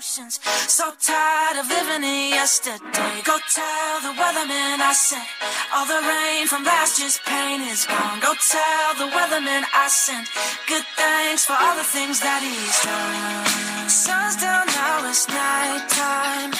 So 0.00 0.90
tired 1.00 1.60
of 1.60 1.68
living 1.68 2.02
in 2.02 2.30
yesterday. 2.32 3.20
Go 3.24 3.36
tell 3.52 4.00
the 4.00 4.16
weatherman 4.16 4.80
I 4.80 4.92
sent 4.96 5.28
all 5.74 5.84
the 5.84 6.00
rain 6.00 6.46
from 6.48 6.64
last 6.64 6.98
year's 6.98 7.18
pain 7.26 7.60
is 7.60 7.84
gone. 7.84 8.18
Go 8.20 8.32
tell 8.34 8.88
the 8.96 9.12
weatherman 9.12 9.62
I 9.68 9.88
sent 9.88 10.26
good 10.66 10.84
thanks 10.96 11.44
for 11.44 11.52
all 11.52 11.76
the 11.76 11.84
things 11.84 12.20
that 12.20 12.40
he's 12.40 12.78
done. 12.82 13.88
Sun's 13.88 14.40
down 14.40 14.64
now, 14.72 15.04
it's 15.12 15.28
nighttime. 15.28 16.50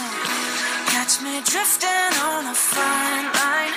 Uh, 0.00 0.90
Catch 0.96 1.20
me 1.20 1.44
drifting 1.44 2.12
on 2.24 2.48
a 2.48 2.56
fine 2.56 3.28
line. 3.36 3.74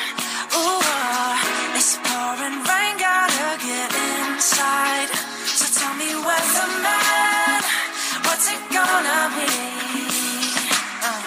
Ooh, 0.55 0.79
uh, 0.79 1.75
it's 1.75 1.99
pouring 1.99 2.63
rain, 2.63 2.95
gotta 2.95 3.59
get 3.59 3.91
inside. 3.91 5.11
So 5.51 5.67
tell 5.67 5.93
me, 5.99 6.15
weatherman, 6.15 7.02
what's 8.93 9.05
it 9.05 9.11
gonna 9.11 9.35
be? 9.35 9.47
Uh, 11.03 11.21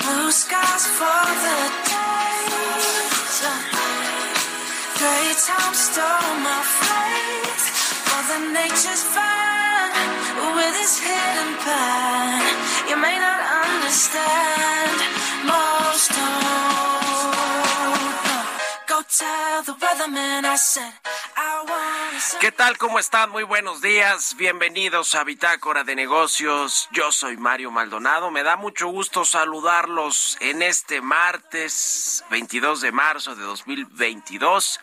blue 0.00 0.30
skies 0.30 0.86
for 0.86 1.24
the 1.44 1.58
days. 1.90 3.42
Uh, 3.44 3.50
gray 4.98 5.34
time 5.46 5.74
stole 5.74 6.17
¿Qué 22.40 22.52
tal? 22.52 22.78
¿Cómo 22.78 22.98
están? 23.00 23.30
Muy 23.30 23.42
buenos 23.42 23.80
días. 23.80 24.36
Bienvenidos 24.36 25.14
a 25.16 25.24
Bitácora 25.24 25.82
de 25.82 25.96
Negocios. 25.96 26.88
Yo 26.92 27.10
soy 27.10 27.36
Mario 27.36 27.72
Maldonado. 27.72 28.30
Me 28.30 28.44
da 28.44 28.56
mucho 28.56 28.88
gusto 28.88 29.24
saludarlos 29.24 30.36
en 30.40 30.62
este 30.62 31.00
martes 31.00 32.24
22 32.30 32.80
de 32.80 32.92
marzo 32.92 33.34
de 33.34 33.42
2022. 33.42 34.80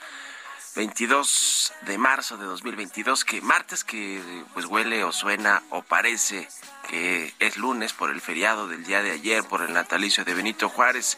22 0.76 1.74
de 1.84 1.98
marzo 1.98 2.36
de 2.36 2.46
2022, 2.46 3.24
que 3.24 3.40
martes 3.40 3.86
que 3.86 4.22
pues 4.54 4.66
huele 4.66 5.06
o 5.06 5.14
suena 5.14 5.64
o 5.70 5.82
parece 5.82 6.50
que 6.90 7.34
es 7.40 7.56
lunes 7.56 7.94
por 7.94 8.10
el 8.10 8.20
feriado 8.20 8.68
del 8.68 8.84
día 8.84 9.02
de 9.02 9.12
ayer, 9.12 9.46
por 9.46 9.62
el 9.62 9.72
natalicio 9.72 10.26
de 10.26 10.34
Benito 10.34 10.68
Juárez. 10.68 11.18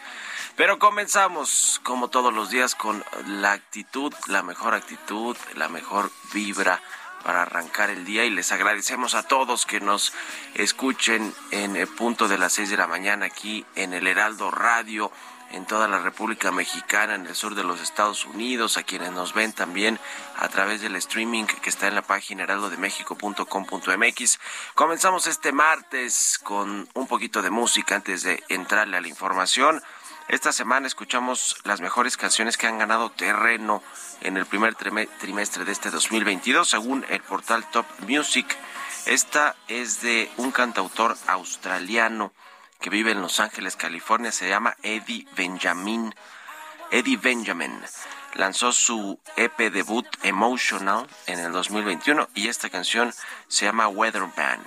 Pero 0.57 0.79
comenzamos 0.79 1.79
como 1.83 2.09
todos 2.09 2.33
los 2.33 2.49
días 2.49 2.73
con 2.73 3.05
la 3.27 3.51
actitud, 3.51 4.11
la 4.25 4.41
mejor 4.41 4.73
actitud, 4.73 5.37
la 5.53 5.69
mejor 5.69 6.11
vibra 6.33 6.81
para 7.23 7.43
arrancar 7.43 7.91
el 7.91 8.05
día 8.05 8.25
y 8.25 8.31
les 8.31 8.51
agradecemos 8.51 9.13
a 9.13 9.21
todos 9.21 9.67
que 9.67 9.79
nos 9.79 10.13
escuchen 10.55 11.31
en 11.51 11.75
el 11.75 11.87
punto 11.87 12.27
de 12.27 12.39
las 12.39 12.53
6 12.53 12.71
de 12.71 12.77
la 12.77 12.87
mañana 12.87 13.27
aquí 13.27 13.67
en 13.75 13.93
el 13.93 14.07
Heraldo 14.07 14.49
Radio 14.49 15.11
en 15.51 15.65
toda 15.65 15.87
la 15.87 15.99
República 15.99 16.51
Mexicana, 16.51 17.15
en 17.15 17.25
el 17.27 17.35
sur 17.35 17.55
de 17.55 17.63
los 17.63 17.79
Estados 17.81 18.25
Unidos, 18.25 18.75
a 18.77 18.83
quienes 18.83 19.11
nos 19.11 19.33
ven 19.33 19.53
también 19.53 19.97
a 20.37 20.49
través 20.49 20.81
del 20.81 20.95
streaming 20.97 21.45
que 21.45 21.69
está 21.69 21.87
en 21.87 21.95
la 21.95 22.01
página 22.01 22.43
heraldodemexico.com.mx. 22.43 24.39
Comenzamos 24.75 25.27
este 25.27 25.53
martes 25.53 26.39
con 26.43 26.89
un 26.93 27.07
poquito 27.07 27.41
de 27.41 27.49
música 27.49 27.95
antes 27.95 28.23
de 28.23 28.43
entrarle 28.49 28.97
a 28.97 29.01
la 29.01 29.07
información. 29.07 29.81
Esta 30.27 30.51
semana 30.51 30.87
escuchamos 30.87 31.55
las 31.63 31.79
mejores 31.79 32.17
canciones 32.17 32.57
que 32.57 32.67
han 32.67 32.77
ganado 32.77 33.09
terreno 33.09 33.81
en 34.21 34.35
el 34.35 34.45
primer 34.45 34.75
trime- 34.75 35.07
trimestre 35.19 35.63
de 35.63 35.71
este 35.71 35.89
2022, 35.89 36.67
según 36.69 37.05
el 37.09 37.21
portal 37.21 37.65
Top 37.71 37.85
Music. 38.07 38.45
Esta 39.05 39.55
es 39.69 40.01
de 40.01 40.29
un 40.35 40.51
cantautor 40.51 41.17
australiano 41.27 42.33
que 42.81 42.89
vive 42.89 43.11
en 43.11 43.21
Los 43.21 43.39
Ángeles, 43.39 43.77
California, 43.77 44.33
se 44.33 44.49
llama 44.49 44.75
Eddie 44.83 45.25
Benjamin. 45.35 46.13
Eddie 46.91 47.17
Benjamin 47.17 47.81
lanzó 48.33 48.73
su 48.73 49.19
EP 49.37 49.57
debut 49.71 50.05
Emotional 50.23 51.07
en 51.25 51.39
el 51.39 51.53
2021 51.53 52.27
y 52.35 52.49
esta 52.49 52.69
canción 52.69 53.13
se 53.47 53.65
llama 53.65 53.87
Weatherman. 53.87 54.61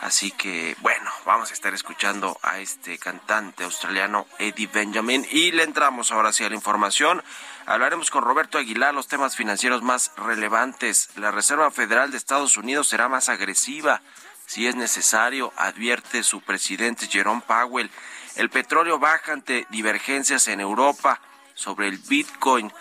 Así 0.00 0.30
que 0.30 0.74
bueno, 0.80 0.99
vamos 1.30 1.52
a 1.52 1.54
estar 1.54 1.72
escuchando 1.72 2.36
a 2.42 2.58
este 2.58 2.98
cantante 2.98 3.62
australiano 3.62 4.26
Eddie 4.40 4.66
Benjamin 4.66 5.24
y 5.30 5.52
le 5.52 5.62
entramos 5.62 6.10
ahora 6.10 6.32
sí 6.32 6.42
a 6.42 6.48
la 6.48 6.56
información. 6.56 7.22
Hablaremos 7.66 8.10
con 8.10 8.24
Roberto 8.24 8.58
Aguilar 8.58 8.92
los 8.92 9.06
temas 9.06 9.36
financieros 9.36 9.80
más 9.80 10.10
relevantes. 10.16 11.08
La 11.14 11.30
Reserva 11.30 11.70
Federal 11.70 12.10
de 12.10 12.16
Estados 12.16 12.56
Unidos 12.56 12.88
será 12.88 13.08
más 13.08 13.28
agresiva 13.28 14.02
si 14.44 14.66
es 14.66 14.74
necesario, 14.74 15.52
advierte 15.56 16.24
su 16.24 16.40
presidente 16.40 17.06
Jerome 17.06 17.42
Powell. 17.46 17.92
El 18.34 18.50
petróleo 18.50 18.98
baja 18.98 19.32
ante 19.32 19.68
divergencias 19.70 20.48
en 20.48 20.58
Europa 20.58 21.20
sobre 21.54 21.86
el 21.86 21.98
Bitcoin 21.98 22.72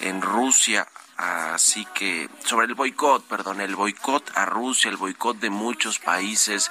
en 0.00 0.20
Rusia. 0.20 0.86
Así 1.16 1.86
que 1.94 2.28
sobre 2.44 2.66
el 2.66 2.74
boicot, 2.74 3.24
perdón, 3.24 3.62
el 3.62 3.74
boicot 3.74 4.36
a 4.36 4.44
Rusia, 4.44 4.90
el 4.90 4.98
boicot 4.98 5.38
de 5.38 5.48
muchos 5.48 5.98
países, 5.98 6.70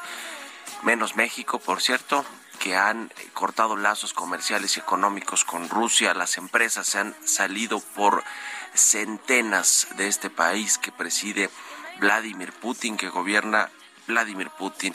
menos 0.84 1.16
México, 1.16 1.60
por 1.60 1.82
cierto, 1.82 2.26
que 2.60 2.76
han 2.76 3.12
cortado 3.34 3.78
lazos 3.78 4.14
comerciales 4.14 4.76
y 4.76 4.80
económicos 4.80 5.46
con 5.46 5.70
Rusia. 5.70 6.14
Las 6.14 6.38
empresas 6.38 6.88
se 6.88 7.00
han 7.00 7.16
salido 7.26 7.80
por 7.80 8.24
centenas 8.74 9.88
de 9.96 10.08
este 10.08 10.30
país 10.30 10.78
que 10.78 10.92
preside 10.92 11.50
Vladimir 12.00 12.52
Putin, 12.54 12.98
que 12.98 13.10
gobierna 13.10 13.70
Vladimir 14.08 14.50
Putin. 14.50 14.94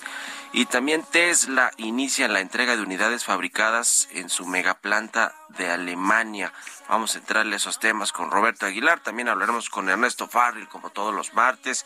Y 0.57 0.67
también 0.67 1.03
Tesla 1.03 1.73
inicia 1.79 2.29
la 2.29 2.39
entrega 2.39 2.77
de 2.77 2.83
unidades 2.83 3.25
fabricadas 3.25 4.07
en 4.13 4.31
su 4.31 4.47
megaplanta 4.47 5.35
de 5.49 5.69
Alemania. 5.69 6.53
Vamos 6.89 7.17
a 7.17 7.19
entrarle 7.19 7.55
a 7.55 7.57
esos 7.57 7.81
temas 7.81 8.13
con 8.13 8.31
Roberto 8.31 8.65
Aguilar. 8.65 9.01
También 9.01 9.29
hablaremos 9.29 9.69
con 9.69 9.89
Ernesto 9.89 10.29
Farril, 10.29 10.69
como 10.69 10.91
todos 10.91 11.13
los 11.13 11.35
martes. 11.35 11.85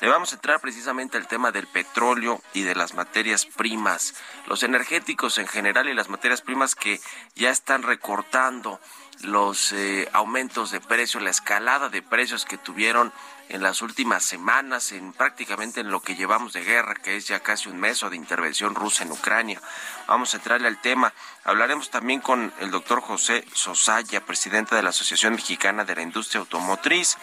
Le 0.00 0.08
vamos 0.08 0.32
a 0.32 0.34
entrar 0.34 0.58
precisamente 0.60 1.16
al 1.16 1.28
tema 1.28 1.52
del 1.52 1.68
petróleo 1.68 2.42
y 2.54 2.62
de 2.62 2.74
las 2.74 2.94
materias 2.94 3.46
primas. 3.46 4.16
Los 4.48 4.64
energéticos 4.64 5.38
en 5.38 5.46
general 5.46 5.88
y 5.88 5.94
las 5.94 6.08
materias 6.08 6.42
primas 6.42 6.74
que 6.74 7.00
ya 7.36 7.50
están 7.50 7.84
recortando 7.84 8.80
los 9.22 9.72
eh, 9.72 10.08
aumentos 10.12 10.70
de 10.70 10.80
precios, 10.80 11.22
la 11.22 11.30
escalada 11.30 11.88
de 11.88 12.02
precios 12.02 12.44
que 12.44 12.58
tuvieron 12.58 13.12
en 13.48 13.62
las 13.62 13.80
últimas 13.80 14.22
semanas, 14.22 14.92
en 14.92 15.12
prácticamente 15.12 15.80
en 15.80 15.90
lo 15.90 16.00
que 16.00 16.14
llevamos 16.14 16.52
de 16.52 16.64
guerra, 16.64 16.94
que 16.94 17.16
es 17.16 17.26
ya 17.26 17.40
casi 17.40 17.68
un 17.68 17.78
mes 17.78 18.02
o 18.02 18.10
de 18.10 18.16
intervención 18.16 18.74
rusa 18.74 19.04
en 19.04 19.12
Ucrania. 19.12 19.60
Vamos 20.06 20.34
a 20.34 20.36
entrarle 20.36 20.68
al 20.68 20.80
tema. 20.80 21.12
Hablaremos 21.44 21.90
también 21.90 22.20
con 22.20 22.52
el 22.60 22.70
doctor 22.70 23.00
José 23.00 23.44
Sosaya, 23.54 24.24
presidente 24.24 24.74
de 24.74 24.82
la 24.82 24.90
Asociación 24.90 25.34
Mexicana 25.34 25.84
de 25.84 25.96
la 25.96 26.02
Industria 26.02 26.40
Automotriz. 26.40 27.16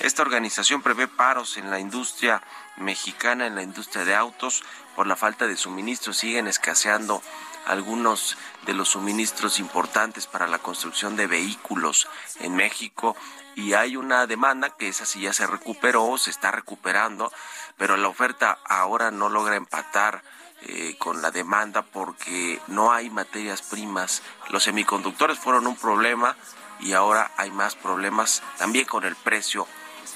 Esta 0.00 0.22
organización 0.22 0.82
prevé 0.82 1.08
paros 1.08 1.56
en 1.56 1.70
la 1.70 1.78
industria 1.78 2.42
mexicana, 2.76 3.46
en 3.46 3.54
la 3.54 3.62
industria 3.62 4.04
de 4.04 4.14
autos, 4.14 4.62
por 4.94 5.06
la 5.06 5.16
falta 5.16 5.46
de 5.46 5.56
suministros. 5.56 6.18
Siguen 6.18 6.46
escaseando 6.46 7.22
algunos 7.66 8.36
de 8.66 8.74
los 8.74 8.90
suministros 8.90 9.58
importantes 9.58 10.26
para 10.26 10.46
la 10.46 10.58
construcción 10.58 11.16
de 11.16 11.26
vehículos 11.26 12.08
en 12.40 12.54
México 12.56 13.16
y 13.54 13.74
hay 13.74 13.96
una 13.96 14.26
demanda 14.26 14.70
que 14.70 14.88
esa 14.88 15.06
sí 15.06 15.20
ya 15.22 15.32
se 15.32 15.46
recuperó, 15.46 16.18
se 16.18 16.30
está 16.30 16.50
recuperando, 16.50 17.32
pero 17.76 17.96
la 17.96 18.08
oferta 18.08 18.58
ahora 18.64 19.10
no 19.10 19.28
logra 19.28 19.56
empatar 19.56 20.22
eh, 20.62 20.96
con 20.98 21.22
la 21.22 21.30
demanda 21.30 21.82
porque 21.82 22.60
no 22.68 22.92
hay 22.92 23.10
materias 23.10 23.62
primas. 23.62 24.22
Los 24.48 24.64
semiconductores 24.64 25.38
fueron 25.38 25.66
un 25.66 25.76
problema 25.76 26.36
y 26.80 26.92
ahora 26.92 27.30
hay 27.36 27.50
más 27.50 27.76
problemas 27.76 28.42
también 28.58 28.86
con 28.86 29.04
el 29.04 29.14
precio 29.16 29.66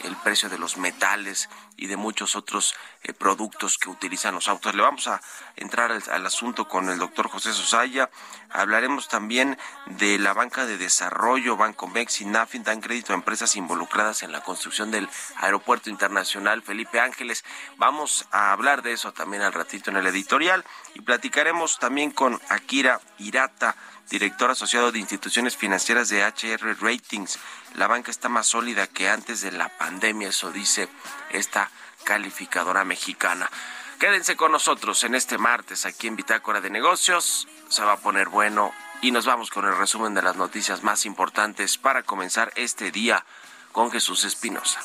el 0.04 0.16
precio 0.16 0.48
de 0.48 0.58
los 0.58 0.76
metales 0.76 1.48
y 1.78 1.86
de 1.86 1.96
muchos 1.96 2.36
otros 2.36 2.74
eh, 3.04 3.12
productos 3.14 3.78
que 3.78 3.88
utilizan 3.88 4.34
los 4.34 4.48
autos. 4.48 4.74
Le 4.74 4.82
vamos 4.82 5.06
a 5.06 5.22
entrar 5.56 5.92
al, 5.92 6.26
asunto 6.26 6.68
con 6.68 6.90
el 6.90 6.98
doctor 6.98 7.28
José 7.28 7.52
Sosaya. 7.52 8.10
Hablaremos 8.50 9.08
también 9.08 9.56
de 9.86 10.18
la 10.18 10.34
banca 10.34 10.66
de 10.66 10.76
desarrollo, 10.76 11.56
Banco 11.56 11.86
Mex 11.86 12.20
y 12.20 12.24
NAFIN 12.24 12.64
dan 12.64 12.80
crédito 12.80 13.12
a 13.12 13.16
empresas 13.16 13.54
involucradas 13.54 14.24
en 14.24 14.32
la 14.32 14.42
construcción 14.42 14.90
del 14.90 15.08
aeropuerto 15.36 15.88
internacional 15.88 16.62
Felipe 16.62 17.00
Ángeles. 17.00 17.44
Vamos 17.76 18.26
a 18.32 18.52
hablar 18.52 18.82
de 18.82 18.92
eso 18.92 19.12
también 19.12 19.42
al 19.42 19.52
ratito 19.52 19.90
en 19.90 19.98
el 19.98 20.06
editorial 20.06 20.64
y 20.94 21.00
platicaremos 21.00 21.78
también 21.78 22.10
con 22.10 22.40
Akira 22.48 23.00
Irata 23.18 23.76
director 24.10 24.50
asociado 24.50 24.90
de 24.92 24.98
instituciones 24.98 25.56
financieras 25.56 26.08
de 26.08 26.24
HR 26.24 26.76
Ratings. 26.80 27.38
La 27.74 27.86
banca 27.86 28.10
está 28.10 28.28
más 28.28 28.46
sólida 28.46 28.86
que 28.86 29.08
antes 29.08 29.40
de 29.42 29.52
la 29.52 29.68
pandemia, 29.76 30.28
eso 30.28 30.50
dice 30.50 30.88
esta 31.30 31.70
calificadora 32.04 32.84
mexicana. 32.84 33.50
Quédense 33.98 34.36
con 34.36 34.52
nosotros 34.52 35.02
en 35.04 35.14
este 35.14 35.38
martes 35.38 35.84
aquí 35.84 36.06
en 36.06 36.16
Bitácora 36.16 36.60
de 36.60 36.70
Negocios. 36.70 37.48
Se 37.68 37.82
va 37.82 37.94
a 37.94 37.96
poner 37.96 38.28
bueno 38.28 38.72
y 39.02 39.10
nos 39.10 39.26
vamos 39.26 39.50
con 39.50 39.64
el 39.64 39.76
resumen 39.76 40.14
de 40.14 40.22
las 40.22 40.36
noticias 40.36 40.82
más 40.82 41.04
importantes 41.04 41.78
para 41.78 42.02
comenzar 42.02 42.52
este 42.54 42.90
día 42.90 43.24
con 43.72 43.90
Jesús 43.90 44.24
Espinosa. 44.24 44.80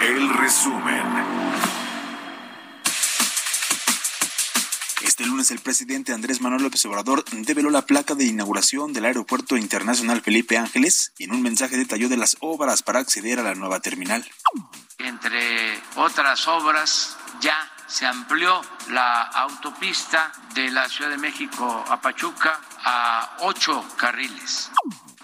El 0.00 0.28
resumen. 0.28 1.02
Este 5.02 5.24
lunes 5.24 5.50
el 5.50 5.60
presidente 5.60 6.12
Andrés 6.12 6.40
Manuel 6.40 6.62
López 6.62 6.84
Obrador 6.86 7.24
develó 7.30 7.70
la 7.70 7.82
placa 7.82 8.14
de 8.14 8.26
inauguración 8.26 8.92
del 8.92 9.06
Aeropuerto 9.06 9.56
Internacional 9.56 10.20
Felipe 10.20 10.58
Ángeles 10.58 11.12
y 11.18 11.24
en 11.24 11.32
un 11.32 11.42
mensaje 11.42 11.76
detalló 11.76 12.08
de 12.08 12.16
las 12.16 12.36
obras 12.40 12.82
para 12.82 12.98
acceder 12.98 13.38
a 13.38 13.42
la 13.42 13.54
nueva 13.54 13.80
terminal. 13.80 14.28
Entre 14.98 15.80
otras 15.96 16.46
obras, 16.48 17.16
ya 17.40 17.56
se 17.86 18.06
amplió 18.06 18.60
la 18.90 19.22
autopista 19.22 20.32
de 20.54 20.70
la 20.70 20.88
Ciudad 20.88 21.10
de 21.10 21.18
México 21.18 21.84
a 21.88 22.00
Pachuca 22.00 22.60
a 22.84 23.36
ocho 23.40 23.84
carriles. 23.96 24.70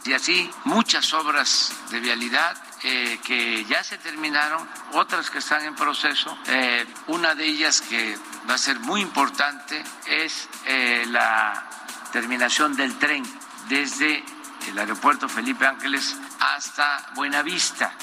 Y 0.04 0.14
así 0.14 0.50
muchas 0.64 1.12
obras 1.14 1.72
de 1.90 2.00
vialidad 2.00 2.56
eh, 2.84 3.18
que 3.24 3.64
ya 3.64 3.84
se 3.84 3.98
terminaron, 3.98 4.68
otras 4.94 5.30
que 5.30 5.38
están 5.38 5.64
en 5.64 5.74
proceso. 5.74 6.36
Eh, 6.46 6.84
una 7.08 7.34
de 7.34 7.44
ellas 7.44 7.80
que 7.80 8.16
va 8.48 8.54
a 8.54 8.58
ser 8.58 8.80
muy 8.80 9.00
importante 9.00 9.82
es 10.06 10.48
eh, 10.66 11.04
la 11.08 11.68
terminación 12.12 12.74
del 12.74 12.98
tren 12.98 13.24
desde 13.68 14.24
el 14.68 14.78
aeropuerto 14.78 15.28
Felipe 15.28 15.66
Ángeles 15.66 16.16
hasta 16.40 17.12
Buenavista. 17.14 17.96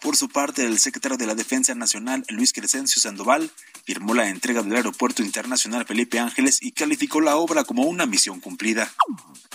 Por 0.00 0.16
su 0.16 0.28
parte, 0.28 0.64
el 0.64 0.78
secretario 0.78 1.16
de 1.16 1.26
la 1.26 1.34
Defensa 1.34 1.74
Nacional, 1.74 2.24
Luis 2.28 2.52
Crescencio 2.52 3.02
Sandoval, 3.02 3.50
firmó 3.88 4.12
la 4.12 4.28
entrega 4.28 4.62
del 4.62 4.76
Aeropuerto 4.76 5.22
Internacional 5.22 5.86
Felipe 5.86 6.18
Ángeles 6.18 6.58
y 6.60 6.72
calificó 6.72 7.22
la 7.22 7.36
obra 7.36 7.64
como 7.64 7.84
una 7.84 8.04
misión 8.04 8.38
cumplida. 8.38 8.86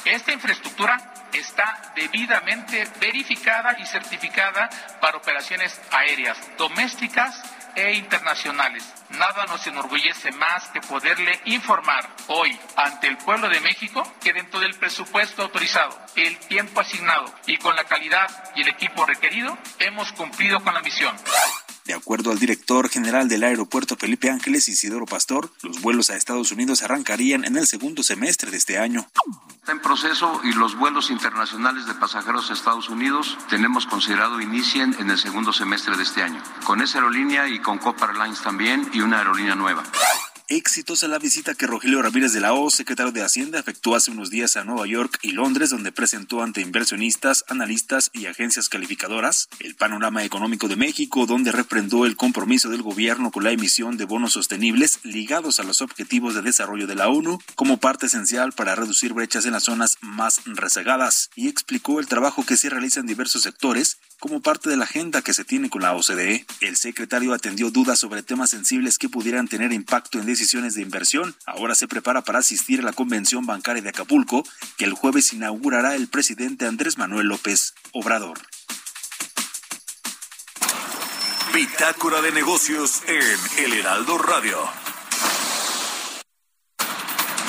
Esta 0.05 0.33
infraestructura 0.33 1.29
está 1.31 1.93
debidamente 1.95 2.83
verificada 2.99 3.77
y 3.79 3.85
certificada 3.85 4.71
para 4.99 5.19
operaciones 5.19 5.79
aéreas 5.91 6.35
domésticas 6.57 7.43
e 7.75 7.93
internacionales. 7.93 8.83
Nada 9.11 9.45
nos 9.45 9.67
enorgullece 9.67 10.31
más 10.31 10.67
que 10.69 10.81
poderle 10.81 11.39
informar 11.45 12.09
hoy 12.25 12.57
ante 12.75 13.09
el 13.09 13.17
pueblo 13.17 13.49
de 13.49 13.59
México 13.59 14.01
que 14.19 14.33
dentro 14.33 14.59
del 14.59 14.73
presupuesto 14.73 15.43
autorizado, 15.43 15.95
el 16.15 16.39
tiempo 16.39 16.81
asignado 16.81 17.31
y 17.45 17.57
con 17.57 17.75
la 17.75 17.83
calidad 17.83 18.51
y 18.55 18.61
el 18.61 18.69
equipo 18.69 19.05
requerido, 19.05 19.55
hemos 19.77 20.11
cumplido 20.13 20.59
con 20.63 20.73
la 20.73 20.81
misión. 20.81 21.15
De 21.85 21.93
acuerdo 21.93 22.31
al 22.31 22.39
director 22.39 22.87
general 22.87 23.27
del 23.27 23.43
aeropuerto 23.43 23.97
Felipe 23.97 24.29
Ángeles, 24.29 24.69
Isidoro 24.69 25.05
Pastor, 25.05 25.51
los 25.63 25.81
vuelos 25.81 26.09
a 26.09 26.15
Estados 26.15 26.51
Unidos 26.53 26.81
arrancarían 26.81 27.43
en 27.43 27.57
el 27.57 27.67
segundo 27.67 28.03
semestre 28.03 28.51
de 28.51 28.57
este 28.57 28.77
año. 28.77 29.05
Está 29.49 29.73
en 29.73 29.81
proceso 29.81 30.39
y 30.43 30.53
los 30.53 30.77
vuelos 30.77 31.09
internacionales 31.09 31.85
de 31.85 31.93
pasajeros 31.95 32.49
a 32.49 32.53
Estados 32.53 32.89
Unidos 32.89 33.37
tenemos 33.49 33.85
considerado 33.85 34.39
inicien 34.39 34.95
en 34.99 35.09
el 35.09 35.17
segundo 35.17 35.51
semestre 35.51 35.97
de 35.97 36.03
este 36.03 36.23
año, 36.23 36.41
con 36.65 36.81
esa 36.81 36.99
aerolínea 36.99 37.49
y 37.49 37.59
con 37.59 37.77
Copa 37.79 38.05
Airlines 38.05 38.41
también 38.41 38.89
y 38.93 39.01
una 39.01 39.17
aerolínea 39.17 39.55
nueva. 39.55 39.83
Exitosa 40.55 41.07
la 41.07 41.17
visita 41.17 41.55
que 41.55 41.65
Rogelio 41.65 42.03
Ramírez 42.03 42.31
de 42.31 42.39
la 42.39 42.53
O, 42.53 42.69
secretario 42.69 43.11
de 43.11 43.23
Hacienda, 43.23 43.57
efectuó 43.57 43.95
hace 43.95 44.11
unos 44.11 44.29
días 44.29 44.55
a 44.55 44.63
Nueva 44.63 44.85
York 44.85 45.17
y 45.23 45.31
Londres, 45.31 45.71
donde 45.71 45.91
presentó 45.91 46.43
ante 46.43 46.61
inversionistas, 46.61 47.43
analistas 47.47 48.11
y 48.13 48.27
agencias 48.27 48.69
calificadoras 48.69 49.49
el 49.59 49.73
panorama 49.73 50.23
económico 50.23 50.67
de 50.67 50.75
México, 50.75 51.25
donde 51.25 51.51
refrendó 51.51 52.05
el 52.05 52.15
compromiso 52.15 52.69
del 52.69 52.83
gobierno 52.83 53.31
con 53.31 53.43
la 53.43 53.49
emisión 53.49 53.97
de 53.97 54.05
bonos 54.05 54.33
sostenibles 54.33 54.99
ligados 55.01 55.59
a 55.59 55.63
los 55.63 55.81
objetivos 55.81 56.35
de 56.35 56.43
desarrollo 56.43 56.85
de 56.85 56.95
la 56.95 57.09
ONU 57.09 57.39
como 57.55 57.77
parte 57.77 58.05
esencial 58.05 58.51
para 58.51 58.75
reducir 58.75 59.13
brechas 59.13 59.47
en 59.47 59.53
las 59.53 59.63
zonas 59.63 59.97
más 60.01 60.41
rezagadas 60.45 61.31
y 61.35 61.47
explicó 61.47 61.99
el 61.99 62.05
trabajo 62.05 62.45
que 62.45 62.57
se 62.57 62.69
realiza 62.69 62.99
en 62.99 63.07
diversos 63.07 63.41
sectores 63.41 63.97
como 64.23 64.39
parte 64.39 64.69
de 64.69 64.77
la 64.77 64.85
agenda 64.85 65.21
que 65.21 65.33
se 65.33 65.43
tiene 65.43 65.69
con 65.69 65.81
la 65.81 65.91
OCDE. 65.91 66.45
El 66.61 66.77
secretario 66.77 67.33
atendió 67.33 67.71
dudas 67.71 67.99
sobre 67.99 68.23
temas 68.23 68.51
sensibles 68.51 68.97
que 68.97 69.09
pudieran 69.09 69.49
tener 69.49 69.73
impacto 69.73 70.17
en 70.17 70.25
decisiones 70.25 70.75
de 70.75 70.81
inversión. 70.81 71.35
Ahora 71.45 71.75
se 71.75 71.89
prepara 71.89 72.21
para 72.21 72.39
asistir 72.39 72.79
a 72.79 72.83
la 72.83 72.93
convención 72.93 73.45
bancaria 73.45 73.81
de 73.81 73.89
Acapulco, 73.89 74.45
que 74.77 74.85
el 74.85 74.93
jueves 74.93 75.33
inaugurará 75.33 75.97
el 75.97 76.07
presidente 76.07 76.65
Andrés 76.65 76.97
Manuel 76.97 77.27
López 77.27 77.73
Obrador. 77.91 78.39
Bitácora 81.53 82.21
de 82.21 82.31
negocios 82.31 83.01
en 83.05 83.65
El 83.65 83.73
Heraldo 83.73 84.17
Radio. 84.19 84.57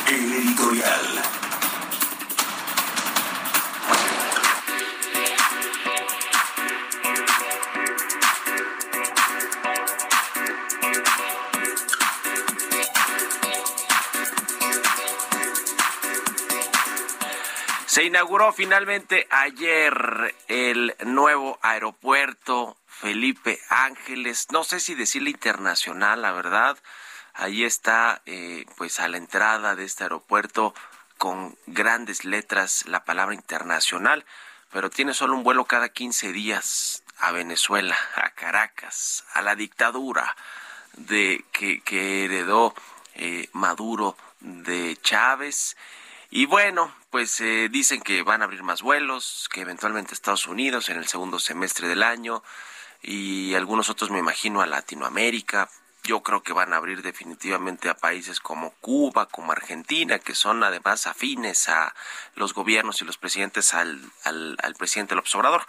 El 0.08 0.32
editorial. 0.32 1.43
Se 17.94 18.02
inauguró 18.02 18.52
finalmente 18.52 19.28
ayer 19.30 20.34
el 20.48 20.96
nuevo 21.04 21.60
aeropuerto 21.62 22.76
Felipe 22.88 23.60
Ángeles, 23.68 24.48
no 24.50 24.64
sé 24.64 24.80
si 24.80 24.96
decirle 24.96 25.30
internacional, 25.30 26.20
la 26.20 26.32
verdad. 26.32 26.76
Ahí 27.34 27.62
está, 27.62 28.20
eh, 28.26 28.66
pues 28.76 28.98
a 28.98 29.06
la 29.06 29.16
entrada 29.18 29.76
de 29.76 29.84
este 29.84 30.02
aeropuerto 30.02 30.74
con 31.18 31.56
grandes 31.66 32.24
letras 32.24 32.82
la 32.88 33.04
palabra 33.04 33.36
internacional, 33.36 34.24
pero 34.72 34.90
tiene 34.90 35.14
solo 35.14 35.34
un 35.34 35.44
vuelo 35.44 35.64
cada 35.64 35.88
15 35.88 36.32
días 36.32 37.04
a 37.18 37.30
Venezuela, 37.30 37.96
a 38.16 38.30
Caracas, 38.30 39.24
a 39.34 39.40
la 39.40 39.54
dictadura 39.54 40.34
de 40.94 41.44
que, 41.52 42.24
heredó 42.24 42.74
eh, 43.14 43.48
Maduro 43.52 44.16
de 44.40 44.98
Chávez 45.00 45.76
y 46.36 46.46
bueno, 46.46 46.92
pues 47.10 47.40
eh, 47.40 47.68
dicen 47.70 48.00
que 48.00 48.24
van 48.24 48.42
a 48.42 48.46
abrir 48.46 48.64
más 48.64 48.82
vuelos, 48.82 49.48
que 49.52 49.60
eventualmente 49.60 50.14
Estados 50.14 50.48
Unidos 50.48 50.88
en 50.88 50.96
el 50.96 51.06
segundo 51.06 51.38
semestre 51.38 51.86
del 51.86 52.02
año 52.02 52.42
y 53.02 53.54
algunos 53.54 53.88
otros 53.88 54.10
me 54.10 54.18
imagino 54.18 54.60
a 54.60 54.66
Latinoamérica. 54.66 55.70
Yo 56.02 56.24
creo 56.24 56.42
que 56.42 56.52
van 56.52 56.72
a 56.72 56.78
abrir 56.78 57.02
definitivamente 57.02 57.88
a 57.88 57.94
países 57.94 58.40
como 58.40 58.72
Cuba, 58.80 59.26
como 59.26 59.52
Argentina, 59.52 60.18
que 60.18 60.34
son 60.34 60.64
además 60.64 61.06
afines 61.06 61.68
a 61.68 61.94
los 62.34 62.52
gobiernos 62.52 63.00
y 63.00 63.04
los 63.04 63.16
presidentes 63.16 63.72
al, 63.72 64.00
al, 64.24 64.74
presidente 64.76 65.14
López 65.14 65.36
Obrador. 65.36 65.64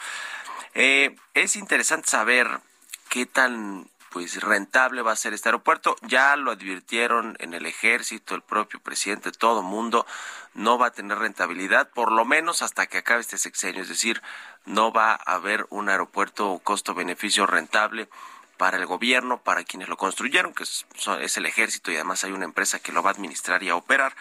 Eh, 0.74 1.16
es 1.36 1.58
interesante 1.58 2.10
saber 2.10 2.60
qué 3.08 3.28
tan 3.28 3.88
pues 4.16 4.42
rentable 4.42 5.02
va 5.02 5.12
a 5.12 5.18
ser 5.18 5.34
este 5.34 5.50
aeropuerto. 5.50 5.98
Ya 6.04 6.38
lo 6.38 6.52
advirtieron 6.52 7.36
en 7.40 7.54
el 7.54 7.66
ejército, 7.66 8.34
el 8.34 8.44
propio 8.44 8.80
presidente, 8.80 9.34
todo 9.34 9.62
mundo, 9.62 10.06
no 10.54 10.78
va 10.78 10.88
a 10.88 10.92
tener 10.92 11.18
rentabilidad, 11.18 11.90
por 11.90 12.14
lo 12.14 12.24
menos 12.24 12.62
hasta 12.62 12.88
que 12.88 13.00
acabe 13.00 13.20
este 13.20 13.38
sexenio. 13.38 13.82
Es 13.82 13.90
decir, 13.90 14.22
no 14.64 14.94
va 14.94 15.16
a 15.16 15.34
haber 15.34 15.68
un 15.70 15.90
aeropuerto 15.90 16.62
costo-beneficio 16.64 17.46
rentable 17.46 18.08
para 18.56 18.78
el 18.78 18.86
gobierno, 18.86 19.44
para 19.44 19.66
quienes 19.66 19.90
lo 19.90 19.98
construyeron, 19.98 20.54
que 20.54 20.64
es, 20.64 20.86
es 21.20 21.36
el 21.36 21.46
ejército 21.46 21.92
y 21.92 21.96
además 21.96 22.24
hay 22.24 22.32
una 22.32 22.46
empresa 22.46 22.80
que 22.80 22.94
lo 22.94 23.04
va 23.04 23.10
a 23.10 23.14
administrar 23.14 23.64
y 23.64 23.70
a 23.70 23.76
operar. 23.76 24.16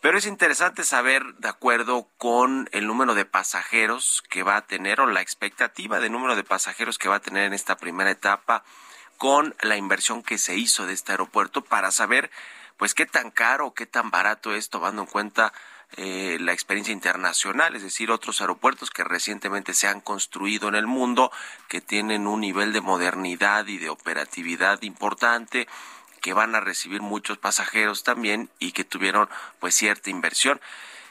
Pero 0.00 0.16
es 0.16 0.26
interesante 0.26 0.84
saber, 0.84 1.24
de 1.38 1.48
acuerdo 1.48 2.06
con 2.18 2.68
el 2.70 2.86
número 2.86 3.16
de 3.16 3.24
pasajeros 3.24 4.22
que 4.30 4.44
va 4.44 4.58
a 4.58 4.66
tener 4.68 5.00
o 5.00 5.06
la 5.06 5.22
expectativa 5.22 5.98
de 5.98 6.08
número 6.08 6.36
de 6.36 6.44
pasajeros 6.44 6.98
que 6.98 7.08
va 7.08 7.16
a 7.16 7.20
tener 7.20 7.46
en 7.46 7.52
esta 7.52 7.76
primera 7.76 8.12
etapa, 8.12 8.62
con 9.18 9.54
la 9.60 9.76
inversión 9.76 10.22
que 10.22 10.38
se 10.38 10.56
hizo 10.56 10.86
de 10.86 10.94
este 10.94 11.12
aeropuerto 11.12 11.62
para 11.62 11.90
saber, 11.90 12.30
pues, 12.76 12.94
qué 12.94 13.04
tan 13.04 13.30
caro 13.30 13.74
qué 13.74 13.84
tan 13.84 14.10
barato 14.10 14.54
es, 14.54 14.70
tomando 14.70 15.02
en 15.02 15.08
cuenta 15.08 15.52
eh, 15.96 16.36
la 16.40 16.52
experiencia 16.52 16.92
internacional, 16.92 17.74
es 17.74 17.82
decir, 17.82 18.10
otros 18.10 18.40
aeropuertos 18.40 18.90
que 18.90 19.04
recientemente 19.04 19.74
se 19.74 19.88
han 19.88 20.00
construido 20.00 20.68
en 20.68 20.74
el 20.74 20.86
mundo, 20.86 21.32
que 21.68 21.80
tienen 21.80 22.26
un 22.26 22.40
nivel 22.40 22.72
de 22.72 22.80
modernidad 22.80 23.66
y 23.66 23.78
de 23.78 23.88
operatividad 23.88 24.82
importante, 24.82 25.66
que 26.20 26.32
van 26.32 26.54
a 26.54 26.60
recibir 26.60 27.00
muchos 27.00 27.38
pasajeros 27.38 28.02
también 28.04 28.50
y 28.58 28.72
que 28.72 28.84
tuvieron 28.84 29.28
pues 29.60 29.74
cierta 29.74 30.10
inversión. 30.10 30.60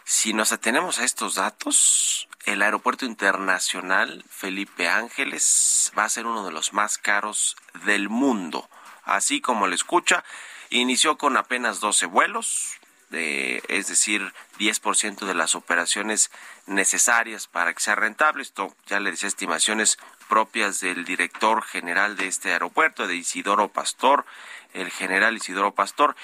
Si 0.03 0.33
nos 0.33 0.51
atenemos 0.51 0.99
a 0.99 1.05
estos 1.05 1.35
datos, 1.35 2.29
el 2.47 2.61
aeropuerto 2.61 3.05
internacional 3.05 4.23
Felipe 4.29 4.87
Ángeles 4.87 5.91
va 5.97 6.05
a 6.05 6.09
ser 6.09 6.25
uno 6.25 6.45
de 6.45 6.53
los 6.53 6.71
más 6.71 6.97
caros 6.97 7.57
del 7.85 8.07
mundo. 8.07 8.69
Así 9.03 9.41
como 9.41 9.67
le 9.67 9.75
escucha, 9.75 10.23
inició 10.69 11.17
con 11.17 11.35
apenas 11.35 11.81
12 11.81 12.05
vuelos, 12.05 12.79
es 13.11 13.87
decir, 13.87 14.33
10% 14.59 15.25
de 15.25 15.33
las 15.35 15.55
operaciones 15.55 16.31
necesarias 16.67 17.47
para 17.47 17.73
que 17.73 17.81
sea 17.81 17.95
rentable. 17.95 18.43
Esto 18.43 18.73
ya 18.87 19.01
le 19.01 19.11
decía 19.11 19.27
estimaciones 19.27 19.97
propias 20.29 20.79
del 20.79 21.03
director 21.03 21.63
general 21.63 22.15
de 22.15 22.27
este 22.27 22.53
aeropuerto, 22.53 23.07
de 23.07 23.15
Isidoro 23.17 23.67
Pastor, 23.67 24.25
el 24.73 24.89
general 24.89 25.35
Isidoro 25.35 25.73
Pastor. 25.73 26.15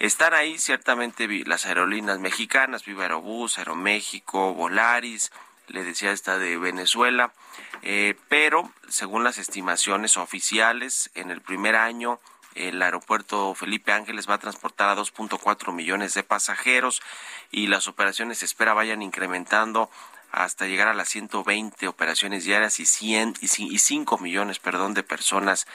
Están 0.00 0.34
ahí 0.34 0.58
ciertamente 0.58 1.28
las 1.46 1.66
aerolíneas 1.66 2.18
mexicanas, 2.18 2.84
Viva 2.84 3.02
Aerobús, 3.02 3.58
Aeroméxico, 3.58 4.54
Volaris, 4.54 5.32
le 5.68 5.84
decía 5.84 6.12
esta 6.12 6.38
de 6.38 6.56
Venezuela, 6.58 7.32
eh, 7.82 8.14
pero 8.28 8.72
según 8.88 9.24
las 9.24 9.38
estimaciones 9.38 10.16
oficiales, 10.16 11.10
en 11.14 11.30
el 11.30 11.40
primer 11.40 11.76
año 11.76 12.20
el 12.54 12.82
aeropuerto 12.82 13.54
Felipe 13.54 13.92
Ángeles 13.92 14.28
va 14.28 14.34
a 14.34 14.38
transportar 14.38 14.88
a 14.88 14.96
2.4 14.96 15.72
millones 15.72 16.14
de 16.14 16.24
pasajeros 16.24 17.02
y 17.50 17.68
las 17.68 17.86
operaciones 17.86 18.38
se 18.38 18.46
espera 18.46 18.74
vayan 18.74 19.02
incrementando 19.02 19.90
hasta 20.32 20.66
llegar 20.66 20.88
a 20.88 20.94
las 20.94 21.08
120 21.08 21.88
operaciones 21.88 22.44
diarias 22.44 22.80
y 22.80 22.86
100 22.86 23.34
y 23.40 23.78
5 23.78 24.18
millones, 24.18 24.58
perdón, 24.58 24.92
de 24.94 25.02
personas 25.02 25.66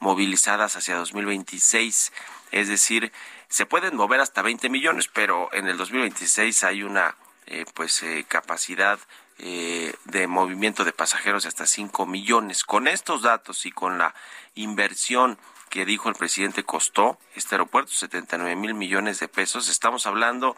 movilizadas 0.00 0.76
hacia 0.76 0.96
2026. 0.96 2.12
Es 2.50 2.68
decir, 2.68 3.12
se 3.48 3.66
pueden 3.66 3.96
mover 3.96 4.20
hasta 4.20 4.42
20 4.42 4.68
millones, 4.68 5.08
pero 5.12 5.52
en 5.52 5.68
el 5.68 5.76
2026 5.76 6.64
hay 6.64 6.82
una 6.82 7.14
eh, 7.46 7.64
pues 7.74 8.02
eh, 8.02 8.24
capacidad 8.26 8.98
eh, 9.42 9.94
de 10.04 10.26
movimiento 10.26 10.84
de 10.84 10.92
pasajeros 10.92 11.46
hasta 11.46 11.66
5 11.66 12.04
millones. 12.04 12.62
Con 12.62 12.86
estos 12.86 13.22
datos 13.22 13.64
y 13.64 13.70
con 13.70 13.96
la 13.96 14.14
inversión 14.54 15.38
que 15.70 15.86
dijo 15.86 16.10
el 16.10 16.14
presidente 16.14 16.64
costó 16.64 17.18
este 17.34 17.54
aeropuerto 17.54 17.90
79 17.90 18.54
mil 18.54 18.74
millones 18.74 19.18
de 19.18 19.28
pesos. 19.28 19.70
Estamos 19.70 20.06
hablando 20.06 20.56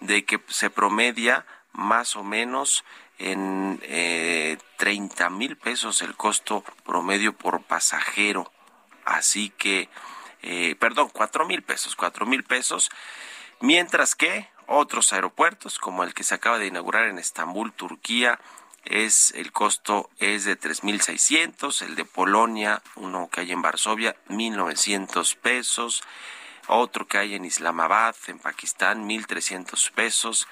de 0.00 0.24
que 0.24 0.40
se 0.48 0.68
promedia 0.68 1.46
más 1.72 2.16
o 2.16 2.24
menos 2.24 2.84
en 3.18 3.78
eh, 3.84 4.58
30 4.78 5.30
mil 5.30 5.56
pesos 5.56 6.02
el 6.02 6.16
costo 6.16 6.64
promedio 6.84 7.34
por 7.34 7.62
pasajero. 7.62 8.50
Así 9.04 9.50
que, 9.50 9.88
eh, 10.42 10.74
perdón, 10.80 11.08
cuatro 11.12 11.46
mil 11.46 11.62
pesos, 11.62 11.94
cuatro 11.94 12.26
mil 12.26 12.42
pesos. 12.42 12.90
Mientras 13.60 14.16
que 14.16 14.48
otros 14.66 15.12
aeropuertos, 15.12 15.78
como 15.78 16.04
el 16.04 16.14
que 16.14 16.24
se 16.24 16.34
acaba 16.34 16.58
de 16.58 16.66
inaugurar 16.66 17.06
en 17.06 17.18
Estambul, 17.18 17.72
Turquía, 17.72 18.40
es 18.84 19.32
el 19.34 19.52
costo 19.52 20.10
es 20.18 20.44
de 20.44 20.58
3.600, 20.58 21.82
el 21.82 21.94
de 21.94 22.04
Polonia, 22.04 22.82
uno 22.96 23.28
que 23.30 23.40
hay 23.40 23.52
en 23.52 23.62
Varsovia, 23.62 24.14
1.900 24.28 25.36
pesos, 25.36 26.02
otro 26.66 27.06
que 27.06 27.18
hay 27.18 27.34
en 27.34 27.44
Islamabad, 27.44 28.14
en 28.26 28.38
Pakistán, 28.38 29.08
1.300 29.08 29.90
pesos, 29.92 30.48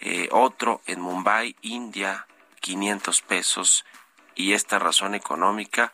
eh, 0.00 0.28
otro 0.30 0.82
en 0.86 1.00
Mumbai, 1.00 1.56
India, 1.62 2.26
500 2.60 3.22
pesos, 3.22 3.84
y 4.34 4.52
esta 4.52 4.78
razón 4.78 5.14
económica 5.14 5.92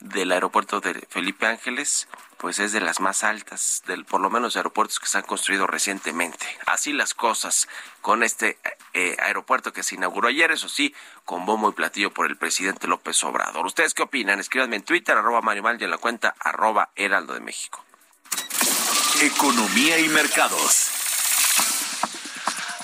del 0.00 0.32
aeropuerto 0.32 0.80
de 0.80 0.94
Felipe 1.08 1.46
Ángeles, 1.46 2.08
pues 2.38 2.58
es 2.58 2.72
de 2.72 2.80
las 2.80 3.00
más 3.00 3.24
altas, 3.24 3.82
del 3.86 4.04
por 4.04 4.20
lo 4.20 4.30
menos 4.30 4.56
aeropuertos 4.56 5.00
que 5.00 5.06
se 5.06 5.18
han 5.18 5.24
construido 5.24 5.66
recientemente. 5.66 6.46
Así 6.66 6.92
las 6.92 7.14
cosas 7.14 7.68
con 8.02 8.22
este 8.22 8.58
eh, 8.92 9.16
aeropuerto 9.20 9.72
que 9.72 9.82
se 9.82 9.94
inauguró 9.94 10.28
ayer, 10.28 10.50
eso 10.50 10.68
sí, 10.68 10.94
con 11.24 11.46
bombo 11.46 11.70
y 11.70 11.72
platillo 11.72 12.12
por 12.12 12.26
el 12.26 12.36
presidente 12.36 12.86
López 12.86 13.22
Obrador. 13.24 13.66
¿Ustedes 13.66 13.94
qué 13.94 14.02
opinan? 14.02 14.40
Escríbanme 14.40 14.76
en 14.76 14.82
Twitter, 14.82 15.16
arroba 15.16 15.40
Mal, 15.40 15.80
y 15.80 15.84
en 15.84 15.90
la 15.90 15.98
cuenta 15.98 16.34
arroba 16.40 16.90
Heraldo 16.94 17.34
de 17.34 17.40
México. 17.40 17.84
Economía 19.22 19.98
y 19.98 20.08
mercados. 20.08 20.95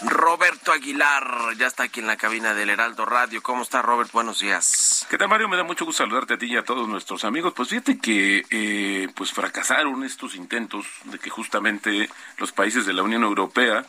Roberto 0.05 0.73
Aguilar 0.73 1.57
ya 1.57 1.67
está 1.67 1.85
aquí 1.85 2.01
en 2.01 2.07
la 2.07 2.17
cabina 2.17 2.55
del 2.55 2.71
Heraldo 2.71 3.05
Radio. 3.05 3.43
¿Cómo 3.43 3.63
está, 3.63 3.83
Robert? 3.83 4.11
Buenos 4.13 4.41
días. 4.41 5.07
¿Qué 5.09 5.17
tal, 5.17 5.29
Mario? 5.29 5.49
Me 5.49 5.57
da 5.57 5.63
mucho 5.63 5.85
gusto 5.85 6.03
saludarte 6.03 6.35
a 6.35 6.39
ti 6.39 6.47
y 6.47 6.57
a 6.57 6.65
todos 6.65 6.89
nuestros 6.89 7.25
amigos. 7.25 7.53
Pues 7.55 7.69
fíjate 7.69 7.99
que 7.99 8.45
eh, 8.51 9.09
pues 9.15 9.33
fracasaron 9.33 10.03
estos 10.05 10.35
intentos 10.35 10.87
de 11.05 11.19
que 11.19 11.31
justamente 11.31 12.09
los 12.39 12.53
países 12.53 12.85
de 12.85 12.93
la 12.93 13.03
Unión 13.03 13.23
Europea 13.23 13.85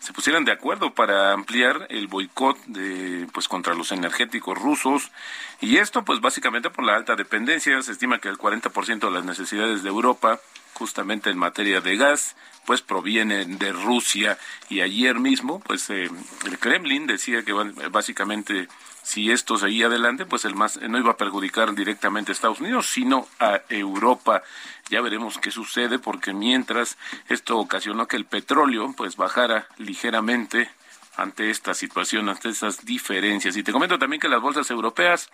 se 0.00 0.12
pusieran 0.12 0.44
de 0.44 0.50
acuerdo 0.50 0.94
para 0.94 1.32
ampliar 1.32 1.86
el 1.88 2.08
boicot 2.08 2.58
de 2.66 3.28
pues 3.32 3.46
contra 3.46 3.74
los 3.74 3.92
energéticos 3.92 4.58
rusos 4.58 5.12
y 5.60 5.76
esto 5.76 6.04
pues 6.04 6.20
básicamente 6.20 6.70
por 6.70 6.84
la 6.84 6.96
alta 6.96 7.14
dependencia 7.14 7.80
se 7.82 7.92
estima 7.92 8.18
que 8.18 8.28
el 8.28 8.36
40% 8.36 8.98
de 8.98 9.10
las 9.12 9.24
necesidades 9.24 9.84
de 9.84 9.90
Europa 9.90 10.40
justamente 10.74 11.30
en 11.30 11.38
materia 11.38 11.80
de 11.80 11.96
gas 11.96 12.36
pues 12.64 12.80
provienen 12.80 13.58
de 13.58 13.72
Rusia 13.72 14.38
y 14.68 14.80
ayer 14.80 15.18
mismo 15.18 15.60
pues 15.60 15.90
eh, 15.90 16.08
el 16.46 16.58
Kremlin 16.58 17.06
decía 17.06 17.44
que 17.44 17.52
básicamente 17.90 18.68
si 19.02 19.32
esto 19.32 19.56
seguía 19.56 19.86
adelante 19.86 20.26
pues 20.26 20.44
el 20.44 20.54
más 20.54 20.80
no 20.80 20.98
iba 20.98 21.12
a 21.12 21.16
perjudicar 21.16 21.74
directamente 21.74 22.30
a 22.30 22.34
Estados 22.34 22.60
Unidos 22.60 22.88
sino 22.88 23.26
a 23.40 23.62
Europa 23.68 24.42
ya 24.90 25.00
veremos 25.00 25.38
qué 25.38 25.50
sucede 25.50 25.98
porque 25.98 26.32
mientras 26.32 26.98
esto 27.28 27.58
ocasionó 27.58 28.06
que 28.06 28.16
el 28.16 28.26
petróleo 28.26 28.94
pues 28.96 29.16
bajara 29.16 29.66
ligeramente 29.78 30.70
ante 31.16 31.50
esta 31.50 31.74
situación, 31.74 32.28
ante 32.28 32.48
estas 32.48 32.84
diferencias. 32.84 33.56
Y 33.56 33.62
te 33.62 33.72
comento 33.72 33.98
también 33.98 34.20
que 34.20 34.28
las 34.28 34.40
bolsas 34.40 34.70
europeas 34.70 35.30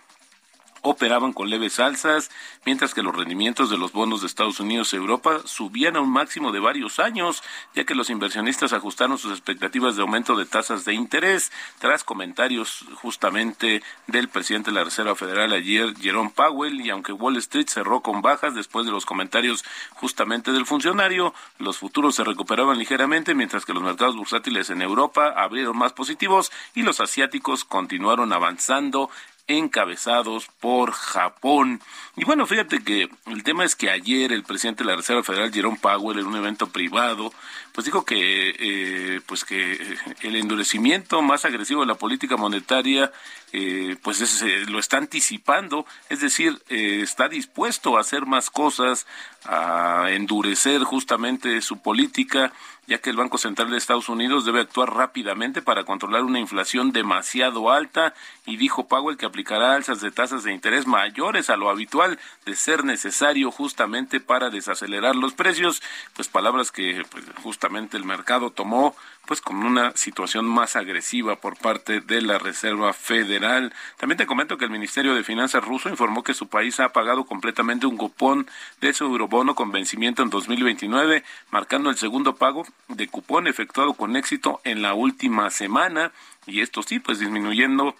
operaban 0.81 1.33
con 1.33 1.49
leves 1.49 1.79
alzas, 1.79 2.29
mientras 2.65 2.93
que 2.93 3.03
los 3.03 3.15
rendimientos 3.15 3.69
de 3.69 3.77
los 3.77 3.91
bonos 3.91 4.21
de 4.21 4.27
Estados 4.27 4.59
Unidos 4.59 4.93
y 4.93 4.97
Europa 4.97 5.41
subían 5.45 5.95
a 5.95 6.01
un 6.01 6.11
máximo 6.11 6.51
de 6.51 6.59
varios 6.59 6.99
años, 6.99 7.43
ya 7.75 7.83
que 7.83 7.95
los 7.95 8.09
inversionistas 8.09 8.73
ajustaron 8.73 9.17
sus 9.17 9.31
expectativas 9.31 9.95
de 9.95 10.01
aumento 10.01 10.35
de 10.35 10.45
tasas 10.45 10.85
de 10.85 10.93
interés 10.93 11.51
tras 11.79 12.03
comentarios 12.03 12.85
justamente 12.95 13.81
del 14.07 14.29
presidente 14.29 14.71
de 14.71 14.75
la 14.75 14.83
Reserva 14.83 15.15
Federal 15.15 15.51
ayer, 15.53 15.95
Jerome 15.97 16.31
Powell, 16.33 16.81
y 16.81 16.89
aunque 16.89 17.13
Wall 17.13 17.37
Street 17.37 17.67
cerró 17.67 18.01
con 18.01 18.21
bajas 18.21 18.55
después 18.55 18.85
de 18.85 18.91
los 18.91 19.05
comentarios 19.05 19.63
justamente 19.95 20.51
del 20.51 20.65
funcionario, 20.65 21.33
los 21.57 21.77
futuros 21.77 22.15
se 22.15 22.23
recuperaban 22.23 22.77
ligeramente, 22.77 23.35
mientras 23.35 23.65
que 23.65 23.73
los 23.73 23.83
mercados 23.83 24.15
bursátiles 24.15 24.69
en 24.69 24.81
Europa 24.81 25.33
abrieron 25.35 25.77
más 25.77 25.93
positivos 25.93 26.51
y 26.73 26.83
los 26.83 26.99
asiáticos 26.99 27.65
continuaron 27.65 28.33
avanzando 28.33 29.09
encabezados 29.49 30.47
por 30.61 30.91
Japón. 30.91 31.81
Y 32.15 32.23
bueno, 32.23 32.45
fíjate 32.45 32.83
que 32.83 33.09
el 33.27 33.43
tema 33.43 33.65
es 33.65 33.75
que 33.75 33.89
ayer 33.89 34.31
el 34.31 34.43
presidente 34.43 34.83
de 34.83 34.91
la 34.91 34.95
Reserva 34.95 35.23
Federal, 35.23 35.51
Jerome 35.51 35.79
Powell, 35.81 36.19
en 36.19 36.27
un 36.27 36.35
evento 36.35 36.67
privado, 36.67 37.33
pues 37.79 37.85
dijo 37.85 38.03
que, 38.03 38.55
eh, 38.59 39.21
pues 39.25 39.45
que 39.45 39.95
el 40.19 40.35
endurecimiento 40.35 41.21
más 41.21 41.45
agresivo 41.45 41.79
de 41.79 41.87
la 41.87 41.95
política 41.95 42.35
monetaria, 42.35 43.09
eh, 43.53 43.95
pues 44.03 44.19
eh, 44.41 44.65
lo 44.67 44.79
está 44.79 44.97
anticipando, 44.97 45.85
es 46.09 46.19
decir, 46.19 46.61
está 46.67 47.29
dispuesto 47.29 47.95
a 47.95 48.01
hacer 48.01 48.25
más 48.25 48.49
cosas, 48.49 49.07
a 49.45 50.07
endurecer 50.09 50.83
justamente 50.83 51.61
su 51.61 51.81
política 51.81 52.51
ya 52.89 52.97
que 52.97 53.11
el 53.11 53.17
Banco 53.17 53.37
Central 53.37 53.69
de 53.69 53.77
Estados 53.77 54.09
Unidos 54.09 54.45
debe 54.45 54.61
actuar 54.61 54.91
rápidamente 54.91 55.61
para 55.61 55.83
controlar 55.83 56.23
una 56.23 56.39
inflación 56.39 56.91
demasiado 56.91 57.71
alta 57.71 58.15
y 58.47 58.57
dijo 58.57 58.87
Powell 58.87 59.15
que 59.15 59.27
aplicará 59.27 59.75
alzas 59.75 60.01
de 60.01 60.09
tasas 60.09 60.43
de 60.43 60.53
interés 60.53 60.87
mayores 60.87 61.51
a 61.51 61.55
lo 61.55 61.69
habitual 61.69 62.17
de 62.47 62.55
ser 62.55 62.83
necesario 62.83 63.51
justamente 63.51 64.19
para 64.19 64.49
desacelerar 64.49 65.15
los 65.15 65.33
precios, 65.33 65.83
pues 66.15 66.29
palabras 66.29 66.71
que 66.71 67.03
pues, 67.11 67.25
justamente 67.43 67.68
el 67.75 68.03
mercado 68.03 68.51
tomó 68.51 68.95
pues 69.25 69.41
con 69.41 69.57
una 69.63 69.95
situación 69.95 70.45
más 70.45 70.75
agresiva 70.75 71.35
por 71.35 71.55
parte 71.55 72.01
de 72.01 72.21
la 72.21 72.39
Reserva 72.39 72.93
Federal. 72.93 73.71
También 73.97 74.17
te 74.17 74.25
comento 74.25 74.57
que 74.57 74.65
el 74.65 74.71
Ministerio 74.71 75.13
de 75.13 75.23
Finanzas 75.23 75.63
ruso 75.63 75.87
informó 75.87 76.23
que 76.23 76.33
su 76.33 76.47
país 76.47 76.79
ha 76.79 76.89
pagado 76.93 77.25
completamente 77.25 77.85
un 77.85 77.97
cupón 77.97 78.47
de 78.81 78.91
su 78.91 79.05
eurobono 79.05 79.53
con 79.53 79.71
vencimiento 79.71 80.23
en 80.23 80.31
2029, 80.31 81.23
marcando 81.51 81.91
el 81.91 81.97
segundo 81.97 82.35
pago 82.37 82.65
de 82.87 83.07
cupón 83.07 83.45
efectuado 83.45 83.93
con 83.93 84.15
éxito 84.15 84.61
en 84.63 84.81
la 84.81 84.95
última 84.95 85.51
semana 85.51 86.11
y 86.47 86.61
esto 86.61 86.81
sí, 86.81 86.99
pues 86.99 87.19
disminuyendo 87.19 87.95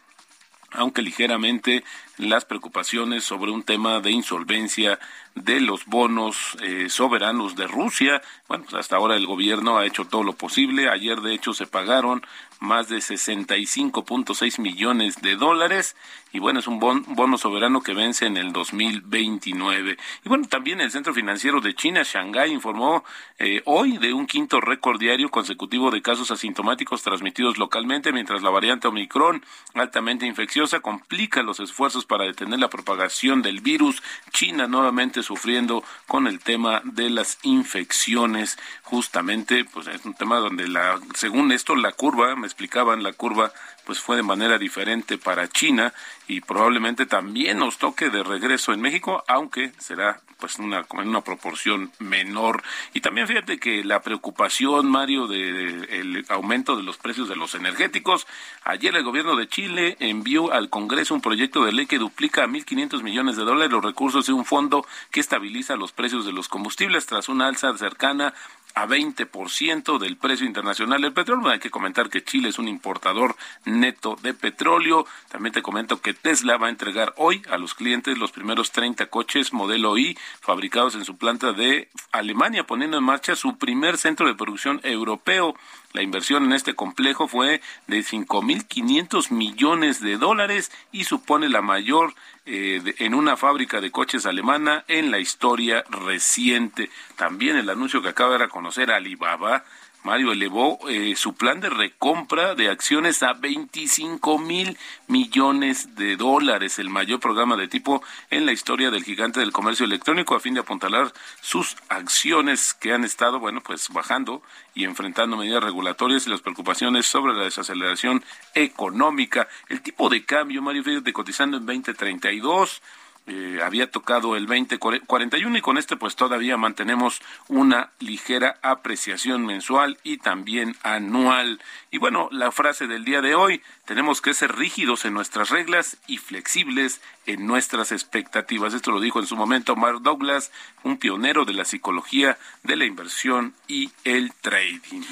aunque 0.72 1.02
ligeramente 1.02 1.84
las 2.20 2.44
preocupaciones 2.44 3.24
sobre 3.24 3.50
un 3.52 3.64
tema 3.64 4.02
de 4.02 4.12
insolvencia 4.12 5.00
de 5.36 5.62
los 5.62 5.86
bonos 5.86 6.58
eh, 6.62 6.90
soberanos 6.90 7.56
de 7.56 7.66
Rusia. 7.66 8.22
Bueno, 8.48 8.66
pues 8.66 8.76
hasta 8.76 8.98
ahora 8.98 9.16
el 9.16 9.26
gobierno 9.26 9.78
ha 9.78 9.86
hecho 9.86 10.06
todo 10.06 10.24
lo 10.24 10.34
posible. 10.34 10.90
Ayer, 10.90 11.22
de 11.22 11.34
hecho, 11.34 11.54
se 11.54 11.66
pagaron 11.66 12.22
más 12.60 12.90
de 12.90 12.98
65.6 12.98 14.60
millones 14.60 15.22
de 15.22 15.38
dólares. 15.38 15.96
Y 16.32 16.40
bueno, 16.40 16.60
es 16.60 16.68
un 16.68 16.80
bono 16.80 17.38
soberano 17.38 17.82
que 17.82 17.94
vence 17.94 18.26
en 18.26 18.38
el 18.38 18.52
2029. 18.52 19.98
Y 20.26 20.30
bueno, 20.30 20.48
también 20.48 20.80
el 20.82 20.92
Centro 20.92 21.14
Financiero 21.14 21.62
de 21.62 21.74
China, 21.74 22.04
Shanghái, 22.04 22.52
informó 22.52 23.04
eh, 23.40 23.62
hoy 23.66 23.98
de 23.98 24.14
un 24.14 24.28
quinto 24.28 24.62
récord 24.62 25.00
diario 25.00 25.30
consecutivo 25.30 25.90
de 25.90 26.02
casos 26.02 26.30
asintomáticos 26.30 27.02
transmitidos 27.02 27.58
localmente, 27.58 28.12
mientras 28.12 28.44
la 28.44 28.52
variante 28.52 28.88
Omicron, 28.88 29.44
altamente 29.74 30.28
infecciosa, 30.28 30.82
complica 30.82 31.42
los 31.42 31.60
esfuerzos 31.60 32.06
para 32.10 32.26
detener 32.26 32.60
la 32.60 32.70
propagación 32.70 33.42
del 33.42 33.62
virus. 33.62 34.04
China 34.34 34.68
nuevamente 34.68 35.24
sufriendo 35.24 35.84
con 36.08 36.28
el 36.28 36.40
tema 36.40 36.82
de 36.84 37.10
las 37.10 37.38
infecciones. 37.44 38.58
Justamente, 38.84 39.64
pues 39.64 39.88
es 39.88 40.04
un 40.04 40.16
tema 40.16 40.40
donde 40.40 40.68
la, 40.68 41.00
según 41.16 41.54
esto, 41.54 41.78
la 41.78 41.94
curva, 41.94 42.36
me 42.36 42.48
explicaban, 42.48 43.04
la 43.04 43.14
curva 43.14 43.54
pues 43.90 44.02
fue 44.02 44.18
de 44.18 44.22
manera 44.22 44.60
diferente 44.60 45.18
para 45.18 45.48
China 45.48 45.96
y 46.28 46.42
probablemente 46.42 47.08
también 47.08 47.58
nos 47.58 47.80
toque 47.80 48.12
de 48.12 48.22
regreso 48.22 48.72
en 48.72 48.82
México, 48.82 49.24
aunque 49.28 49.72
será 49.80 50.22
pues 50.40 50.60
una 50.60 50.86
en 50.92 51.10
una 51.10 51.22
proporción 51.22 51.92
menor. 51.98 52.62
Y 52.94 53.02
también 53.02 53.28
fíjate 53.28 53.60
que 53.60 53.84
la 53.84 54.02
preocupación, 54.02 54.90
Mario, 54.90 55.28
del 55.28 55.90
el 55.90 56.26
aumento 56.30 56.76
de 56.76 56.84
los 56.84 56.98
precios 56.98 57.28
de 57.28 57.36
los 57.36 57.56
energéticos. 57.56 58.28
Ayer 58.64 58.96
el 58.96 59.04
gobierno 59.04 59.36
de 59.36 59.48
Chile 59.48 59.98
envió 60.00 60.54
al 60.54 60.70
Congreso 60.70 61.16
un 61.16 61.22
proyecto 61.22 61.66
de 61.66 61.72
ley 61.72 61.88
que 61.88 61.98
duplica 61.98 62.44
a 62.44 62.48
1.500 62.48 63.02
millones 63.02 63.38
de 63.38 63.44
dólares 63.44 63.72
los 63.72 63.84
recursos 63.84 64.28
de 64.28 64.34
un 64.34 64.46
fondo 64.46 64.86
que 65.10 65.20
estabiliza 65.20 65.76
los 65.76 65.94
precios 65.94 66.28
de 66.28 66.32
los 66.32 66.48
combustibles 66.48 67.08
tras 67.08 67.28
una 67.28 67.48
alza 67.48 67.76
cercana 67.76 68.36
a 68.76 68.88
20% 68.88 69.98
del 69.98 70.18
precio 70.18 70.46
internacional 70.46 71.02
del 71.02 71.14
petróleo. 71.14 71.50
Hay 71.50 71.60
que 71.60 71.70
comentar 71.70 72.10
que 72.10 72.24
Chile 72.24 72.50
es 72.50 72.60
un 72.60 72.68
importador 72.68 73.36
neto 73.66 74.18
de 74.22 74.34
petróleo. 74.34 75.06
También 75.30 75.54
te 75.54 75.62
comento 75.62 76.02
que 76.02 76.14
Tesla 76.14 76.58
va 76.58 76.68
a 76.68 76.72
entregar 76.72 77.14
hoy 77.18 77.42
a 77.50 77.58
los 77.58 77.74
clientes 77.74 78.18
los 78.18 78.32
primeros 78.32 78.72
30 78.72 79.08
coches 79.08 79.54
modelo 79.54 79.98
I 79.98 80.18
fabricados 80.40 80.96
en 80.96 81.06
su 81.06 81.18
planta 81.18 81.54
de 81.54 81.90
Alemania, 82.12 82.66
poniendo 82.66 82.98
en 82.98 83.04
marcha 83.04 83.36
su 83.36 83.58
primer 83.58 83.98
centro 83.98 84.28
de 84.28 84.36
producción 84.36 84.80
europeo. 84.84 85.56
La 85.92 86.04
inversión 86.04 86.46
en 86.46 86.54
este 86.54 86.76
complejo 86.76 87.28
fue 87.28 87.62
de 87.88 88.00
5.500 88.00 89.32
millones 89.32 90.02
de 90.02 90.18
dólares 90.18 90.72
y 90.92 91.06
supone 91.06 91.50
la 91.50 91.62
mayor 91.62 92.14
eh, 92.52 92.96
en 92.98 93.14
una 93.14 93.38
fábrica 93.38 93.80
de 93.80 93.92
coches 93.92 94.26
alemana 94.26 94.84
en 94.88 95.12
la 95.12 95.20
historia 95.20 95.84
reciente. 95.88 96.90
También 97.16 97.58
el 97.58 97.70
anuncio 97.70 98.02
que 98.02 98.10
acaba 98.10 98.40
de 98.40 98.50
conocer 98.50 98.90
Alibaba 98.90 99.66
Mario 100.04 100.32
elevó 100.32 100.80
eh, 100.88 101.14
su 101.16 101.34
plan 101.34 101.60
de 101.60 101.70
recompra 101.70 102.56
de 102.56 102.70
acciones 102.70 103.22
a 103.22 103.34
25 103.34 104.40
mil 104.40 104.78
millones 105.08 105.96
de 105.96 106.16
dólares, 106.16 106.80
el 106.80 106.90
mayor 106.90 107.20
programa 107.20 107.58
de 107.58 107.68
tipo 107.68 108.02
en 108.30 108.46
la 108.46 108.54
historia 108.54 108.92
del 108.92 109.04
gigante 109.04 109.40
del 109.42 109.52
comercio 109.52 109.86
electrónico, 109.86 110.36
a 110.36 110.40
fin 110.40 110.54
de 110.54 110.62
apuntalar 110.62 111.12
sus 111.42 111.76
acciones 111.90 112.74
que 112.74 112.94
han 112.94 113.04
estado, 113.04 113.40
bueno, 113.40 113.62
pues 113.62 113.90
bajando 113.90 114.42
y 114.74 114.86
enfrentando 114.86 115.36
medidas 115.36 115.64
regulatorias 115.64 116.26
y 116.26 116.30
las 116.30 116.42
preocupaciones 116.42 117.06
sobre 117.06 117.34
la 117.34 117.44
desaceleración 117.44 118.24
económica. 118.56 119.48
El 119.68 119.82
tipo 119.82 120.10
de 120.10 120.24
cambio, 120.24 120.62
Mario, 120.62 120.84
de 121.02 121.14
cotizando 121.14 121.58
en 121.58 121.66
2032 121.66 122.82
eh, 123.32 123.60
había 123.64 123.92
tocado 123.92 124.36
el 124.36 124.48
2041 124.48 125.56
y 125.56 125.62
con 125.62 125.78
este 125.78 125.96
pues 125.96 126.16
todavía 126.16 126.58
mantenemos 126.58 127.22
una 127.48 127.92
ligera 128.00 128.58
apreciación 128.64 129.46
mensual 129.46 130.00
y 130.04 130.18
también 130.18 130.76
anual. 130.82 131.62
Y 131.92 132.00
bueno, 132.00 132.30
la 132.32 132.52
frase 132.52 132.88
del 132.88 133.06
día 133.06 133.22
de 133.22 133.36
hoy, 133.36 133.62
tenemos 133.86 134.22
que 134.22 134.34
ser 134.34 134.56
rígidos 134.56 135.06
en 135.06 135.14
nuestras 135.14 135.52
reglas 135.52 135.98
y 136.08 136.18
flexibles 136.18 137.02
en 137.28 137.46
nuestras 137.46 137.92
expectativas. 137.92 138.74
Esto 138.74 138.92
lo 138.92 139.00
dijo 139.00 139.20
en 139.20 139.28
su 139.28 139.36
momento 139.36 139.76
Mark 139.76 140.02
Douglas, 140.02 140.52
un 140.84 140.98
pionero 140.98 141.46
de 141.46 141.54
la 141.54 141.66
psicología 141.66 142.40
de 142.64 142.78
la 142.78 142.86
inversión 142.86 143.54
y 143.68 143.92
el 144.06 144.34
trading. 144.42 145.04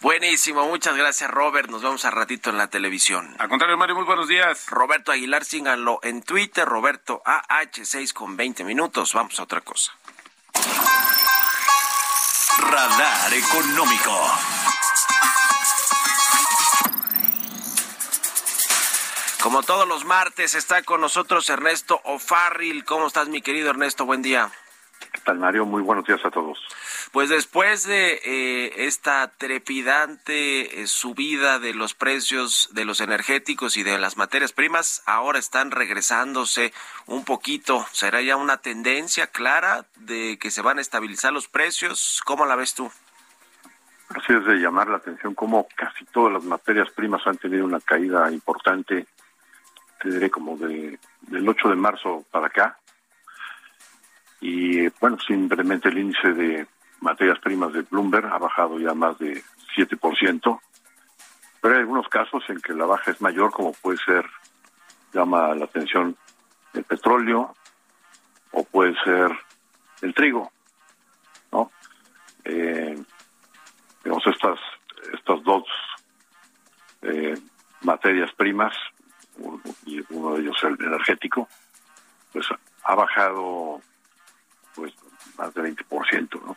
Buenísimo, 0.00 0.66
muchas 0.66 0.96
gracias 0.96 1.30
Robert. 1.30 1.68
Nos 1.68 1.82
vemos 1.82 2.06
a 2.06 2.10
ratito 2.10 2.48
en 2.48 2.56
la 2.56 2.68
televisión. 2.68 3.36
Al 3.38 3.50
contrario, 3.50 3.76
Mario, 3.76 3.96
muy 3.96 4.04
buenos 4.04 4.28
días. 4.28 4.66
Roberto 4.70 5.12
Aguilar, 5.12 5.44
síganlo 5.44 6.00
en 6.02 6.22
Twitter, 6.22 6.66
Roberto 6.66 7.22
AH6 7.26 8.14
con 8.14 8.34
20 8.34 8.64
minutos. 8.64 9.12
Vamos 9.12 9.38
a 9.38 9.42
otra 9.42 9.60
cosa. 9.60 9.92
Radar 12.58 13.34
económico. 13.34 14.26
Como 19.42 19.62
todos 19.62 19.86
los 19.86 20.06
martes, 20.06 20.54
está 20.54 20.82
con 20.82 21.02
nosotros 21.02 21.48
Ernesto 21.50 22.00
O'Farrill. 22.04 22.86
¿Cómo 22.86 23.06
estás, 23.06 23.28
mi 23.28 23.42
querido 23.42 23.68
Ernesto? 23.68 24.06
Buen 24.06 24.22
día. 24.22 24.50
¿Qué 25.12 25.20
tal, 25.24 25.38
Mario? 25.38 25.66
Muy 25.66 25.82
buenos 25.82 26.06
días 26.06 26.24
a 26.24 26.30
todos. 26.30 26.58
Pues 27.12 27.28
después 27.28 27.88
de 27.88 28.20
eh, 28.24 28.86
esta 28.86 29.32
trepidante 29.36 30.82
eh, 30.82 30.86
subida 30.86 31.58
de 31.58 31.74
los 31.74 31.92
precios 31.92 32.68
de 32.72 32.84
los 32.84 33.00
energéticos 33.00 33.76
y 33.76 33.82
de 33.82 33.98
las 33.98 34.16
materias 34.16 34.52
primas, 34.52 35.02
ahora 35.06 35.40
están 35.40 35.72
regresándose 35.72 36.72
un 37.06 37.24
poquito. 37.24 37.84
¿Será 37.90 38.22
ya 38.22 38.36
una 38.36 38.58
tendencia 38.58 39.26
clara 39.26 39.86
de 39.96 40.38
que 40.40 40.52
se 40.52 40.62
van 40.62 40.78
a 40.78 40.82
estabilizar 40.82 41.32
los 41.32 41.48
precios? 41.48 42.22
¿Cómo 42.24 42.46
la 42.46 42.54
ves 42.54 42.74
tú? 42.74 42.92
Así 44.10 44.32
es 44.32 44.44
de 44.44 44.56
llamar 44.56 44.88
la 44.88 44.98
atención 44.98 45.34
como 45.34 45.66
casi 45.74 46.04
todas 46.06 46.32
las 46.32 46.44
materias 46.44 46.90
primas 46.90 47.26
han 47.26 47.38
tenido 47.38 47.64
una 47.64 47.80
caída 47.80 48.30
importante, 48.30 49.06
te 50.00 50.10
diré 50.10 50.30
como 50.30 50.56
de, 50.56 50.96
del 51.22 51.48
8 51.48 51.70
de 51.70 51.76
marzo 51.76 52.24
para 52.30 52.46
acá. 52.46 52.78
Y 54.40 54.88
bueno, 55.00 55.18
simplemente 55.26 55.88
el 55.88 55.98
índice 55.98 56.32
de 56.32 56.66
materias 57.00 57.38
primas 57.38 57.72
de 57.72 57.82
Bloomberg 57.82 58.26
ha 58.26 58.38
bajado 58.38 58.78
ya 58.78 58.94
más 58.94 59.18
de 59.18 59.42
7%, 59.76 60.60
pero 61.60 61.74
hay 61.74 61.80
algunos 61.80 62.08
casos 62.08 62.42
en 62.48 62.60
que 62.60 62.72
la 62.72 62.86
baja 62.86 63.10
es 63.10 63.20
mayor, 63.20 63.50
como 63.50 63.72
puede 63.72 63.98
ser, 64.04 64.24
llama 65.12 65.54
la 65.54 65.64
atención 65.64 66.16
el 66.72 66.84
petróleo 66.84 67.54
o 68.52 68.64
puede 68.64 68.94
ser 69.02 69.30
el 70.02 70.14
trigo, 70.14 70.50
¿no? 71.52 71.70
Eh, 72.44 73.02
digamos, 74.02 74.26
estas, 74.26 74.58
estas 75.12 75.42
dos 75.42 75.64
eh, 77.02 77.34
materias 77.82 78.32
primas, 78.34 78.74
y 79.86 80.00
uno 80.10 80.34
de 80.34 80.42
ellos 80.42 80.56
el 80.64 80.76
energético, 80.84 81.48
pues 82.32 82.46
ha 82.84 82.94
bajado 82.94 83.80
pues 84.74 84.92
más 85.38 85.52
de 85.54 85.62
20%, 85.62 86.42
¿no? 86.44 86.56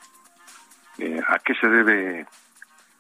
Eh, 0.97 1.19
¿A 1.27 1.39
qué 1.39 1.53
se 1.56 1.67
debe 1.67 2.27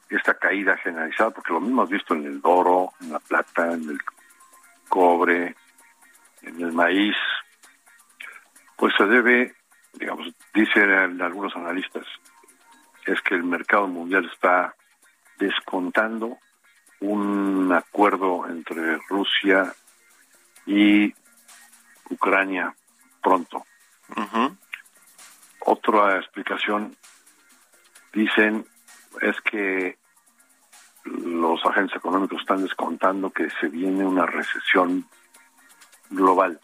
esta 0.09 0.33
caída 0.35 0.77
generalizada? 0.77 1.31
Porque 1.31 1.53
lo 1.53 1.59
mismo 1.59 1.81
hemos 1.81 1.89
visto 1.89 2.13
en 2.13 2.25
el 2.25 2.39
oro, 2.43 2.93
en 3.01 3.11
la 3.11 3.19
plata, 3.19 3.71
en 3.71 3.89
el 3.89 3.99
cobre, 4.89 5.55
en 6.41 6.61
el 6.61 6.71
maíz. 6.71 7.15
Pues 8.75 8.93
se 8.97 9.05
debe, 9.05 9.55
digamos, 9.93 10.27
dicen 10.53 11.21
algunos 11.21 11.55
analistas, 11.55 12.05
es 13.05 13.21
que 13.21 13.35
el 13.35 13.43
mercado 13.43 13.87
mundial 13.87 14.29
está 14.33 14.75
descontando 15.37 16.37
un 16.99 17.71
acuerdo 17.73 18.47
entre 18.47 18.97
Rusia 19.09 19.73
y 20.65 21.13
Ucrania 22.09 22.73
pronto. 23.21 23.65
Otra 25.59 26.17
explicación 26.17 26.95
dicen 28.13 28.65
es 29.21 29.39
que 29.41 29.97
los 31.05 31.63
agentes 31.65 31.97
económicos 31.97 32.39
están 32.39 32.63
descontando 32.63 33.31
que 33.31 33.49
se 33.59 33.67
viene 33.67 34.05
una 34.05 34.25
recesión 34.25 35.07
global. 36.09 36.59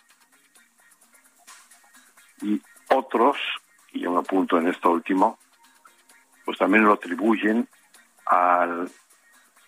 Y 2.41 2.61
otros, 2.89 3.37
y 3.91 4.01
yo 4.01 4.11
me 4.11 4.19
apunto 4.19 4.57
en 4.57 4.67
esto 4.67 4.91
último, 4.91 5.37
pues 6.45 6.57
también 6.57 6.85
lo 6.85 6.93
atribuyen 6.93 7.67
a 8.27 8.85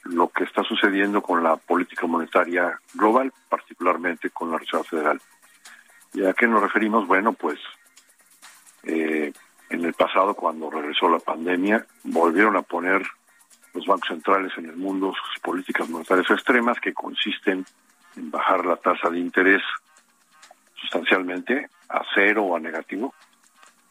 lo 0.04 0.30
que 0.30 0.46
está 0.46 0.64
sucediendo 0.64 1.22
con 1.22 1.44
la 1.44 1.58
política 1.58 2.08
monetaria 2.08 2.80
global, 2.94 3.32
particularmente 3.50 4.30
con 4.30 4.52
la 4.52 4.58
Reserva 4.58 4.84
Federal. 4.86 5.22
¿Y 6.14 6.26
a 6.26 6.34
qué 6.34 6.48
nos 6.48 6.62
referimos? 6.62 7.08
Bueno, 7.08 7.34
pues 7.34 7.60
eh, 8.84 9.32
en 9.72 9.86
el 9.86 9.94
pasado, 9.94 10.34
cuando 10.34 10.70
regresó 10.70 11.10
la 11.10 11.20
pandemia, 11.20 11.86
volvieron 12.04 12.58
a 12.58 12.62
poner 12.62 13.02
los 13.74 13.86
bancos 13.86 14.10
centrales 14.10 14.52
en 14.58 14.66
el 14.66 14.76
mundo 14.76 15.14
sus 15.14 15.42
políticas 15.42 15.90
monetarias 15.90 16.30
extremas 16.30 16.80
que 16.80 16.94
consisten 16.94 17.66
en 18.18 18.32
bajar 18.32 18.66
la 18.66 18.76
tasa 18.76 19.10
de 19.10 19.20
interés 19.20 19.62
sustancialmente 20.76 21.70
a 21.88 22.02
cero 22.14 22.44
o 22.44 22.56
a 22.56 22.60
negativo 22.60 23.14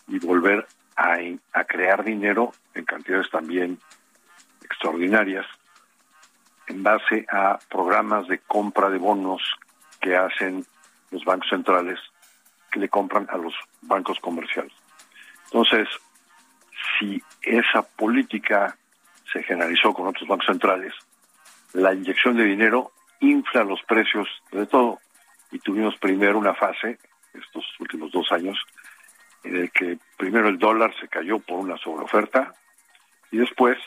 y 0.09 0.19
volver 0.19 0.67
a, 0.97 1.65
crear 1.65 2.05
dinero 2.05 2.53
en 2.75 2.85
cantidades 2.85 3.31
también 3.31 3.79
extraordinarias 4.63 5.47
en 6.67 6.83
base 6.83 7.27
a 7.31 7.59
programas 7.71 8.29
de 8.29 8.39
compra 8.39 8.91
de 8.91 8.99
bonos 8.99 9.43
que 10.01 10.15
hacen 10.15 10.65
los 11.11 11.25
bancos 11.25 11.49
centrales 11.49 11.99
que 12.71 12.81
le 12.81 12.89
compran 12.89 13.27
a 13.31 13.37
los 13.37 13.55
bancos 13.83 14.19
comerciales. 14.21 14.73
Entonces, 15.53 15.89
si 16.99 17.21
esa 17.43 17.83
política 17.83 18.77
se 19.33 19.43
generalizó 19.43 19.93
con 19.93 20.07
otros 20.07 20.29
bancos 20.29 20.47
centrales, 20.47 20.95
la 21.73 21.93
inyección 21.93 22.37
de 22.37 22.45
dinero 22.45 22.93
infla 23.21 23.65
los 23.65 23.83
precios 23.83 24.29
de 24.53 24.67
todo. 24.67 24.99
Y 25.51 25.59
tuvimos 25.59 25.97
primero 25.97 26.39
una 26.39 26.55
fase, 26.55 26.99
estos 27.35 27.65
últimos 27.81 28.13
dos 28.13 28.31
años, 28.31 28.59
en 29.43 29.57
el 29.57 29.71
que 29.73 29.99
primero 30.17 30.49
el 30.49 30.59
dólar 30.59 30.95
se 31.01 31.09
cayó 31.09 31.39
por 31.41 31.59
una 31.59 31.77
sobreoferta 31.79 32.55
y 33.31 33.39
después 33.39 33.79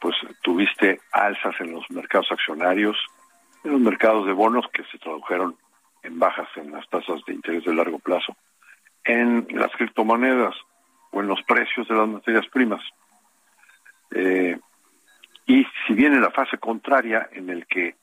pues 0.00 0.14
tuviste 0.42 1.00
alzas 1.12 1.54
en 1.60 1.72
los 1.72 1.90
mercados 1.90 2.30
accionarios, 2.30 2.96
en 3.64 3.72
los 3.72 3.80
mercados 3.80 4.26
de 4.26 4.32
bonos 4.32 4.66
que 4.72 4.84
se 4.84 4.98
tradujeron 4.98 5.56
en 6.02 6.18
bajas 6.18 6.48
en 6.56 6.70
las 6.72 6.86
tasas 6.90 7.24
de 7.26 7.32
interés 7.32 7.64
de 7.64 7.74
largo 7.74 7.98
plazo, 7.98 8.36
en 9.04 9.46
las 9.50 9.72
criptomonedas 9.72 10.54
o 11.14 11.20
en 11.20 11.28
los 11.28 11.42
precios 11.44 11.86
de 11.86 11.94
las 11.94 12.08
materias 12.08 12.46
primas. 12.48 12.82
Eh, 14.10 14.58
y 15.46 15.64
si 15.86 15.94
viene 15.94 16.20
la 16.20 16.30
fase 16.30 16.58
contraria 16.58 17.28
en 17.32 17.50
el 17.50 17.66
que 17.66 17.94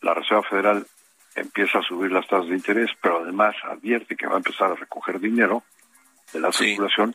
la 0.00 0.14
Reserva 0.14 0.42
Federal 0.44 0.86
empieza 1.34 1.78
a 1.78 1.82
subir 1.82 2.10
las 2.10 2.26
tasas 2.26 2.48
de 2.48 2.54
interés, 2.54 2.90
pero 3.00 3.20
además 3.20 3.54
advierte 3.64 4.16
que 4.16 4.26
va 4.26 4.34
a 4.34 4.38
empezar 4.38 4.72
a 4.72 4.76
recoger 4.76 5.20
dinero 5.20 5.62
de 6.32 6.40
la 6.40 6.50
circulación, 6.52 7.14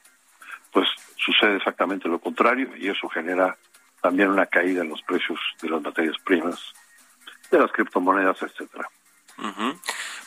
pues 0.71 0.87
sucede 1.17 1.57
exactamente 1.57 2.07
lo 2.07 2.19
contrario 2.19 2.69
y 2.77 2.89
eso 2.89 3.09
genera 3.09 3.57
también 4.01 4.29
una 4.29 4.45
caída 4.45 4.81
en 4.81 4.89
los 4.89 5.01
precios 5.01 5.39
de 5.61 5.69
las 5.69 5.81
materias 5.81 6.17
primas, 6.23 6.59
de 7.49 7.59
las 7.59 7.71
criptomonedas, 7.71 8.41
etcétera. 8.41 8.87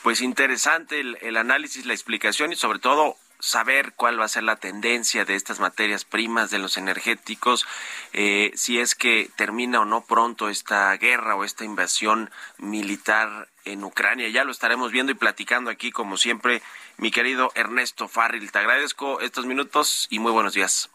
Pues 0.03 0.21
interesante 0.21 0.99
el, 0.99 1.17
el 1.21 1.37
análisis, 1.37 1.85
la 1.85 1.93
explicación 1.93 2.51
y 2.51 2.55
sobre 2.55 2.79
todo 2.79 3.15
saber 3.39 3.93
cuál 3.95 4.19
va 4.19 4.25
a 4.25 4.29
ser 4.29 4.43
la 4.43 4.55
tendencia 4.55 5.25
de 5.25 5.35
estas 5.35 5.59
materias 5.59 6.05
primas, 6.05 6.49
de 6.49 6.59
los 6.59 6.77
energéticos, 6.77 7.67
eh, 8.13 8.51
si 8.55 8.79
es 8.79 8.95
que 8.95 9.29
termina 9.35 9.81
o 9.81 9.85
no 9.85 10.01
pronto 10.01 10.49
esta 10.49 10.95
guerra 10.97 11.35
o 11.35 11.43
esta 11.43 11.65
invasión 11.65 12.29
militar 12.57 13.47
en 13.65 13.83
Ucrania. 13.83 14.29
Ya 14.29 14.43
lo 14.43 14.51
estaremos 14.51 14.91
viendo 14.91 15.11
y 15.11 15.15
platicando 15.15 15.69
aquí, 15.69 15.91
como 15.91 16.17
siempre, 16.17 16.61
mi 16.97 17.11
querido 17.11 17.51
Ernesto 17.55 18.07
Farril. 18.07 18.51
Te 18.51 18.59
agradezco 18.59 19.19
estos 19.19 19.45
minutos 19.45 20.07
y 20.09 20.19
muy 20.19 20.31
buenos 20.31 20.53
días. 20.53 20.89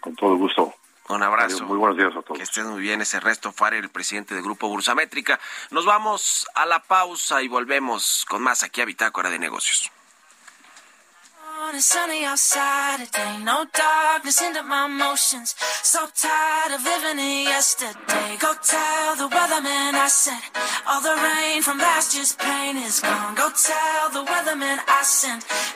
Con 0.00 0.14
todo 0.16 0.36
gusto. 0.36 0.74
Un 1.08 1.22
abrazo. 1.22 1.64
Muy 1.66 1.78
buenos 1.78 1.96
días 1.96 2.16
a 2.16 2.22
todos. 2.22 2.36
Que 2.36 2.42
estén 2.42 2.66
muy 2.66 2.80
bien. 2.80 3.00
Es 3.00 3.14
Ernesto 3.14 3.52
Farril, 3.52 3.84
el 3.84 3.90
presidente 3.90 4.34
del 4.34 4.42
Grupo 4.42 4.68
Bursamétrica. 4.68 5.38
Nos 5.70 5.84
vamos 5.84 6.48
a 6.54 6.66
la 6.66 6.82
pausa 6.82 7.42
y 7.42 7.48
volvemos 7.48 8.24
con 8.28 8.42
más 8.42 8.64
aquí 8.64 8.80
a 8.80 8.84
Bitácora 8.84 9.30
de 9.30 9.38
Negocios. 9.38 9.92
So 15.82 16.00
of 16.74 16.84
yesterday. 17.44 18.36
Go 18.38 18.52
tell 18.62 19.16
the 19.16 19.28
weatherman 19.34 19.94
I 19.94 20.08
all 20.86 21.00
the 21.00 21.16
rain 21.16 21.62
from 21.62 21.78
last 21.78 22.14
year's 22.14 22.36
pain 22.36 22.76
is 22.76 23.00
gone. 23.00 23.34
Go 23.34 23.48
tell 23.50 24.10
the 24.12 24.30
weatherman 24.30 24.78
I 24.86 25.02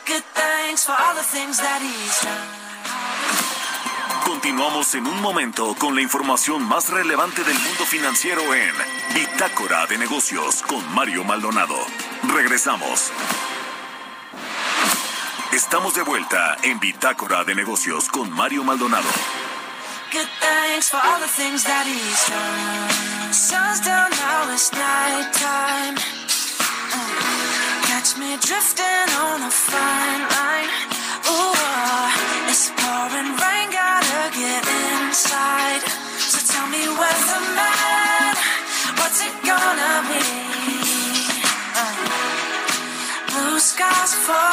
good 0.07 0.23
thanks 0.35 0.85
for 0.85 0.93
all 0.93 1.15
the 1.15 1.23
things 1.23 1.57
that. 1.59 1.81
Continuamos 4.25 4.95
en 4.95 5.07
un 5.07 5.23
momento 5.23 5.75
con 5.79 5.95
la 5.95 6.03
información 6.03 6.63
más 6.63 6.91
relevante 6.91 7.43
del 7.43 7.59
mundo 7.59 7.85
financiero 7.87 8.43
en 8.55 8.75
Bitácora 9.15 9.87
de 9.87 9.97
Negocios 9.97 10.63
con 10.63 10.83
Mario 10.95 11.25
Maldonado. 11.25 11.77
Regresamos. 12.35 13.11
Estamos 15.53 15.95
de 15.95 16.03
vuelta 16.03 16.57
en 16.63 16.79
Bitácora 16.79 17.43
de 17.43 17.57
Negocios 17.57 18.09
con 18.09 18.31
Mario 18.31 18.63
Maldonado. 18.63 19.09
Good 20.13 20.29
thanks 20.41 20.89
for 20.89 20.99
all 20.99 21.21
the 21.21 21.27
things 21.27 21.65
that 21.65 21.87
he's 21.87 22.29
done. 22.31 23.33
Sun's 23.33 23.81
down 23.85 24.11
now, 24.11 24.53
it's 24.53 24.71
nighttime. 24.73 25.97
Uh, 26.95 27.87
catch 27.87 28.17
me 28.17 28.39
drifting 28.39 29.11
on 29.19 29.43
a 29.43 29.51
fine 29.51 30.23
line. 30.39 30.71
Ooh, 31.27 31.53
uh, 31.59 32.49
it's 32.49 32.71
pouring 32.71 33.35
rain, 33.35 33.71
gotta 33.75 34.31
get 34.31 34.63
inside. 35.03 35.83
So 36.31 36.39
tell 36.47 36.69
me, 36.69 36.87
weatherman, 36.95 38.35
what's 38.99 39.21
it 39.21 39.35
gonna 39.43 40.09
be? 40.09 40.51
blue 43.51 43.59
skies 43.59 44.15
for 44.15 44.50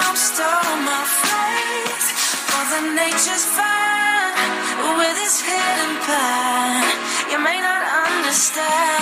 time 0.00 0.16
stole 0.16 0.76
my 0.90 1.02
faith. 1.22 2.06
Mother 2.52 2.82
Nature's 2.98 3.46
fine 3.58 4.50
with 4.98 5.16
its 5.26 5.38
hidden 5.48 5.92
plan. 6.06 6.82
You 7.30 7.38
may 7.48 7.58
not 7.60 7.82
understand 8.06 8.93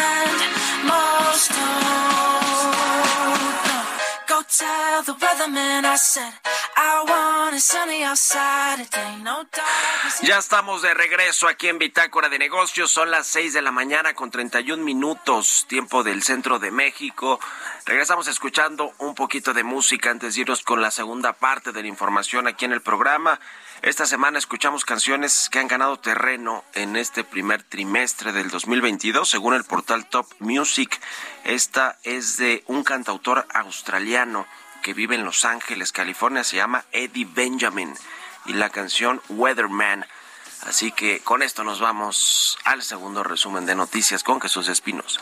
Ya 10.22 10.38
estamos 10.38 10.82
de 10.82 10.94
regreso 10.94 11.48
aquí 11.48 11.68
en 11.68 11.78
Bitácora 11.78 12.28
de 12.28 12.38
Negocios. 12.38 12.90
Son 12.90 13.10
las 13.10 13.26
6 13.26 13.54
de 13.54 13.62
la 13.62 13.72
mañana 13.72 14.14
con 14.14 14.30
31 14.30 14.82
minutos, 14.82 15.66
tiempo 15.68 16.02
del 16.02 16.22
centro 16.22 16.58
de 16.58 16.70
México. 16.70 17.40
Regresamos 17.84 18.28
escuchando 18.28 18.92
un 18.98 19.14
poquito 19.14 19.52
de 19.52 19.64
música 19.64 20.10
antes 20.10 20.34
de 20.34 20.42
irnos 20.42 20.62
con 20.62 20.80
la 20.80 20.90
segunda 20.90 21.32
parte 21.32 21.72
de 21.72 21.82
la 21.82 21.88
información 21.88 22.46
aquí 22.46 22.64
en 22.64 22.72
el 22.72 22.82
programa. 22.82 23.40
Esta 23.82 24.06
semana 24.06 24.38
escuchamos 24.38 24.84
canciones 24.84 25.48
que 25.50 25.58
han 25.58 25.66
ganado 25.66 25.98
terreno 25.98 26.62
en 26.72 26.94
este 26.94 27.24
primer 27.24 27.64
trimestre 27.64 28.30
del 28.30 28.48
2022, 28.48 29.28
según 29.28 29.54
el 29.54 29.64
portal 29.64 30.06
Top 30.06 30.24
Music. 30.38 31.00
Esta 31.42 31.98
es 32.04 32.36
de 32.36 32.62
un 32.68 32.84
cantautor 32.84 33.44
australiano 33.52 34.46
que 34.84 34.94
vive 34.94 35.16
en 35.16 35.24
Los 35.24 35.44
Ángeles, 35.44 35.90
California, 35.90 36.44
se 36.44 36.58
llama 36.58 36.84
Eddie 36.92 37.24
Benjamin 37.24 37.92
y 38.46 38.52
la 38.52 38.70
canción 38.70 39.20
Weatherman. 39.28 40.06
Así 40.64 40.92
que 40.92 41.18
con 41.18 41.42
esto 41.42 41.64
nos 41.64 41.80
vamos 41.80 42.58
al 42.62 42.84
segundo 42.84 43.24
resumen 43.24 43.66
de 43.66 43.74
noticias 43.74 44.22
con 44.22 44.40
Jesús 44.40 44.68
Espinosa. 44.68 45.20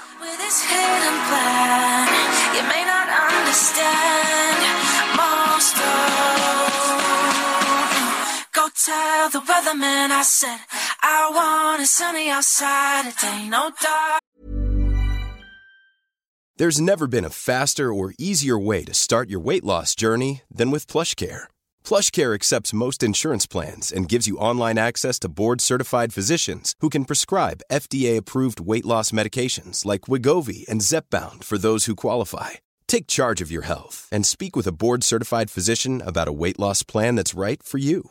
There's 16.60 16.78
never 16.78 17.06
been 17.06 17.24
a 17.24 17.30
faster 17.30 17.90
or 17.90 18.12
easier 18.18 18.58
way 18.58 18.84
to 18.84 18.92
start 18.92 19.30
your 19.30 19.40
weight 19.40 19.64
loss 19.64 19.94
journey 19.94 20.42
than 20.50 20.70
with 20.70 20.86
PlushCare. 20.92 21.44
PlushCare 21.84 22.34
accepts 22.34 22.74
most 22.74 23.02
insurance 23.02 23.46
plans 23.46 23.90
and 23.90 24.10
gives 24.10 24.26
you 24.26 24.36
online 24.36 24.76
access 24.76 25.18
to 25.20 25.30
board-certified 25.30 26.12
physicians 26.12 26.74
who 26.80 26.90
can 26.90 27.06
prescribe 27.06 27.62
FDA-approved 27.72 28.60
weight 28.60 28.84
loss 28.84 29.10
medications 29.10 29.86
like 29.86 30.02
Wigovi 30.02 30.68
and 30.68 30.82
Zepbound 30.82 31.44
for 31.44 31.56
those 31.56 31.86
who 31.86 31.96
qualify. 31.96 32.50
Take 32.86 33.06
charge 33.06 33.40
of 33.40 33.50
your 33.50 33.62
health 33.62 34.06
and 34.12 34.26
speak 34.26 34.54
with 34.54 34.66
a 34.66 34.72
board-certified 34.72 35.50
physician 35.50 36.02
about 36.04 36.28
a 36.28 36.32
weight 36.42 36.58
loss 36.58 36.82
plan 36.82 37.14
that's 37.14 37.32
right 37.32 37.62
for 37.62 37.78
you. 37.78 38.10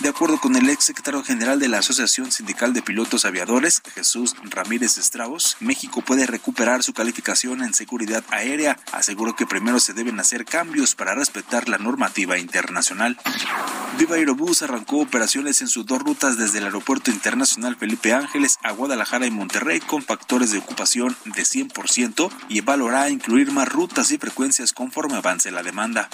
De 0.00 0.08
acuerdo 0.08 0.40
con 0.40 0.56
el 0.56 0.70
ex 0.70 0.84
secretario 0.84 1.22
general 1.22 1.58
de 1.58 1.68
la 1.68 1.80
Asociación 1.80 2.32
Sindical 2.32 2.72
de 2.72 2.80
Pilotos 2.80 3.26
Aviadores, 3.26 3.82
Jesús 3.94 4.34
Ramírez 4.44 4.96
Estrabos, 4.96 5.58
México 5.60 6.00
puede 6.00 6.26
recuperar 6.26 6.82
su 6.82 6.94
calificación 6.94 7.62
en 7.62 7.74
seguridad 7.74 8.24
aérea. 8.30 8.78
Aseguró 8.92 9.36
que 9.36 9.44
primero 9.44 9.78
se 9.78 9.92
deben 9.92 10.18
hacer 10.18 10.46
cambios 10.46 10.94
para 10.94 11.14
respetar 11.14 11.68
la 11.68 11.76
normativa 11.76 12.38
internacional. 12.38 13.18
Viva 13.98 14.16
Aerobús 14.16 14.62
arrancó 14.62 15.00
operaciones 15.00 15.60
en 15.60 15.68
sus 15.68 15.84
dos 15.84 16.00
rutas 16.00 16.38
desde 16.38 16.58
el 16.58 16.64
Aeropuerto 16.64 17.10
Internacional 17.10 17.76
Felipe 17.76 18.14
Ángeles 18.14 18.58
a 18.62 18.72
Guadalajara 18.72 19.26
y 19.26 19.30
Monterrey 19.30 19.80
con 19.80 20.02
factores 20.02 20.50
de 20.50 20.58
ocupación 20.58 21.14
de 21.26 21.42
100% 21.42 22.30
y 22.48 22.58
evaluará 22.60 23.10
incluir 23.10 23.52
más 23.52 23.68
rutas 23.68 24.10
y 24.12 24.16
frecuencias 24.16 24.72
conforme 24.72 25.16
avance 25.16 25.50
la 25.50 25.62
demanda. 25.62 26.08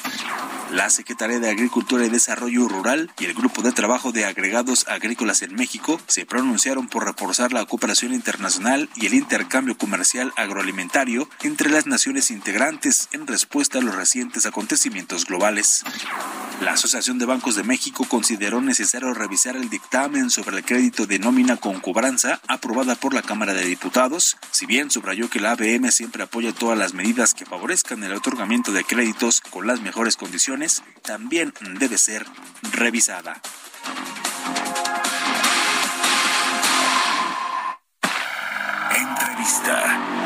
La 0.72 0.90
Secretaría 0.90 1.38
de 1.38 1.48
Agricultura 1.48 2.04
y 2.04 2.08
Desarrollo 2.08 2.66
Rural 2.66 3.12
y 3.20 3.26
el 3.26 3.34
Grupo 3.34 3.62
de 3.62 3.75
Trabajo 3.76 4.10
de 4.10 4.24
Agregados 4.24 4.88
Agrícolas 4.88 5.42
en 5.42 5.54
México 5.54 6.00
se 6.06 6.24
pronunciaron 6.24 6.88
por 6.88 7.04
reforzar 7.04 7.52
la 7.52 7.66
cooperación 7.66 8.14
internacional 8.14 8.88
y 8.96 9.04
el 9.04 9.12
intercambio 9.12 9.76
comercial 9.76 10.32
agroalimentario 10.38 11.28
entre 11.42 11.68
las 11.68 11.86
naciones 11.86 12.30
integrantes 12.30 13.10
en 13.12 13.26
respuesta 13.26 13.78
a 13.78 13.82
los 13.82 13.94
recientes 13.94 14.46
acontecimientos 14.46 15.26
globales. 15.26 15.84
La 16.60 16.72
Asociación 16.72 17.18
de 17.18 17.26
Bancos 17.26 17.54
de 17.54 17.62
México 17.62 18.06
consideró 18.08 18.62
necesario 18.62 19.12
revisar 19.12 19.56
el 19.56 19.68
dictamen 19.68 20.30
sobre 20.30 20.56
el 20.56 20.64
crédito 20.64 21.06
de 21.06 21.18
nómina 21.18 21.58
con 21.58 21.80
cobranza 21.80 22.40
aprobada 22.48 22.94
por 22.94 23.12
la 23.12 23.20
Cámara 23.20 23.52
de 23.52 23.66
Diputados, 23.66 24.38
si 24.52 24.64
bien 24.64 24.90
subrayó 24.90 25.28
que 25.28 25.38
la 25.38 25.52
ABM 25.52 25.92
siempre 25.92 26.22
apoya 26.22 26.54
todas 26.54 26.78
las 26.78 26.94
medidas 26.94 27.34
que 27.34 27.44
favorezcan 27.44 28.02
el 28.04 28.14
otorgamiento 28.14 28.72
de 28.72 28.84
créditos 28.84 29.42
con 29.42 29.66
las 29.66 29.82
mejores 29.82 30.16
condiciones, 30.16 30.82
también 31.02 31.52
debe 31.78 31.98
ser 31.98 32.24
revisada. 32.72 33.42
Entrevista. 38.96 40.25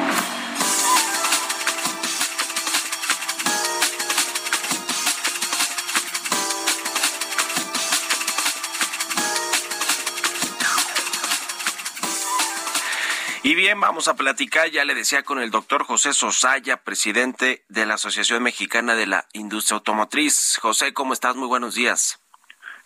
Y 13.50 13.56
bien, 13.56 13.80
vamos 13.80 14.06
a 14.06 14.14
platicar, 14.14 14.70
ya 14.70 14.84
le 14.84 14.94
decía, 14.94 15.24
con 15.24 15.40
el 15.40 15.50
doctor 15.50 15.82
José 15.82 16.12
Sosaya, 16.12 16.84
presidente 16.84 17.64
de 17.68 17.84
la 17.84 17.94
Asociación 17.94 18.44
Mexicana 18.44 18.94
de 18.94 19.08
la 19.08 19.26
Industria 19.32 19.78
Automotriz. 19.78 20.56
José, 20.62 20.92
¿cómo 20.92 21.14
estás? 21.14 21.34
Muy 21.34 21.48
buenos 21.48 21.74
días. 21.74 22.20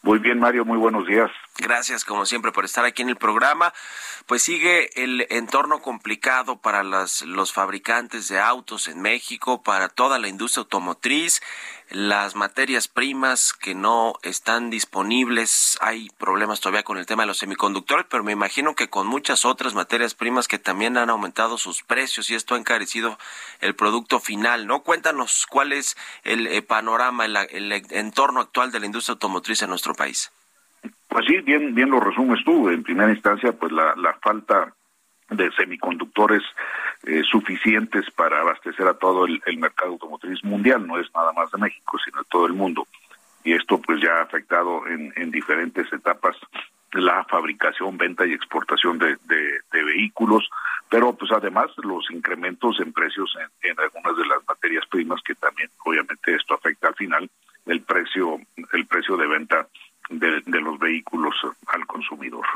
Muy 0.00 0.20
bien, 0.20 0.38
Mario, 0.38 0.64
muy 0.64 0.78
buenos 0.78 1.06
días. 1.06 1.30
Gracias, 1.58 2.04
como 2.04 2.26
siempre, 2.26 2.50
por 2.50 2.64
estar 2.64 2.84
aquí 2.84 3.02
en 3.02 3.10
el 3.10 3.16
programa. 3.16 3.72
Pues 4.26 4.42
sigue 4.42 4.90
el 5.02 5.24
entorno 5.30 5.80
complicado 5.80 6.56
para 6.56 6.82
las, 6.82 7.22
los 7.22 7.52
fabricantes 7.52 8.26
de 8.26 8.40
autos 8.40 8.88
en 8.88 9.00
México, 9.00 9.62
para 9.62 9.88
toda 9.88 10.18
la 10.18 10.26
industria 10.26 10.62
automotriz, 10.62 11.42
las 11.90 12.34
materias 12.34 12.88
primas 12.88 13.52
que 13.52 13.76
no 13.76 14.14
están 14.22 14.68
disponibles. 14.68 15.78
Hay 15.80 16.10
problemas 16.18 16.58
todavía 16.58 16.82
con 16.82 16.98
el 16.98 17.06
tema 17.06 17.22
de 17.22 17.28
los 17.28 17.38
semiconductores, 17.38 18.06
pero 18.10 18.24
me 18.24 18.32
imagino 18.32 18.74
que 18.74 18.90
con 18.90 19.06
muchas 19.06 19.44
otras 19.44 19.74
materias 19.74 20.14
primas 20.14 20.48
que 20.48 20.58
también 20.58 20.96
han 20.96 21.08
aumentado 21.08 21.56
sus 21.56 21.84
precios 21.84 22.30
y 22.30 22.34
esto 22.34 22.56
ha 22.56 22.58
encarecido 22.58 23.16
el 23.60 23.76
producto 23.76 24.18
final, 24.18 24.66
¿no? 24.66 24.82
Cuéntanos 24.82 25.46
cuál 25.48 25.72
es 25.72 25.96
el, 26.24 26.48
eh, 26.48 26.62
panorama, 26.62 27.26
el, 27.26 27.36
el 27.36 27.72
entorno 27.90 28.40
actual 28.40 28.72
de 28.72 28.80
la 28.80 28.86
industria 28.86 29.12
automotriz 29.12 29.62
en 29.62 29.70
nuestro 29.70 29.94
país. 29.94 30.32
Pues 31.14 31.26
sí, 31.28 31.40
bien, 31.42 31.76
bien 31.76 31.90
lo 31.90 32.00
resumes 32.00 32.44
tú. 32.44 32.68
En 32.68 32.82
primera 32.82 33.12
instancia, 33.12 33.52
pues 33.52 33.70
la, 33.70 33.94
la 33.94 34.14
falta 34.14 34.74
de 35.30 35.48
semiconductores 35.52 36.42
eh, 37.04 37.22
suficientes 37.22 38.10
para 38.10 38.40
abastecer 38.40 38.84
a 38.88 38.94
todo 38.94 39.24
el, 39.24 39.40
el, 39.46 39.58
mercado 39.58 39.92
automotriz 39.92 40.42
mundial, 40.42 40.84
no 40.84 40.98
es 40.98 41.06
nada 41.14 41.32
más 41.32 41.52
de 41.52 41.58
México, 41.58 41.98
sino 42.04 42.18
de 42.18 42.28
todo 42.28 42.46
el 42.46 42.54
mundo. 42.54 42.88
Y 43.44 43.52
esto 43.52 43.80
pues 43.80 44.02
ya 44.02 44.16
ha 44.16 44.22
afectado 44.22 44.88
en, 44.88 45.12
en 45.14 45.30
diferentes 45.30 45.86
etapas 45.92 46.36
la 46.90 47.22
fabricación, 47.26 47.96
venta 47.96 48.26
y 48.26 48.32
exportación 48.32 48.98
de, 48.98 49.16
de, 49.26 49.84
vehículos, 49.84 50.50
pero 50.88 51.12
pues 51.12 51.30
además 51.30 51.70
los 51.76 52.10
incrementos 52.10 52.80
en 52.80 52.92
precios 52.92 53.36
en, 53.40 53.70
en 53.70 53.78
algunas 53.78 54.16
de 54.16 54.26
las 54.26 54.38
materias 54.48 54.84
primas 54.90 55.20
que 55.24 55.36
también 55.36 55.70
obviamente 55.84 56.34
esto 56.34 56.54
afecta 56.54 56.88
al 56.88 56.94
final 56.96 57.30
el 57.66 57.82
precio 57.82 58.40
el 58.72 58.86
precio 58.86 59.16
de 59.16 59.26
venta 59.28 59.68
de, 60.08 60.42
de 60.44 60.60
los 60.60 60.78
vehículos 60.78 61.34
al 61.66 61.86
consumidor. 61.86 62.46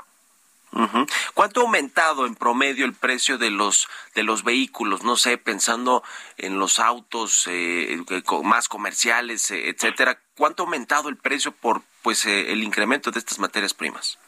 ¿Cuánto 1.35 1.61
ha 1.61 1.65
aumentado 1.65 2.27
en 2.27 2.35
promedio 2.35 2.85
el 2.85 2.93
precio 2.93 3.39
de 3.39 3.51
los 3.51 3.89
de 4.15 4.23
los 4.23 4.45
vehículos? 4.45 5.03
No 5.03 5.17
sé, 5.17 5.39
pensando 5.39 6.03
en 6.37 6.59
los 6.59 6.79
autos 6.79 7.47
eh, 7.49 8.03
más 8.45 8.69
comerciales, 8.69 9.51
eh, 9.51 9.71
etcétera. 9.71 10.19
¿Cuánto 10.37 10.63
ha 10.63 10.67
aumentado 10.67 11.09
el 11.09 11.17
precio 11.17 11.53
por 11.53 11.83
pues 12.03 12.27
eh, 12.27 12.53
el 12.53 12.63
incremento 12.63 13.11
de 13.11 13.19
estas 13.19 13.39
materias 13.39 13.75
primas? 13.75 14.19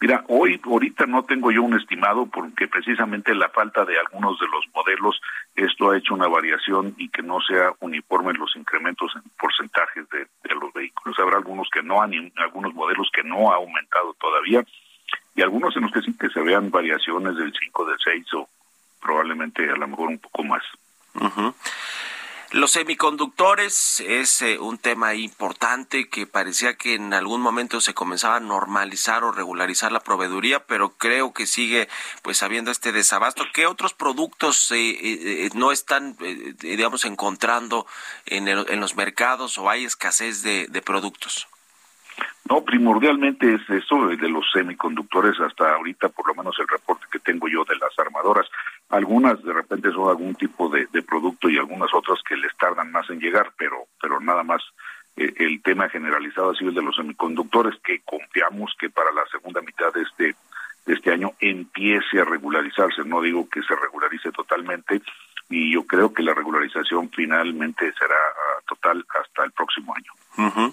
Mira, 0.00 0.24
hoy, 0.28 0.60
ahorita 0.64 1.06
no 1.06 1.22
tengo 1.24 1.50
yo 1.50 1.62
un 1.62 1.74
estimado 1.74 2.26
porque 2.26 2.68
precisamente 2.68 3.34
la 3.34 3.48
falta 3.48 3.84
de 3.84 3.98
algunos 3.98 4.38
de 4.38 4.46
los 4.46 4.64
modelos, 4.74 5.20
esto 5.54 5.90
ha 5.90 5.98
hecho 5.98 6.14
una 6.14 6.28
variación 6.28 6.94
y 6.98 7.08
que 7.08 7.22
no 7.22 7.40
sea 7.40 7.72
uniforme 7.80 8.34
los 8.34 8.54
incrementos 8.56 9.12
en 9.16 9.22
porcentajes 9.38 10.08
de, 10.10 10.18
de 10.18 10.54
los 10.54 10.72
vehículos. 10.72 11.18
Habrá 11.18 11.38
algunos 11.38 11.68
que 11.72 11.82
no 11.82 12.02
han, 12.02 12.12
algunos 12.36 12.74
modelos 12.74 13.10
que 13.12 13.22
no 13.22 13.50
ha 13.50 13.56
aumentado 13.56 14.14
todavía 14.20 14.64
y 15.34 15.42
algunos 15.42 15.76
en 15.76 15.82
los 15.82 15.92
que 15.92 16.02
sí 16.02 16.16
que 16.18 16.28
se 16.28 16.40
vean 16.40 16.70
variaciones 16.70 17.36
del 17.36 17.52
5, 17.52 17.84
del 17.84 17.98
6 18.02 18.34
o 18.34 18.48
probablemente 19.00 19.68
a 19.70 19.76
lo 19.76 19.88
mejor 19.88 20.08
un 20.08 20.18
poco 20.18 20.42
más. 20.44 20.62
Uh. 21.14 21.52
Los 22.52 22.72
semiconductores 22.72 23.98
es 24.06 24.40
eh, 24.40 24.58
un 24.60 24.78
tema 24.78 25.14
importante 25.14 26.08
que 26.08 26.26
parecía 26.26 26.76
que 26.76 26.94
en 26.94 27.12
algún 27.12 27.40
momento 27.40 27.80
se 27.80 27.92
comenzaba 27.92 28.36
a 28.36 28.40
normalizar 28.40 29.24
o 29.24 29.32
regularizar 29.32 29.90
la 29.90 29.98
proveeduría, 30.00 30.64
pero 30.64 30.90
creo 30.90 31.32
que 31.32 31.46
sigue 31.46 31.88
pues 32.22 32.44
habiendo 32.44 32.70
este 32.70 32.92
desabasto. 32.92 33.44
¿Qué 33.52 33.66
otros 33.66 33.94
productos 33.94 34.70
eh, 34.70 34.76
eh, 34.76 35.50
no 35.54 35.72
están, 35.72 36.16
digamos, 36.60 37.04
encontrando 37.04 37.86
en, 38.26 38.46
el, 38.46 38.64
en, 38.68 38.78
los 38.78 38.94
mercados 38.94 39.58
o 39.58 39.68
hay 39.68 39.84
escasez 39.84 40.42
de, 40.42 40.68
de 40.68 40.82
productos? 40.82 41.48
No, 42.48 42.62
primordialmente 42.62 43.54
es 43.54 43.68
eso 43.68 44.06
de 44.06 44.28
los 44.28 44.44
semiconductores 44.52 45.38
hasta 45.40 45.74
ahorita, 45.74 46.08
por 46.10 46.28
lo 46.28 46.34
menos 46.36 46.56
el 46.60 46.68
reporte 46.68 47.06
que 47.10 47.18
tengo 47.18 47.48
yo 47.48 47.64
de 47.64 47.76
las 47.76 47.98
armadoras. 47.98 48.46
Algunas 48.88 49.42
de 49.42 49.52
repente 49.52 49.90
son 49.90 50.08
algún 50.08 50.34
tipo 50.34 50.68
de, 50.68 50.86
de 50.86 51.02
producto 51.02 51.48
y 51.48 51.58
algunas 51.58 51.92
otras 51.92 52.20
que 52.22 52.36
les 52.36 52.56
tardan 52.56 52.92
más 52.92 53.08
en 53.10 53.18
llegar, 53.18 53.52
pero, 53.58 53.86
pero 54.00 54.20
nada 54.20 54.44
más 54.44 54.62
eh, 55.16 55.32
el 55.38 55.60
tema 55.62 55.88
generalizado 55.88 56.50
ha 56.50 56.54
sido 56.54 56.70
el 56.70 56.76
de 56.76 56.82
los 56.82 56.96
semiconductores, 56.96 57.74
que 57.82 58.00
confiamos 58.04 58.74
que 58.78 58.90
para 58.90 59.10
la 59.12 59.26
segunda 59.26 59.60
mitad 59.60 59.92
de 59.92 60.02
este, 60.02 60.36
de 60.86 60.94
este 60.94 61.12
año 61.12 61.32
empiece 61.40 62.20
a 62.20 62.24
regularizarse. 62.24 63.04
No 63.04 63.20
digo 63.20 63.48
que 63.48 63.62
se 63.62 63.74
regularice 63.74 64.30
totalmente, 64.30 65.02
y 65.48 65.72
yo 65.72 65.84
creo 65.84 66.12
que 66.12 66.22
la 66.22 66.34
regularización 66.34 67.10
finalmente 67.10 67.92
será 67.92 68.14
uh, 68.14 68.64
total 68.66 69.04
hasta 69.20 69.44
el 69.44 69.52
próximo 69.52 69.94
año. 69.94 70.12
Uh. 70.36 70.72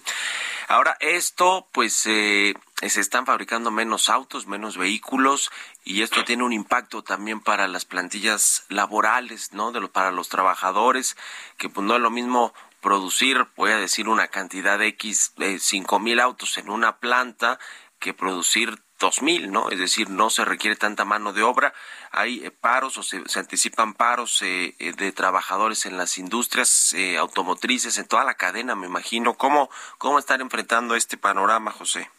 Ahora, 0.67 0.97
esto, 0.99 1.67
pues, 1.71 2.05
eh, 2.05 2.53
se 2.81 3.01
están 3.01 3.25
fabricando 3.25 3.69
menos 3.69 4.09
autos, 4.09 4.47
menos 4.47 4.77
vehículos, 4.77 5.51
y 5.83 6.01
esto 6.01 6.23
tiene 6.23 6.43
un 6.43 6.53
impacto 6.53 7.03
también 7.03 7.41
para 7.41 7.67
las 7.67 7.85
plantillas 7.85 8.65
laborales, 8.69 9.53
¿no? 9.53 9.71
De 9.71 9.81
lo, 9.81 9.91
para 9.91 10.11
los 10.11 10.29
trabajadores, 10.29 11.17
que 11.57 11.69
pues 11.69 11.85
no 11.85 11.95
es 11.95 12.01
lo 12.01 12.09
mismo 12.09 12.53
producir, 12.81 13.47
voy 13.55 13.71
a 13.71 13.77
decir, 13.77 14.07
una 14.07 14.27
cantidad 14.27 14.79
de 14.79 14.87
X, 14.87 15.33
de 15.37 15.59
cinco 15.59 15.99
mil 15.99 16.19
autos 16.19 16.57
en 16.57 16.69
una 16.69 16.97
planta, 16.97 17.59
que 17.99 18.13
producir 18.13 18.81
dos 18.99 19.21
mil, 19.21 19.51
¿no? 19.51 19.69
Es 19.69 19.79
decir, 19.79 20.09
no 20.09 20.29
se 20.29 20.45
requiere 20.45 20.75
tanta 20.75 21.05
mano 21.05 21.33
de 21.33 21.43
obra. 21.43 21.73
Hay 22.11 22.45
eh, 22.45 22.51
paros 22.51 22.97
o 22.97 23.03
se, 23.03 23.27
se 23.27 23.39
anticipan 23.39 23.93
paros 23.93 24.41
eh, 24.41 24.75
de 24.79 25.11
trabajadores 25.11 25.85
en 25.85 25.97
las 25.97 26.17
industrias 26.17 26.93
eh, 26.93 27.17
automotrices, 27.17 27.97
en 27.97 28.07
toda 28.07 28.23
la 28.23 28.35
cadena, 28.35 28.75
me 28.75 28.87
imagino. 28.87 29.33
¿Cómo, 29.33 29.69
¿Cómo 29.97 30.19
están 30.19 30.41
enfrentando 30.41 30.95
este 30.95 31.17
panorama, 31.17 31.71
José? 31.71 32.09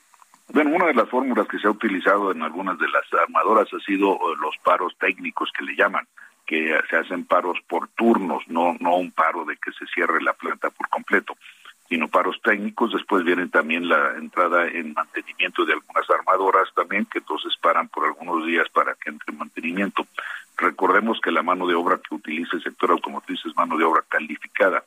Bueno, 0.49 0.77
una 0.77 0.87
de 0.87 0.95
las 0.95 1.09
fórmulas 1.09 1.49
que 1.49 1.59
se 1.59 1.67
ha 1.67 1.71
utilizado 1.71 2.31
en 2.31 2.43
algunas 2.43 2.79
de 2.79 2.89
las 2.89 3.05
armadoras 3.15 3.67
ha 3.73 3.81
sido 3.81 4.19
los 4.37 4.57
paros 4.63 4.95
técnicos 4.99 5.51
que 5.57 5.65
le 5.65 5.75
llaman, 5.75 6.07
que 6.45 6.79
se 6.91 6.97
hacen 6.97 7.25
paros 7.25 7.59
por 7.67 7.89
turnos, 7.89 8.43
no, 8.49 8.77
no 8.79 8.97
un 8.97 9.11
paro 9.11 9.47
de 9.47 9.57
que 9.57 9.73
se 9.73 9.87
cierre 9.87 10.21
la 10.21 10.35
planta 10.35 10.69
por 10.69 10.89
completo 10.91 11.35
sino 11.88 12.09
paros 12.09 12.40
técnicos. 12.42 12.92
Después 12.92 13.25
viene 13.25 13.49
también 13.49 13.88
la 13.88 14.16
entrada 14.16 14.66
en 14.68 14.92
mantenimiento 14.94 15.64
de 15.64 15.75
algunas 15.75 16.09
armadoras 16.11 16.68
también, 16.75 17.07
que 17.07 17.18
entonces 17.18 17.55
paran 17.61 17.88
por 17.88 18.07
algunos 18.07 18.47
días 18.47 18.68
para 18.70 18.94
que 18.94 19.11
entre 19.11 19.33
mantenimiento. 19.35 20.07
Recordemos 20.57 21.20
que 21.20 21.33
la 21.33 21.42
mano 21.42 21.66
de 21.66 21.75
obra 21.75 21.99
que 21.99 22.14
utiliza 22.14 22.57
el 22.57 22.62
sector 22.62 22.90
automotriz 22.90 23.40
es 23.44 23.57
mano 23.57 23.77
de 23.77 23.85
obra 23.85 24.03
calificada. 24.09 24.85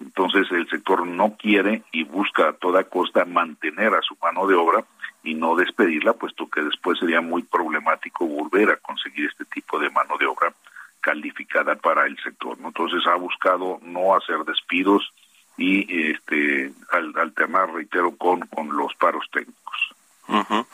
Entonces 0.00 0.46
el 0.50 0.68
sector 0.68 1.06
no 1.06 1.36
quiere 1.36 1.82
y 1.90 2.04
busca 2.04 2.50
a 2.50 2.52
toda 2.52 2.84
costa 2.84 3.24
mantener 3.24 3.94
a 3.94 4.02
su 4.02 4.16
mano 4.22 4.46
de 4.46 4.54
obra 4.54 4.84
y 5.24 5.34
no 5.34 5.56
despedirla, 5.56 6.12
puesto 6.12 6.48
que 6.48 6.62
después 6.62 6.98
sería 6.98 7.20
muy 7.20 7.42
problemático 7.42 8.26
volver 8.26 8.70
a 8.70 8.76
conseguir 8.76 9.26
este 9.26 9.44
tipo 9.46 9.78
de 9.78 9.90
mano 9.90 10.16
de 10.18 10.26
obra 10.26 10.52
calificada 11.00 11.74
para 11.76 12.06
el 12.06 12.16
sector. 12.22 12.58
Entonces 12.62 13.06
ha 13.06 13.16
buscado 13.16 13.80
no 13.82 14.14
hacer 14.14 14.38
despidos 14.44 15.12
y 15.56 16.10
este 16.10 16.72
alternar, 16.90 17.72
reitero, 17.72 18.16
con, 18.16 18.40
con 18.40 18.76
los 18.76 18.94
paros 18.94 19.24
técnicos. 19.32 20.66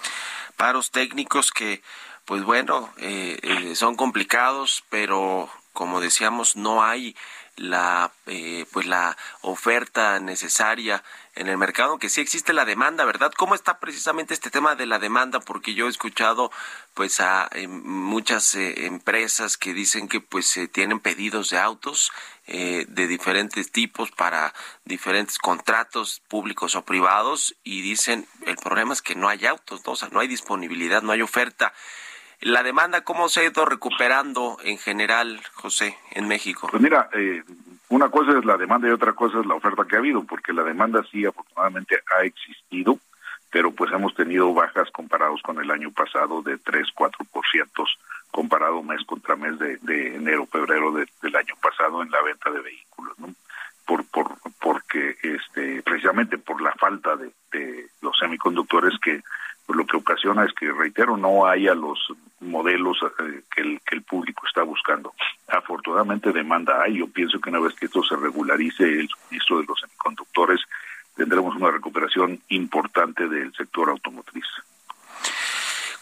Paros 0.56 0.90
técnicos 0.90 1.50
que, 1.50 1.82
pues 2.24 2.42
bueno, 2.42 2.90
eh, 2.98 3.38
eh, 3.42 3.74
son 3.74 3.96
complicados, 3.96 4.84
pero 4.90 5.48
como 5.72 6.00
decíamos, 6.00 6.56
no 6.56 6.82
hay 6.82 7.16
la 7.56 8.12
eh, 8.26 8.66
pues 8.72 8.86
la 8.86 9.16
oferta 9.42 10.18
necesaria 10.20 11.02
en 11.34 11.48
el 11.48 11.56
mercado, 11.58 11.98
que 11.98 12.08
sí 12.08 12.20
existe 12.20 12.52
la 12.52 12.64
demanda, 12.64 13.04
¿verdad? 13.04 13.32
¿Cómo 13.36 13.54
está 13.54 13.78
precisamente 13.78 14.34
este 14.34 14.50
tema 14.50 14.74
de 14.74 14.86
la 14.86 14.98
demanda? 14.98 15.40
Porque 15.40 15.74
yo 15.74 15.86
he 15.86 15.90
escuchado 15.90 16.50
pues 16.94 17.20
a 17.20 17.48
eh, 17.52 17.68
muchas 17.68 18.54
eh, 18.54 18.86
empresas 18.86 19.56
que 19.56 19.74
dicen 19.74 20.08
que 20.08 20.20
pues 20.20 20.58
tienen 20.72 21.00
pedidos 21.00 21.50
de 21.50 21.58
autos 21.58 22.12
de 22.44 23.06
diferentes 23.06 23.70
tipos 23.70 24.10
para 24.10 24.52
diferentes 24.84 25.38
contratos 25.38 26.20
públicos 26.26 26.74
o 26.74 26.84
privados 26.84 27.54
y 27.62 27.82
dicen 27.82 28.26
el 28.44 28.56
problema 28.56 28.92
es 28.92 29.00
que 29.00 29.14
no 29.14 29.28
hay 29.28 29.46
autos, 29.46 29.80
o 29.84 29.96
sea, 29.96 30.08
no 30.10 30.18
hay 30.18 30.26
disponibilidad, 30.26 31.02
no 31.02 31.12
hay 31.12 31.22
oferta. 31.22 31.72
La 32.42 32.64
demanda, 32.64 33.02
¿cómo 33.02 33.28
se 33.28 33.40
ha 33.40 33.44
ido 33.44 33.64
recuperando 33.64 34.56
en 34.64 34.76
general, 34.76 35.40
José, 35.54 35.96
en 36.10 36.26
México? 36.26 36.66
Pues 36.68 36.82
mira, 36.82 37.08
eh, 37.12 37.44
una 37.88 38.10
cosa 38.10 38.36
es 38.36 38.44
la 38.44 38.56
demanda 38.56 38.88
y 38.88 38.90
otra 38.90 39.12
cosa 39.12 39.38
es 39.38 39.46
la 39.46 39.54
oferta 39.54 39.84
que 39.84 39.94
ha 39.94 40.00
habido, 40.00 40.24
porque 40.24 40.52
la 40.52 40.64
demanda 40.64 41.04
sí 41.08 41.24
afortunadamente 41.24 42.00
ha 42.18 42.24
existido, 42.24 42.98
pero 43.48 43.70
pues 43.70 43.92
hemos 43.92 44.12
tenido 44.16 44.52
bajas 44.52 44.90
comparados 44.90 45.40
con 45.42 45.60
el 45.60 45.70
año 45.70 45.92
pasado 45.92 46.42
de 46.42 46.58
3, 46.58 46.88
4% 46.96 47.86
comparado 48.32 48.82
mes 48.82 49.04
contra 49.06 49.36
mes 49.36 49.56
de, 49.60 50.16
enero, 50.16 50.46
febrero 50.46 50.92
del 50.92 51.36
año 51.36 51.54
pasado 51.62 52.02
en 52.02 52.10
la 52.10 52.22
venta 52.22 52.50
de 52.50 52.60
vehículos, 52.60 53.16
¿no? 53.20 53.28
Por, 53.86 54.04
por, 54.06 54.34
porque 54.60 55.16
este, 55.22 55.82
precisamente 55.82 56.38
por 56.38 56.60
la 56.60 56.72
falta 56.72 57.14
de, 57.14 57.30
de 57.52 57.88
los 58.00 58.18
semiconductores 58.18 58.98
que 59.00 59.22
pues 59.72 59.78
lo 59.78 59.86
que 59.86 59.96
ocasiona 59.96 60.44
es 60.44 60.52
que, 60.52 60.70
reitero, 60.70 61.16
no 61.16 61.46
haya 61.46 61.74
los 61.74 61.98
modelos 62.40 62.98
eh, 63.02 63.42
que, 63.54 63.62
el, 63.62 63.80
que 63.80 63.94
el 63.96 64.02
público 64.02 64.46
está 64.46 64.62
buscando. 64.62 65.14
Afortunadamente 65.48 66.30
demanda 66.30 66.82
hay, 66.82 66.98
yo 66.98 67.06
pienso 67.06 67.40
que 67.40 67.48
una 67.48 67.60
vez 67.60 67.74
que 67.74 67.86
esto 67.86 68.02
se 68.02 68.16
regularice 68.16 68.84
el 68.84 69.08
suministro 69.08 69.60
de 69.60 69.64
los 69.66 69.80
semiconductores, 69.80 70.60
tendremos 71.16 71.56
una 71.56 71.70
recuperación 71.70 72.38
importante 72.48 73.26
del 73.28 73.54
sector 73.54 73.88
automotriz. 73.88 74.44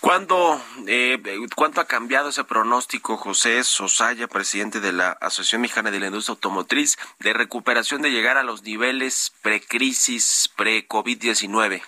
¿Cuándo, 0.01 0.61
eh, 0.89 1.23
¿Cuánto 1.55 1.81
ha 1.81 1.87
cambiado 1.87 2.31
ese 2.31 2.43
pronóstico, 2.43 3.19
José 3.19 3.63
Sosaya, 3.63 4.27
presidente 4.27 4.81
de 4.81 4.93
la 4.93 5.13
Asociación 5.13 5.61
Mexicana 5.61 5.93
de 5.93 6.01
la 6.01 6.07
Industria 6.07 6.35
Automotriz, 6.35 6.97
de 7.21 7.35
recuperación 7.35 8.03
de 8.03 8.11
llegar 8.11 8.37
a 8.37 8.43
los 8.43 8.65
niveles 8.65 9.33
pre-crisis, 9.43 10.51
pre-COVID-19? 10.57 11.83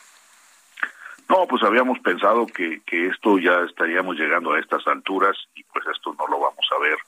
No, 1.33 1.47
pues 1.47 1.63
habíamos 1.63 1.99
pensado 2.01 2.47
que, 2.47 2.83
que 2.85 3.07
esto 3.07 3.39
ya 3.39 3.63
estaríamos 3.63 4.19
llegando 4.19 4.53
a 4.53 4.61
estas 4.61 4.87
alturas 4.87 5.35
y 5.55 5.65
pues 5.65 5.83
esto 5.87 6.15
no 6.19 6.27
lo 6.27 6.39
vamos 6.39 6.69
a 6.77 6.79
ver, 6.79 6.99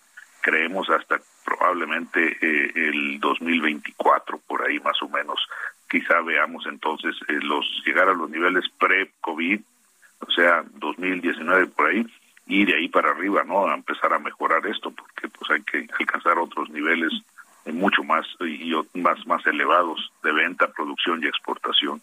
creemos 0.41 0.89
hasta 0.89 1.21
probablemente 1.45 2.39
eh, 2.41 2.73
el 2.75 3.21
2024, 3.21 4.41
por 4.49 4.67
ahí 4.67 4.81
más 4.81 4.97
o 5.03 5.11
menos. 5.11 5.47
Quizá 5.91 6.23
veamos 6.23 6.65
entonces 6.67 7.15
eh, 7.29 7.39
los 7.43 7.67
llegar 7.85 8.09
a 8.09 8.15
los 8.15 8.31
niveles 8.31 8.65
pre-COVID, 8.79 9.61
o 10.21 10.31
sea, 10.31 10.65
2019 10.73 11.67
por 11.67 11.89
ahí, 11.89 12.07
y 12.47 12.65
de 12.65 12.77
ahí 12.77 12.89
para 12.89 13.11
arriba, 13.11 13.45
¿no? 13.45 13.67
A 13.67 13.75
empezar 13.75 14.11
a 14.15 14.19
mejorar 14.19 14.67
esto, 14.67 14.91
porque 14.91 15.29
pues 15.29 15.51
hay 15.51 15.63
que 15.65 15.87
alcanzar 16.01 16.39
otros 16.39 16.71
niveles 16.71 17.13
eh, 17.67 17.73
mucho 17.73 18.03
más 18.03 18.25
y, 18.41 18.73
más 18.99 19.27
más 19.27 19.47
elevados 19.47 20.11
de 20.23 20.33
venta, 20.33 20.67
producción 20.69 21.23
y 21.23 21.27
exportación. 21.27 22.01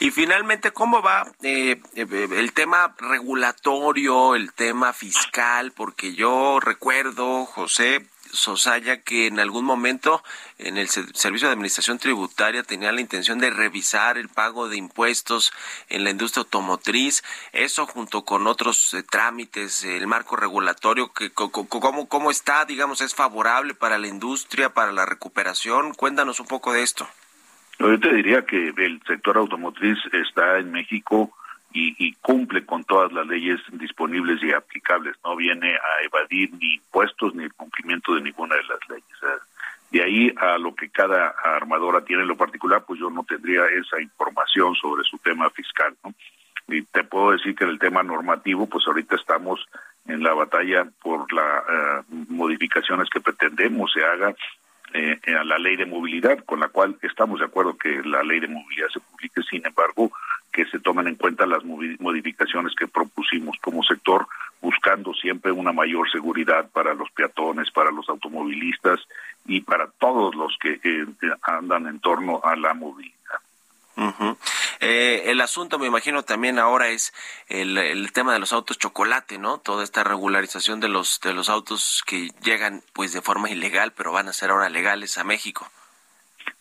Y 0.00 0.10
finalmente, 0.10 0.70
¿cómo 0.72 1.02
va 1.02 1.30
eh, 1.42 1.80
eh, 1.94 2.28
el 2.32 2.52
tema 2.54 2.94
regulatorio, 2.98 4.34
el 4.34 4.52
tema 4.54 4.94
fiscal? 4.94 5.72
Porque 5.72 6.14
yo 6.14 6.58
recuerdo, 6.58 7.44
José, 7.44 8.06
Sosaya 8.32 9.02
que 9.02 9.26
en 9.26 9.40
algún 9.40 9.64
momento 9.64 10.22
en 10.58 10.78
el 10.78 10.88
Servicio 10.88 11.48
de 11.48 11.52
Administración 11.52 11.98
Tributaria 11.98 12.62
tenía 12.62 12.92
la 12.92 13.00
intención 13.00 13.40
de 13.40 13.50
revisar 13.50 14.16
el 14.18 14.28
pago 14.28 14.68
de 14.68 14.76
impuestos 14.76 15.52
en 15.88 16.04
la 16.04 16.10
industria 16.10 16.42
automotriz, 16.42 17.22
eso 17.52 17.86
junto 17.86 18.24
con 18.24 18.46
otros 18.46 18.94
eh, 18.94 19.02
trámites, 19.02 19.84
el 19.84 20.06
marco 20.06 20.36
regulatorio, 20.36 21.12
que, 21.12 21.30
¿cómo, 21.32 22.08
¿cómo 22.08 22.30
está, 22.30 22.64
digamos, 22.64 23.00
es 23.00 23.14
favorable 23.14 23.74
para 23.74 23.98
la 23.98 24.06
industria, 24.06 24.72
para 24.72 24.92
la 24.92 25.04
recuperación? 25.04 25.92
Cuéntanos 25.92 26.40
un 26.40 26.46
poco 26.46 26.72
de 26.72 26.82
esto. 26.82 27.08
Yo 27.80 27.98
te 27.98 28.12
diría 28.12 28.44
que 28.44 28.74
el 28.76 29.00
sector 29.06 29.38
automotriz 29.38 29.96
está 30.12 30.58
en 30.58 30.70
México 30.70 31.32
y, 31.72 32.12
cumple 32.20 32.66
con 32.66 32.84
todas 32.84 33.10
las 33.10 33.26
leyes 33.26 33.58
disponibles 33.72 34.42
y 34.42 34.52
aplicables. 34.52 35.16
No 35.24 35.34
viene 35.34 35.76
a 35.76 36.04
evadir 36.04 36.52
ni 36.60 36.74
impuestos 36.74 37.34
ni 37.34 37.44
el 37.44 37.54
cumplimiento 37.54 38.14
de 38.14 38.20
ninguna 38.20 38.56
de 38.56 38.64
las 38.64 38.80
leyes. 38.90 39.40
De 39.90 40.02
ahí 40.02 40.30
a 40.36 40.58
lo 40.58 40.74
que 40.74 40.90
cada 40.90 41.30
armadora 41.42 42.04
tiene 42.04 42.22
en 42.22 42.28
lo 42.28 42.36
particular, 42.36 42.84
pues 42.86 43.00
yo 43.00 43.08
no 43.08 43.24
tendría 43.24 43.64
esa 43.64 43.98
información 43.98 44.74
sobre 44.74 45.02
su 45.04 45.16
tema 45.18 45.48
fiscal. 45.48 45.96
Y 46.68 46.82
te 46.82 47.02
puedo 47.04 47.32
decir 47.32 47.54
que 47.54 47.64
en 47.64 47.70
el 47.70 47.78
tema 47.78 48.02
normativo, 48.02 48.66
pues 48.66 48.86
ahorita 48.86 49.16
estamos 49.16 49.66
en 50.06 50.22
la 50.22 50.34
batalla 50.34 50.86
por 51.02 51.32
las 51.32 51.62
eh, 51.66 52.02
modificaciones 52.28 53.08
que 53.08 53.20
pretendemos 53.20 53.90
se 53.92 54.04
haga 54.04 54.34
eh, 54.94 55.18
a 55.34 55.44
la 55.44 55.58
ley 55.58 55.76
de 55.76 55.86
movilidad, 55.86 56.38
con 56.44 56.60
la 56.60 56.68
cual 56.68 56.96
estamos 57.02 57.40
de 57.40 57.46
acuerdo 57.46 57.76
que 57.76 58.02
la 58.04 58.22
ley 58.22 58.40
de 58.40 58.48
movilidad 58.48 58.88
se 58.92 59.00
publique, 59.00 59.42
sin 59.48 59.64
embargo, 59.66 60.10
que 60.52 60.64
se 60.66 60.80
tomen 60.80 61.06
en 61.06 61.14
cuenta 61.14 61.46
las 61.46 61.64
modificaciones 61.64 62.74
que 62.74 62.88
propusimos 62.88 63.56
como 63.60 63.82
sector, 63.84 64.26
buscando 64.60 65.14
siempre 65.14 65.52
una 65.52 65.72
mayor 65.72 66.10
seguridad 66.10 66.68
para 66.70 66.94
los 66.94 67.10
peatones, 67.12 67.70
para 67.70 67.90
los 67.90 68.08
automovilistas 68.08 69.00
y 69.46 69.60
para 69.60 69.86
todos 69.86 70.34
los 70.34 70.56
que 70.58 70.80
eh, 70.82 71.06
andan 71.42 71.86
en 71.86 72.00
torno 72.00 72.40
a 72.42 72.56
la 72.56 72.74
movilidad. 72.74 73.19
Eh, 74.80 75.24
el 75.26 75.40
asunto, 75.40 75.78
me 75.78 75.86
imagino, 75.86 76.22
también 76.22 76.58
ahora 76.58 76.88
es 76.88 77.12
el, 77.48 77.76
el, 77.76 78.12
tema 78.12 78.32
de 78.32 78.38
los 78.38 78.52
autos 78.52 78.78
chocolate, 78.78 79.38
¿no? 79.38 79.58
Toda 79.58 79.84
esta 79.84 80.04
regularización 80.04 80.80
de 80.80 80.88
los 80.88 81.20
de 81.20 81.34
los 81.34 81.50
autos 81.50 82.02
que 82.06 82.30
llegan, 82.42 82.82
pues, 82.94 83.12
de 83.12 83.20
forma 83.20 83.50
ilegal, 83.50 83.92
pero 83.94 84.12
van 84.12 84.28
a 84.28 84.32
ser 84.32 84.50
ahora 84.50 84.70
legales 84.70 85.18
a 85.18 85.24
México. 85.24 85.68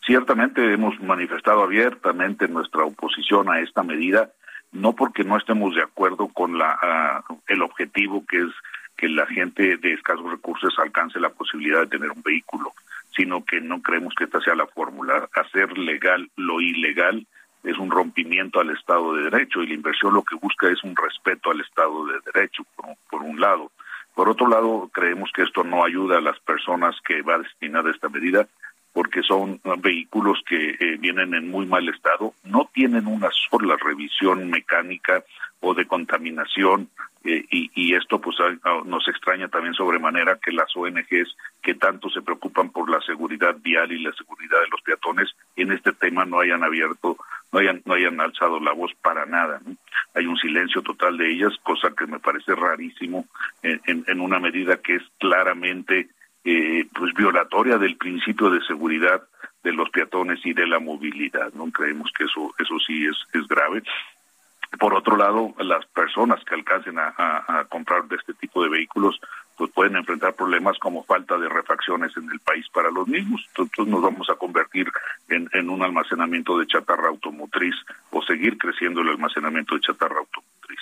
Ciertamente 0.06 0.74
hemos 0.74 1.00
manifestado 1.00 1.64
abiertamente 1.64 2.48
nuestra 2.48 2.84
oposición 2.84 3.50
a 3.50 3.60
esta 3.60 3.84
medida, 3.84 4.32
no 4.72 4.94
porque 4.94 5.24
no 5.24 5.38
estemos 5.38 5.76
de 5.76 5.84
acuerdo 5.84 6.28
con 6.28 6.58
la 6.58 7.24
uh, 7.30 7.40
el 7.48 7.62
objetivo 7.62 8.26
que 8.28 8.38
es 8.42 8.50
que 8.98 9.08
la 9.08 9.26
gente 9.28 9.78
de 9.78 9.94
escasos 9.94 10.30
recursos 10.30 10.78
alcance 10.78 11.20
la 11.20 11.30
posibilidad 11.30 11.82
de 11.82 11.88
tener 11.88 12.12
un 12.12 12.22
vehículo, 12.22 12.74
sino 13.16 13.44
que 13.46 13.62
no 13.62 13.82
creemos 13.82 14.14
que 14.16 14.26
esta 14.26 14.42
sea 14.42 14.56
la 14.56 14.68
fórmula. 14.68 15.30
Hacer 15.34 15.78
legal 15.78 16.30
lo 16.36 16.62
ilegal 16.62 17.26
es 17.64 17.78
un 17.78 17.92
rompimiento 17.92 18.60
al 18.60 18.70
Estado 18.70 19.16
de 19.16 19.24
Derecho 19.24 19.62
y 19.62 19.68
la 19.68 19.74
inversión 19.74 20.14
lo 20.14 20.24
que 20.24 20.36
busca 20.36 20.70
es 20.70 20.84
un 20.84 20.96
respeto 20.96 21.52
al 21.52 21.62
Estado 21.62 22.06
de 22.08 22.20
Derecho, 22.34 22.64
por, 23.10 23.22
un 23.22 23.40
lado. 23.40 23.72
Por 24.16 24.30
otro 24.30 24.48
lado, 24.48 24.90
creemos 24.94 25.30
que 25.34 25.44
esto 25.44 25.64
no 25.64 25.84
ayuda 25.84 26.18
a 26.18 26.22
las 26.22 26.40
personas 26.40 26.96
que 27.06 27.22
va 27.22 27.38
destinada 27.38 27.92
esta 27.92 28.10
medida 28.10 28.48
porque 29.00 29.24
son 29.24 29.62
vehículos 29.78 30.44
que 30.46 30.72
eh, 30.72 30.98
vienen 31.00 31.34
en 31.34 31.50
muy 31.50 31.66
mal 31.66 31.88
estado, 31.88 32.34
no 32.44 32.70
tienen 32.74 33.08
una 33.08 33.30
sola 33.50 33.78
revisión 33.78 34.50
mecánica 34.50 35.24
o 35.62 35.74
de 35.74 35.86
contaminación 35.86 36.90
eh, 37.24 37.46
y, 37.50 37.94
esto 37.96 38.20
pues 38.20 38.36
nos 38.84 39.08
extraña 39.08 39.48
también 39.48 39.74
sobremanera 39.74 40.38
que 40.44 40.52
las 40.52 40.76
ONGs 40.76 41.34
que 41.62 41.76
tanto 41.76 42.10
se 42.10 42.22
preocupan 42.22 42.72
por 42.72 42.90
la 42.90 43.00
seguridad 43.00 43.56
vial 43.62 43.90
y 43.94 44.04
la 44.04 44.12
seguridad 44.12 44.60
de 44.60 44.68
los 44.70 44.82
peatones 44.82 45.30
en 45.56 45.72
este 45.72 45.94
tema 45.94 46.26
no 46.26 46.42
hayan 46.42 46.66
abierto 46.66 47.16
no 47.54 47.60
hayan, 47.60 47.82
no 47.86 47.94
hayan 47.94 48.20
alzado 48.20 48.60
la 48.60 48.74
voz 48.74 48.92
para 49.02 49.26
nada. 49.26 49.62
Hay 50.14 50.26
un 50.26 50.38
silencio 50.38 50.82
total 50.82 51.18
de 51.18 51.32
ellas, 51.32 51.54
cosa 51.64 51.94
que 51.98 52.06
me 52.06 52.20
parece 52.20 52.54
rarísimo 52.54 53.26
en, 53.64 54.20
una 54.20 54.40
medida 54.40 54.82
que 54.82 54.96
es 54.96 55.04
claramente 55.20 56.10
eh, 56.44 56.88
pues 56.94 57.14
violatoria 57.14 57.78
del 57.78 57.98
principio 57.98 58.50
de 58.50 58.62
seguridad 58.66 59.22
de 59.64 59.74
los 59.74 59.90
peatones 59.90 60.40
y 60.46 60.54
de 60.54 60.68
la 60.68 60.80
movilidad. 60.80 61.52
No 61.54 61.70
creemos 61.72 62.12
que 62.18 62.24
eso 62.24 62.54
eso 62.58 62.76
sí 62.86 63.06
es, 63.06 63.18
es 63.34 63.48
grave. 63.48 63.84
Por 64.78 64.94
otro 64.94 65.18
lado, 65.18 65.54
las 65.60 65.86
personas 65.88 66.44
que 66.46 66.54
alcancen 66.54 67.00
a, 67.00 67.66
comprar 67.70 68.08
de 68.08 68.18
este 68.18 68.36
tipo 68.36 68.62
de 68.64 68.70
vehículos 68.70 69.20
pues 69.58 69.72
pueden 69.72 69.96
enfrentar 69.96 70.36
problemas 70.36 70.78
como 70.78 71.04
falta 71.04 71.38
de 71.38 71.50
refacciones 71.50 72.16
en 72.16 72.30
el 72.32 72.40
país 72.40 72.66
para 72.72 72.92
los 72.92 73.08
mismos. 73.08 73.44
Entonces 73.50 73.88
nos 73.88 74.02
vamos 74.02 74.30
a 74.30 74.36
convertir 74.36 74.90
en, 75.28 75.70
un 75.70 75.84
almacenamiento 75.84 76.58
de 76.58 76.68
chatarra 76.68 77.10
automotriz 77.10 77.76
o 78.12 78.22
seguir 78.22 78.58
creciendo 78.58 79.02
el 79.02 79.10
almacenamiento 79.10 79.76
de 79.76 79.82
chatarra 79.82 80.20
automotriz. 80.20 80.80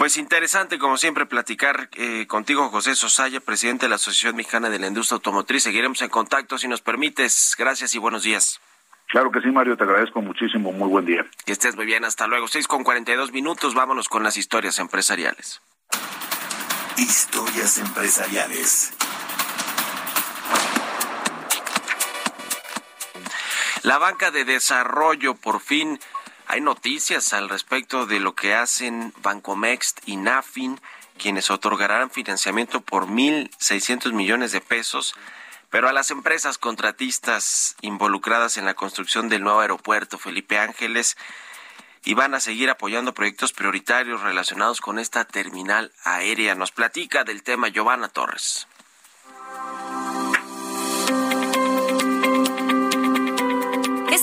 Pues 0.00 0.16
interesante, 0.16 0.78
como 0.78 0.96
siempre, 0.96 1.26
platicar 1.26 1.90
eh, 1.92 2.26
contigo, 2.26 2.70
José 2.70 2.94
Sosaya, 2.94 3.38
presidente 3.38 3.84
de 3.84 3.90
la 3.90 3.96
Asociación 3.96 4.34
Mexicana 4.34 4.70
de 4.70 4.78
la 4.78 4.86
Industria 4.86 5.16
Automotriz. 5.16 5.64
Seguiremos 5.64 6.00
en 6.00 6.08
contacto 6.08 6.56
si 6.56 6.68
nos 6.68 6.80
permites. 6.80 7.54
Gracias 7.58 7.94
y 7.94 7.98
buenos 7.98 8.22
días. 8.22 8.62
Claro 9.08 9.30
que 9.30 9.42
sí, 9.42 9.48
Mario, 9.48 9.76
te 9.76 9.84
agradezco 9.84 10.22
muchísimo. 10.22 10.72
Muy 10.72 10.88
buen 10.88 11.04
día. 11.04 11.26
Que 11.44 11.52
estés 11.52 11.76
muy 11.76 11.84
bien, 11.84 12.06
hasta 12.06 12.26
luego. 12.26 12.48
Seis 12.48 12.66
con 12.66 12.82
cuarenta 12.82 13.12
y 13.12 13.16
dos 13.16 13.30
minutos, 13.30 13.74
vámonos 13.74 14.08
con 14.08 14.22
las 14.22 14.38
historias 14.38 14.78
empresariales. 14.78 15.60
Historias 16.96 17.76
empresariales. 17.76 18.94
La 23.82 23.98
banca 23.98 24.30
de 24.30 24.46
desarrollo 24.46 25.34
por 25.34 25.60
fin 25.60 26.00
hay 26.50 26.60
noticias 26.60 27.32
al 27.32 27.48
respecto 27.48 28.06
de 28.06 28.18
lo 28.18 28.34
que 28.34 28.54
hacen 28.54 29.14
Bancomext 29.22 30.00
y 30.06 30.16
Nafin, 30.16 30.80
quienes 31.16 31.48
otorgarán 31.48 32.10
financiamiento 32.10 32.80
por 32.80 33.06
1.600 33.06 34.12
millones 34.12 34.50
de 34.50 34.60
pesos 34.60 35.14
pero 35.70 35.88
a 35.88 35.92
las 35.92 36.10
empresas 36.10 36.58
contratistas 36.58 37.76
involucradas 37.82 38.56
en 38.56 38.64
la 38.64 38.74
construcción 38.74 39.28
del 39.28 39.44
nuevo 39.44 39.60
aeropuerto 39.60 40.18
Felipe 40.18 40.58
Ángeles 40.58 41.16
y 42.04 42.14
van 42.14 42.34
a 42.34 42.40
seguir 42.40 42.68
apoyando 42.68 43.14
proyectos 43.14 43.52
prioritarios 43.52 44.20
relacionados 44.20 44.80
con 44.80 44.98
esta 44.98 45.24
terminal 45.24 45.92
aérea. 46.02 46.56
Nos 46.56 46.72
platica 46.72 47.22
del 47.22 47.44
tema 47.44 47.68
Giovanna 47.68 48.08
Torres. 48.08 48.66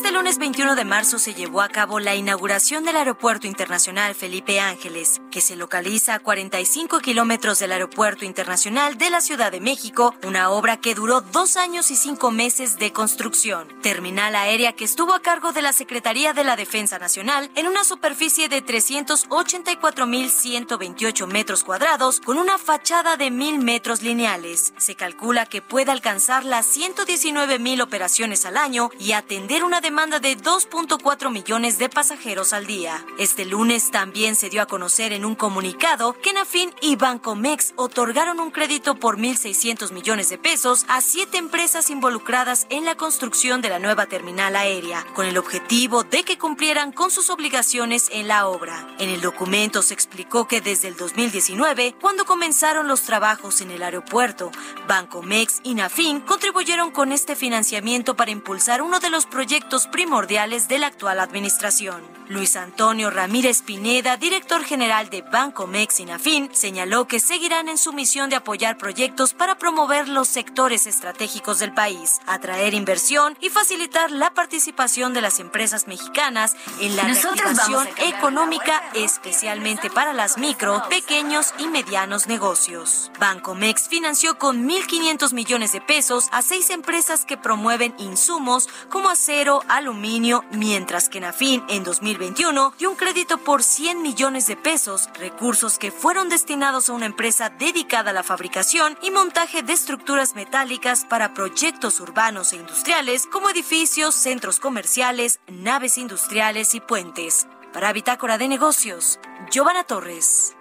Lunes 0.05 0.37
21 0.37 0.75
de 0.75 0.85
marzo 0.85 1.17
se 1.19 1.33
llevó 1.33 1.61
a 1.61 1.67
cabo 1.69 1.99
la 1.99 2.15
inauguración 2.15 2.83
del 2.83 2.97
Aeropuerto 2.97 3.47
Internacional 3.47 4.13
Felipe 4.15 4.59
Ángeles, 4.59 5.21
que 5.31 5.41
se 5.41 5.55
localiza 5.55 6.15
a 6.15 6.19
45 6.19 6.99
kilómetros 6.99 7.59
del 7.59 7.71
Aeropuerto 7.71 8.25
Internacional 8.25 8.97
de 8.97 9.09
la 9.09 9.21
Ciudad 9.21 9.51
de 9.51 9.59
México, 9.59 10.13
una 10.23 10.49
obra 10.49 10.77
que 10.77 10.95
duró 10.95 11.21
dos 11.21 11.57
años 11.57 11.91
y 11.91 11.95
cinco 11.95 12.31
meses 12.31 12.79
de 12.79 12.93
construcción. 12.93 13.67
Terminal 13.81 14.35
aérea 14.35 14.73
que 14.73 14.85
estuvo 14.85 15.13
a 15.13 15.21
cargo 15.21 15.51
de 15.51 15.61
la 15.61 15.73
Secretaría 15.73 16.33
de 16.33 16.43
la 16.43 16.55
Defensa 16.55 16.97
Nacional 16.99 17.51
en 17.55 17.67
una 17.67 17.83
superficie 17.83 18.49
de 18.49 18.65
384.128 18.65 21.27
metros 21.27 21.63
cuadrados 21.63 22.21
con 22.21 22.37
una 22.37 22.57
fachada 22.57 23.17
de 23.17 23.31
mil 23.31 23.59
metros 23.59 24.01
lineales. 24.01 24.73
Se 24.77 24.95
calcula 24.95 25.45
que 25.45 25.61
puede 25.61 25.91
alcanzar 25.91 26.45
las 26.45 26.65
119.000 26.75 27.81
operaciones 27.81 28.45
al 28.45 28.57
año 28.57 28.89
y 28.99 29.11
atender 29.11 29.63
una 29.63 29.81
demanda 29.87 30.19
de 30.19 30.35
2.4 30.35 31.31
millones 31.31 31.77
de 31.77 31.87
pasajeros 31.87 32.51
al 32.51 32.67
día. 32.67 33.05
Este 33.17 33.45
lunes 33.45 33.89
también 33.89 34.35
se 34.35 34.49
dio 34.49 34.61
a 34.61 34.65
conocer 34.65 35.13
en 35.13 35.23
un 35.23 35.33
comunicado 35.33 36.11
que 36.21 36.33
Nafin 36.33 36.73
y 36.81 36.97
Bancomex 36.97 37.71
otorgaron 37.77 38.41
un 38.41 38.51
crédito 38.51 38.95
por 38.95 39.17
1.600 39.17 39.93
millones 39.93 40.27
de 40.27 40.37
pesos 40.37 40.85
a 40.89 40.99
siete 40.99 41.37
empresas 41.37 41.89
involucradas 41.89 42.67
en 42.69 42.83
la 42.83 42.95
construcción 42.95 43.61
de 43.61 43.69
la 43.69 43.79
nueva 43.79 44.07
terminal 44.07 44.57
aérea, 44.57 45.05
con 45.15 45.25
el 45.25 45.37
objetivo 45.37 46.03
de 46.03 46.23
que 46.23 46.37
cumplieran 46.37 46.91
con 46.91 47.09
sus 47.09 47.29
obligaciones 47.29 48.09
en 48.11 48.27
la 48.27 48.49
obra. 48.49 48.93
En 48.99 49.07
el 49.07 49.21
documento 49.21 49.81
se 49.83 49.93
explicó 49.93 50.49
que 50.49 50.59
desde 50.59 50.89
el 50.89 50.97
2019, 50.97 51.95
cuando 52.01 52.25
comenzaron 52.25 52.89
los 52.89 53.03
trabajos 53.03 53.61
en 53.61 53.71
el 53.71 53.83
aeropuerto, 53.83 54.51
Bancomex 54.85 55.61
y 55.63 55.75
Nafin 55.75 56.19
contribuyeron 56.19 56.91
con 56.91 57.13
este 57.13 57.37
financiamiento 57.37 58.17
para 58.17 58.31
impulsar 58.31 58.81
uno 58.81 58.99
de 58.99 59.09
los 59.09 59.25
proyectos 59.25 59.76
primordiales 59.85 60.67
de 60.67 60.79
la 60.79 60.87
actual 60.87 61.19
administración. 61.19 62.17
Luis 62.29 62.57
Antonio 62.57 63.09
Ramírez 63.09 63.61
Pineda, 63.61 64.17
director 64.17 64.63
general 64.63 65.09
de 65.09 65.21
Banco 65.21 65.65
Mexinafin, 65.65 66.49
señaló 66.53 67.07
que 67.07 67.21
seguirán 67.21 67.69
en 67.69 67.77
su 67.77 67.93
misión 67.93 68.29
de 68.29 68.35
apoyar 68.35 68.77
proyectos 68.77 69.33
para 69.33 69.57
promover 69.57 70.09
los 70.09 70.27
sectores 70.27 70.87
estratégicos 70.87 71.59
del 71.59 71.73
país, 71.73 72.19
atraer 72.25 72.73
inversión 72.73 73.37
y 73.39 73.49
facilitar 73.49 74.11
la 74.11 74.33
participación 74.33 75.13
de 75.13 75.21
las 75.21 75.39
empresas 75.39 75.87
mexicanas 75.87 76.55
en 76.81 76.97
la 76.97 77.03
reactivación 77.03 77.87
económica, 77.97 78.83
especialmente 78.93 79.89
para 79.89 80.11
las 80.11 80.37
micro, 80.37 80.83
pequeños 80.89 81.53
y 81.59 81.67
medianos 81.67 82.27
negocios. 82.27 83.09
Bancomex 83.19 83.87
financió 83.87 84.37
con 84.37 84.67
1.500 84.67 85.33
millones 85.33 85.71
de 85.71 85.81
pesos 85.81 86.27
a 86.31 86.41
seis 86.41 86.69
empresas 86.71 87.23
que 87.23 87.37
promueven 87.37 87.95
insumos 87.99 88.67
como 88.89 89.09
acero, 89.09 89.61
aluminio, 89.69 90.43
mientras 90.51 91.09
que 91.09 91.19
Nafin 91.19 91.63
en 91.69 91.83
2021 91.83 92.73
dio 92.77 92.89
un 92.89 92.95
crédito 92.95 93.37
por 93.37 93.63
100 93.63 94.01
millones 94.01 94.47
de 94.47 94.55
pesos, 94.55 95.09
recursos 95.19 95.77
que 95.77 95.91
fueron 95.91 96.29
destinados 96.29 96.89
a 96.89 96.93
una 96.93 97.05
empresa 97.05 97.49
dedicada 97.49 98.11
a 98.11 98.13
la 98.13 98.23
fabricación 98.23 98.97
y 99.01 99.11
montaje 99.11 99.63
de 99.63 99.73
estructuras 99.73 100.35
metálicas 100.35 101.05
para 101.05 101.33
proyectos 101.33 101.99
urbanos 101.99 102.53
e 102.53 102.57
industriales 102.57 103.27
como 103.27 103.49
edificios, 103.49 104.15
centros 104.15 104.59
comerciales, 104.59 105.39
naves 105.47 105.97
industriales 105.97 106.75
y 106.75 106.79
puentes. 106.79 107.47
Para 107.73 107.93
Bitácora 107.93 108.37
de 108.37 108.47
Negocios, 108.47 109.19
Giovanna 109.51 109.83
Torres. 109.83 110.55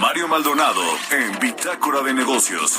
Mario 0.00 0.28
Maldonado 0.28 0.82
en 1.10 1.38
Bitácora 1.38 2.02
de 2.02 2.14
Negocios. 2.14 2.78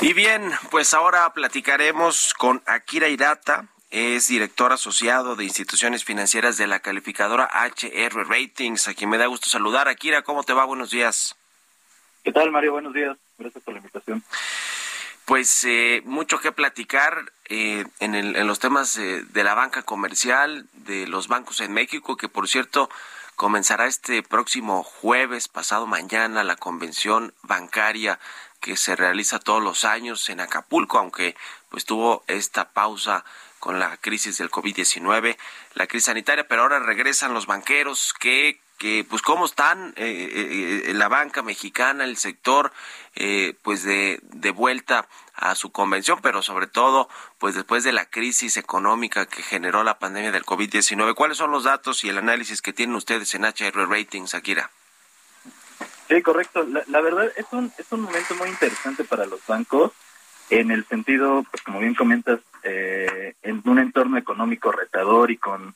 Y 0.00 0.12
bien, 0.12 0.52
pues 0.70 0.92
ahora 0.92 1.32
platicaremos 1.32 2.34
con 2.34 2.62
Akira 2.66 3.08
Irata, 3.08 3.66
es 3.90 4.28
director 4.28 4.72
asociado 4.72 5.36
de 5.36 5.44
instituciones 5.44 6.04
financieras 6.04 6.58
de 6.58 6.66
la 6.66 6.80
calificadora 6.80 7.48
HR 7.50 8.28
Ratings, 8.28 8.88
a 8.88 8.94
quien 8.94 9.08
me 9.08 9.16
da 9.16 9.26
gusto 9.26 9.48
saludar. 9.48 9.88
Akira, 9.88 10.20
¿cómo 10.20 10.42
te 10.42 10.52
va? 10.52 10.66
Buenos 10.66 10.90
días. 10.90 11.34
¿Qué 12.22 12.30
tal, 12.30 12.50
Mario? 12.50 12.72
Buenos 12.72 12.92
días. 12.92 13.16
Gracias 13.38 13.64
por 13.64 13.72
la 13.72 13.78
invitación. 13.78 14.22
Pues 15.24 15.64
eh, 15.64 16.02
mucho 16.04 16.40
que 16.40 16.52
platicar 16.52 17.32
eh, 17.46 17.84
en, 17.98 18.14
en, 18.14 18.46
los 18.46 18.58
temas 18.58 18.98
eh, 18.98 19.24
de 19.30 19.44
la 19.44 19.54
banca 19.54 19.82
comercial, 19.82 20.66
de 20.74 21.06
los 21.06 21.26
bancos 21.26 21.60
en 21.60 21.72
México, 21.72 22.16
que 22.16 22.28
por 22.28 22.48
cierto 22.48 22.90
comenzará 23.34 23.86
este 23.86 24.22
próximo 24.22 24.82
jueves, 24.82 25.48
pasado 25.48 25.86
mañana, 25.86 26.44
la 26.44 26.56
convención 26.56 27.32
bancaria 27.42 28.18
que 28.60 28.76
se 28.76 28.96
realiza 28.96 29.38
todos 29.38 29.62
los 29.62 29.84
años 29.84 30.28
en 30.28 30.40
Acapulco, 30.40 30.98
aunque 30.98 31.36
pues 31.68 31.84
tuvo 31.84 32.24
esta 32.26 32.70
pausa 32.70 33.24
con 33.58 33.78
la 33.78 33.96
crisis 33.96 34.38
del 34.38 34.50
COVID-19, 34.50 35.36
la 35.74 35.86
crisis 35.86 36.06
sanitaria, 36.06 36.46
pero 36.46 36.62
ahora 36.62 36.78
regresan 36.78 37.34
los 37.34 37.46
banqueros 37.46 38.14
que 38.18 38.60
que 38.78 39.06
pues 39.08 39.22
cómo 39.22 39.46
están 39.46 39.94
eh, 39.96 40.04
eh, 40.06 40.82
eh, 40.86 40.94
la 40.94 41.08
banca 41.08 41.42
mexicana, 41.42 42.04
el 42.04 42.16
sector, 42.16 42.72
pues 43.62 43.82
de, 43.82 44.20
de 44.22 44.50
vuelta 44.50 45.08
a 45.34 45.54
su 45.54 45.72
convención, 45.72 46.20
pero 46.22 46.42
sobre 46.42 46.66
todo 46.66 47.08
pues 47.38 47.54
después 47.54 47.82
de 47.82 47.92
la 47.92 48.04
crisis 48.04 48.58
económica 48.58 49.24
que 49.24 49.42
generó 49.42 49.84
la 49.84 49.98
pandemia 49.98 50.32
del 50.32 50.44
COVID-19. 50.44 51.14
¿Cuáles 51.14 51.38
son 51.38 51.50
los 51.50 51.64
datos 51.64 52.04
y 52.04 52.10
el 52.10 52.18
análisis 52.18 52.60
que 52.60 52.74
tienen 52.74 52.94
ustedes 52.94 53.34
en 53.34 53.44
HR 53.44 53.88
Ratings, 53.88 54.34
Akira? 54.34 54.70
Sí, 56.08 56.22
correcto. 56.22 56.66
La, 56.86 57.00
verdad 57.00 57.30
es 57.36 57.46
un, 57.52 57.72
es 57.78 57.90
un 57.90 58.02
momento 58.02 58.34
muy 58.36 58.48
interesante 58.48 59.04
para 59.04 59.26
los 59.26 59.44
bancos 59.46 59.92
en 60.50 60.70
el 60.70 60.84
sentido, 60.84 61.44
pues 61.50 61.62
como 61.62 61.80
bien 61.80 61.94
comentas, 61.94 62.40
eh, 62.62 63.34
en 63.42 63.62
un 63.64 63.78
entorno 63.78 64.16
económico 64.16 64.70
retador 64.70 65.30
y 65.30 65.36
con, 65.36 65.74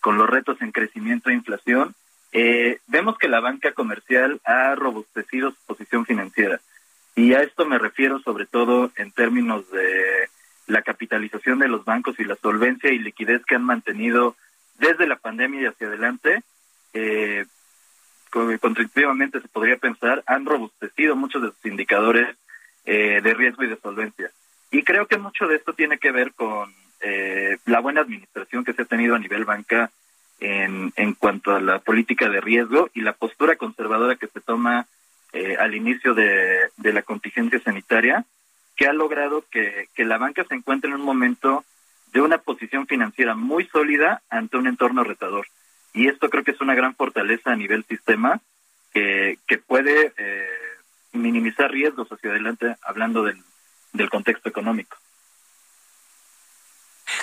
con 0.00 0.18
los 0.18 0.28
retos 0.28 0.60
en 0.60 0.72
crecimiento 0.72 1.30
e 1.30 1.34
inflación, 1.34 1.94
eh, 2.32 2.80
vemos 2.88 3.16
que 3.18 3.28
la 3.28 3.40
banca 3.40 3.72
comercial 3.72 4.40
ha 4.44 4.74
robustecido 4.74 5.50
su 5.50 5.56
posición 5.66 6.04
financiera. 6.04 6.60
Y 7.14 7.34
a 7.34 7.42
esto 7.42 7.64
me 7.64 7.78
refiero 7.78 8.20
sobre 8.20 8.46
todo 8.46 8.90
en 8.96 9.12
términos 9.12 9.70
de 9.70 10.28
la 10.66 10.82
capitalización 10.82 11.58
de 11.58 11.68
los 11.68 11.84
bancos 11.84 12.18
y 12.18 12.24
la 12.24 12.36
solvencia 12.36 12.92
y 12.92 12.98
liquidez 12.98 13.44
que 13.44 13.54
han 13.54 13.64
mantenido 13.64 14.36
desde 14.78 15.06
la 15.06 15.16
pandemia 15.16 15.62
y 15.62 15.66
hacia 15.66 15.86
adelante, 15.86 16.42
eh, 16.92 17.46
contributivamente 18.28 19.40
se 19.40 19.48
podría 19.48 19.76
pensar, 19.76 20.22
han 20.26 20.46
robustecido 20.46 21.16
muchos 21.16 21.42
de 21.42 21.48
sus 21.48 21.66
indicadores 21.66 22.36
eh, 22.84 23.20
de 23.22 23.34
riesgo 23.34 23.64
y 23.64 23.68
de 23.68 23.76
solvencia. 23.76 24.30
Y 24.70 24.82
creo 24.82 25.06
que 25.06 25.18
mucho 25.18 25.46
de 25.46 25.56
esto 25.56 25.72
tiene 25.72 25.98
que 25.98 26.10
ver 26.10 26.32
con 26.34 26.72
eh, 27.00 27.58
la 27.66 27.80
buena 27.80 28.00
administración 28.00 28.64
que 28.64 28.72
se 28.72 28.82
ha 28.82 28.86
tenido 28.86 29.14
a 29.14 29.18
nivel 29.18 29.44
banca 29.44 29.90
en, 30.40 30.92
en 30.96 31.14
cuanto 31.14 31.54
a 31.54 31.60
la 31.60 31.78
política 31.80 32.28
de 32.28 32.40
riesgo 32.40 32.90
y 32.94 33.00
la 33.00 33.12
postura 33.12 33.56
conservadora 33.56 34.16
que 34.16 34.28
se 34.28 34.40
toma 34.40 34.86
eh, 35.32 35.56
al 35.58 35.74
inicio 35.74 36.14
de, 36.14 36.70
la 36.76 37.02
contingencia 37.02 37.60
sanitaria, 37.60 38.24
que 38.76 38.86
ha 38.86 38.92
logrado 38.92 39.44
que, 39.50 39.88
que 39.94 40.04
la 40.04 40.16
banca 40.18 40.44
se 40.48 40.54
encuentre 40.54 40.88
en 40.88 40.96
un 40.96 41.02
momento 41.04 41.64
de 42.12 42.22
una 42.22 42.38
posición 42.38 42.86
financiera 42.86 43.34
muy 43.34 43.66
sólida 43.66 44.22
ante 44.30 44.56
un 44.56 44.66
entorno 44.66 45.04
retador. 45.04 45.46
Y 45.98 46.06
esto 46.06 46.30
creo 46.30 46.44
que 46.44 46.52
es 46.52 46.60
una 46.60 46.76
gran 46.76 46.94
fortaleza 46.94 47.50
a 47.50 47.56
nivel 47.56 47.84
sistema 47.84 48.40
que, 48.92 49.40
que 49.48 49.58
puede 49.58 50.14
eh, 50.16 50.46
minimizar 51.10 51.72
riesgos 51.72 52.06
hacia 52.12 52.30
adelante 52.30 52.76
hablando 52.82 53.24
del, 53.24 53.42
del 53.92 54.08
contexto 54.08 54.48
económico. 54.48 54.96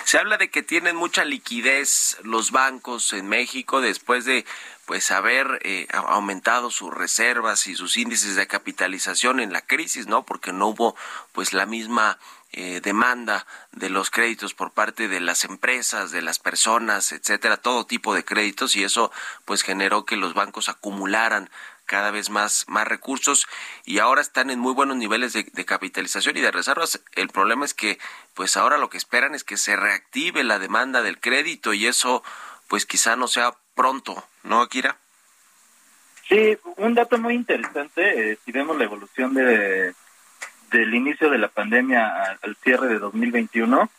Se 0.04 0.18
habla 0.18 0.36
de 0.36 0.50
que 0.50 0.62
tienen 0.62 0.94
mucha 0.94 1.24
liquidez 1.24 2.18
los 2.22 2.50
bancos 2.50 3.14
en 3.14 3.26
México 3.28 3.80
después 3.80 4.26
de 4.26 4.44
pues 4.84 5.10
haber 5.10 5.58
eh, 5.62 5.86
aumentado 5.92 6.70
sus 6.70 6.92
reservas 6.92 7.66
y 7.68 7.76
sus 7.76 7.96
índices 7.96 8.36
de 8.36 8.46
capitalización 8.46 9.40
en 9.40 9.54
la 9.54 9.62
crisis, 9.62 10.06
¿no? 10.06 10.24
Porque 10.24 10.52
no 10.52 10.68
hubo 10.68 10.96
pues 11.32 11.54
la 11.54 11.64
misma 11.64 12.18
eh, 12.58 12.80
demanda 12.82 13.46
de 13.72 13.90
los 13.90 14.08
créditos 14.08 14.54
por 14.54 14.70
parte 14.70 15.08
de 15.08 15.20
las 15.20 15.44
empresas, 15.44 16.10
de 16.10 16.22
las 16.22 16.38
personas, 16.38 17.12
etcétera, 17.12 17.58
todo 17.58 17.84
tipo 17.84 18.14
de 18.14 18.24
créditos 18.24 18.76
y 18.76 18.82
eso 18.82 19.12
pues 19.44 19.60
generó 19.60 20.06
que 20.06 20.16
los 20.16 20.32
bancos 20.32 20.70
acumularan 20.70 21.50
cada 21.84 22.10
vez 22.10 22.30
más, 22.30 22.64
más 22.66 22.88
recursos 22.88 23.46
y 23.84 23.98
ahora 23.98 24.22
están 24.22 24.48
en 24.48 24.58
muy 24.58 24.72
buenos 24.72 24.96
niveles 24.96 25.34
de, 25.34 25.64
capitalización 25.66 26.38
y 26.38 26.40
de 26.40 26.50
reservas. 26.50 27.02
El 27.14 27.28
problema 27.28 27.66
es 27.66 27.74
que 27.74 27.98
pues 28.32 28.56
ahora 28.56 28.78
lo 28.78 28.88
que 28.88 28.96
esperan 28.96 29.34
es 29.34 29.44
que 29.44 29.58
se 29.58 29.76
reactive 29.76 30.42
la 30.42 30.58
demanda 30.58 31.02
del 31.02 31.20
crédito 31.20 31.74
y 31.74 31.86
eso 31.86 32.22
pues 32.68 32.86
quizá 32.86 33.16
no 33.16 33.28
sea 33.28 33.54
pronto, 33.74 34.26
¿no, 34.44 34.62
Akira? 34.62 34.96
Sí, 36.26 36.56
un 36.78 36.94
dato 36.94 37.18
muy 37.18 37.34
interesante, 37.34 38.32
eh, 38.32 38.38
si 38.42 38.50
vemos 38.50 38.78
la 38.78 38.84
evolución 38.84 39.34
de 39.34 39.94
del 40.70 40.94
inicio 40.94 41.30
de 41.30 41.38
la 41.38 41.48
pandemia 41.48 42.38
al 42.42 42.56
cierre 42.56 42.88
de 42.88 42.98
2021, 42.98 43.90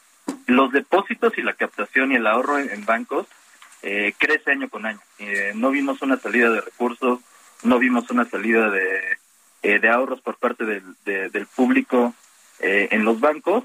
los 0.48 0.72
depósitos 0.72 1.38
y 1.38 1.42
la 1.42 1.54
captación 1.54 2.12
y 2.12 2.16
el 2.16 2.28
ahorro 2.28 2.60
en, 2.60 2.86
bancos 2.86 3.28
eh, 3.82 4.14
crece 4.18 4.52
año 4.52 4.70
con 4.70 4.86
año. 4.86 5.00
Eh, 5.20 5.54
no 5.56 5.72
vimos 5.72 6.02
una 6.02 6.18
salida 6.18 6.50
de 6.50 6.62
recursos, 6.62 7.20
no 7.64 7.80
vimos 7.80 8.10
una 8.10 8.26
salida 8.26 8.70
de, 8.70 9.18
eh, 9.64 9.80
de 9.80 9.90
ahorros 9.90 10.22
por 10.22 10.38
parte 10.38 10.66
del, 10.66 10.84
del 11.04 11.48
público 11.48 12.14
eh, 12.60 12.90
en 12.92 13.04
los 13.04 13.20
bancos, 13.20 13.64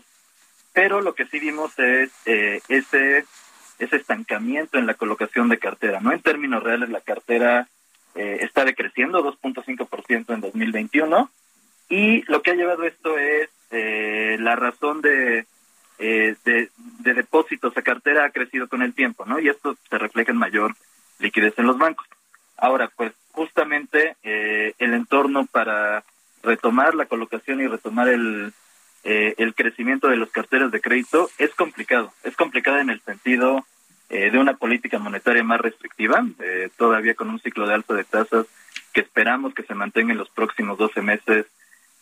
pero 0.72 1.00
lo 1.00 1.14
que 1.14 1.26
sí 1.26 1.38
vimos 1.38 1.78
es 1.78 2.10
eh, 2.24 2.60
ese, 2.68 3.24
ese 3.78 3.96
estancamiento 3.96 4.78
en 4.78 4.86
la 4.86 4.94
colocación 4.94 5.48
de 5.48 5.58
cartera. 5.58 6.00
No 6.00 6.12
en 6.12 6.20
términos 6.20 6.62
reales, 6.62 6.88
la 6.88 7.00
cartera 7.00 7.68
está 8.14 8.66
decreciendo 8.66 9.24
2.5% 9.24 10.34
en 10.34 10.40
2021 10.42 11.30
y 11.94 12.22
lo 12.30 12.42
que 12.42 12.52
ha 12.52 12.54
llevado 12.54 12.84
esto 12.84 13.18
es 13.18 13.48
la 13.70 14.54
razón 14.54 15.00
de, 15.00 15.46
de, 15.98 16.68
de 16.74 17.14
depósitos 17.14 17.74
a 17.76 17.82
cartera 17.82 18.26
ha 18.26 18.30
crecido 18.30 18.68
con 18.68 18.82
el 18.82 18.92
tiempo, 18.92 19.24
¿no? 19.24 19.38
Y 19.38 19.48
esto 19.48 19.76
se 19.88 19.96
refleja 19.96 20.32
en 20.32 20.36
mayor 20.36 20.74
liquidez 21.18 21.54
en 21.58 21.66
los 21.66 21.78
bancos. 21.78 22.06
Ahora, 22.58 22.90
pues 22.94 23.12
justamente 23.32 24.16
eh, 24.22 24.74
el 24.78 24.94
entorno 24.94 25.46
para 25.46 26.04
retomar 26.42 26.94
la 26.94 27.06
colocación 27.06 27.60
y 27.60 27.66
retomar 27.66 28.08
el, 28.08 28.52
eh, 29.04 29.34
el 29.38 29.54
crecimiento 29.54 30.08
de 30.08 30.16
los 30.16 30.30
carteras 30.30 30.70
de 30.70 30.80
crédito 30.80 31.30
es 31.38 31.54
complicado. 31.54 32.12
Es 32.22 32.36
complicado 32.36 32.78
en 32.78 32.90
el 32.90 33.00
sentido 33.00 33.64
eh, 34.10 34.30
de 34.30 34.38
una 34.38 34.54
política 34.54 34.98
monetaria 34.98 35.42
más 35.42 35.60
restrictiva, 35.60 36.24
todavía 36.76 37.14
con 37.14 37.30
un 37.30 37.40
ciclo 37.40 37.66
de 37.66 37.74
alza 37.74 37.94
de 37.94 38.04
tasas 38.04 38.46
que 38.92 39.00
esperamos 39.00 39.54
que 39.54 39.62
se 39.62 39.74
mantenga 39.74 40.12
en 40.12 40.18
los 40.18 40.28
próximos 40.28 40.76
12 40.76 41.00
meses. 41.00 41.46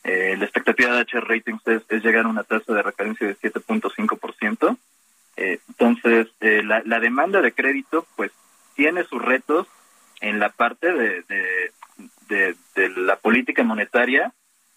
La 0.02 0.44
expectativa 0.44 0.92
de 0.92 1.00
H 1.00 1.20
Ratings 1.20 1.66
es, 1.66 1.82
es, 1.88 2.02
llegar 2.02 2.24
a 2.24 2.28
una 2.28 2.42
tasa 2.42 2.72
de 2.72 2.82
referencia 2.82 3.26
de 3.26 3.36
7.5%. 3.36 4.76
entonces, 5.36 6.28
la, 6.40 6.82
la 6.84 7.00
demanda 7.00 7.40
de 7.40 7.52
crédito, 7.52 8.06
pues, 8.16 8.32
tiene 8.74 9.04
sus 9.04 9.20
retos 9.22 9.66
en 10.20 10.38
la 10.38 10.50
parte 10.50 10.92
de, 10.92 11.22
de, 12.28 12.56
de, 12.74 12.88
la 12.96 13.16
política 13.16 13.62
monetaria 13.62 14.32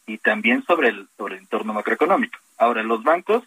y 0.05 0.17
también 0.17 0.63
sobre 0.65 0.89
el, 0.89 1.07
sobre 1.17 1.35
el 1.35 1.41
entorno 1.41 1.73
macroeconómico. 1.73 2.37
Ahora, 2.57 2.83
los 2.83 3.03
bancos 3.03 3.43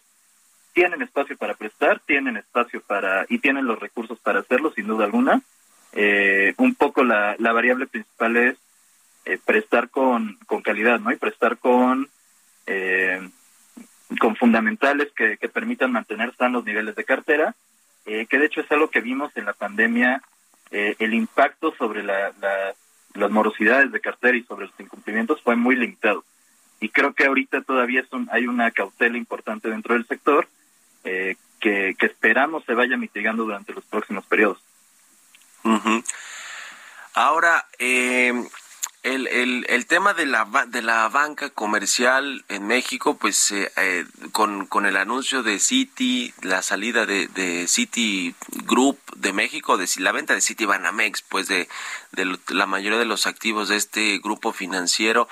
tienen 0.72 1.02
espacio 1.02 1.36
para 1.36 1.54
prestar, 1.54 2.00
tienen 2.00 2.36
espacio 2.36 2.80
para 2.80 3.26
y 3.28 3.38
tienen 3.38 3.66
los 3.66 3.78
recursos 3.78 4.18
para 4.20 4.40
hacerlo, 4.40 4.72
sin 4.72 4.86
duda 4.86 5.04
alguna. 5.04 5.42
Eh, 5.92 6.54
un 6.58 6.74
poco 6.74 7.04
la, 7.04 7.34
la 7.38 7.52
variable 7.52 7.86
principal 7.86 8.36
es 8.36 8.56
eh, 9.26 9.38
prestar 9.44 9.90
con, 9.90 10.38
con 10.46 10.62
calidad, 10.62 10.98
¿no? 11.00 11.12
Y 11.12 11.16
prestar 11.16 11.58
con 11.58 12.08
eh, 12.66 13.28
con 14.18 14.36
fundamentales 14.36 15.12
que, 15.12 15.36
que 15.36 15.48
permitan 15.48 15.92
mantener 15.92 16.34
sanos 16.36 16.64
niveles 16.64 16.94
de 16.94 17.04
cartera, 17.04 17.54
que 18.04 18.38
de 18.38 18.46
hecho 18.46 18.60
es 18.60 18.70
algo 18.70 18.88
que 18.88 19.00
vimos 19.00 19.36
en 19.36 19.46
la 19.46 19.52
pandemia 19.52 20.22
eh, 20.70 20.96
el 20.98 21.14
impacto 21.14 21.74
sobre 21.78 22.02
la, 22.02 22.32
las 23.14 23.30
morosidades 23.30 23.92
de 23.92 24.00
cartera 24.00 24.36
y 24.36 24.42
sobre 24.42 24.66
los 24.66 24.80
incumplimientos 24.80 25.40
fue 25.42 25.56
muy 25.56 25.76
limitado. 25.76 26.24
Y 26.80 26.88
creo 26.88 27.14
que 27.14 27.26
ahorita 27.26 27.62
todavía 27.62 28.00
es 28.00 28.08
hay 28.30 28.46
una 28.46 28.70
cautela 28.70 29.16
importante 29.16 29.70
dentro 29.70 29.94
del 29.94 30.06
sector 30.06 30.48
eh, 31.04 31.36
que, 31.60 31.94
que, 31.98 32.06
esperamos 32.06 32.64
se 32.64 32.74
vaya 32.74 32.96
mitigando 32.96 33.44
durante 33.44 33.72
los 33.72 33.84
próximos 33.84 34.26
periodos. 34.26 34.58
Ahora, 37.14 37.66
eh, 37.78 38.32
el, 39.06 39.28
el, 39.28 39.66
el, 39.68 39.86
tema 39.86 40.14
de 40.14 40.26
la, 40.26 40.66
de 40.66 40.82
la 40.82 41.08
banca 41.08 41.50
comercial 41.50 42.44
en 42.48 42.66
México, 42.66 43.16
pues 43.16 43.52
eh, 43.52 43.70
eh, 43.76 44.04
con, 44.32 44.66
con, 44.66 44.84
el 44.84 44.96
anuncio 44.96 45.44
de 45.44 45.60
Citi, 45.60 46.34
la 46.42 46.60
salida 46.60 47.06
de, 47.06 47.28
de 47.28 47.68
Citi 47.68 48.34
Group 48.64 48.98
de 49.14 49.32
México, 49.32 49.76
de 49.76 49.88
la 49.98 50.10
venta 50.10 50.34
de 50.34 50.40
Citi 50.40 50.64
Banamex, 50.64 51.22
pues 51.22 51.46
de, 51.46 51.68
de 52.12 52.36
la 52.48 52.66
mayoría 52.66 52.98
de 52.98 53.04
los 53.04 53.28
activos 53.28 53.68
de 53.68 53.76
este 53.76 54.18
grupo 54.18 54.52
financiero, 54.52 55.28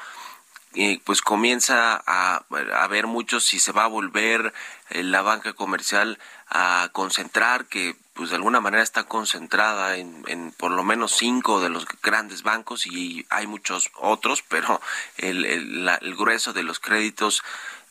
eh, 0.75 1.01
pues 1.05 1.21
comienza 1.21 2.01
a, 2.07 2.45
a 2.77 2.87
ver 2.87 3.09
mucho 3.09 3.41
si 3.41 3.59
se 3.59 3.73
va 3.73 3.85
a 3.85 3.89
volver 3.89 4.53
la 4.91 5.23
banca 5.23 5.53
comercial 5.53 6.19
a 6.49 6.91
concentrar, 6.93 7.67
que 7.67 7.97
pues 8.15 8.31
de 8.31 8.37
alguna 8.37 8.61
manera 8.61 8.83
está 8.83 9.05
concentrada 9.05 9.97
en, 9.97 10.23
en, 10.29 10.53
por 10.53 10.71
lo 10.71 10.85
menos 10.85 11.13
cinco 11.13 11.61
de 11.61 11.69
los 11.69 11.85
grandes 12.03 12.43
bancos 12.43 12.87
y 12.87 13.27
hay 13.29 13.47
muchos 13.47 13.91
otros, 13.97 14.43
pero 14.49 14.81
el, 15.19 15.45
el, 15.45 16.17
grueso 16.17 16.53
de 16.53 16.63
los 16.63 16.79
créditos, 16.79 17.43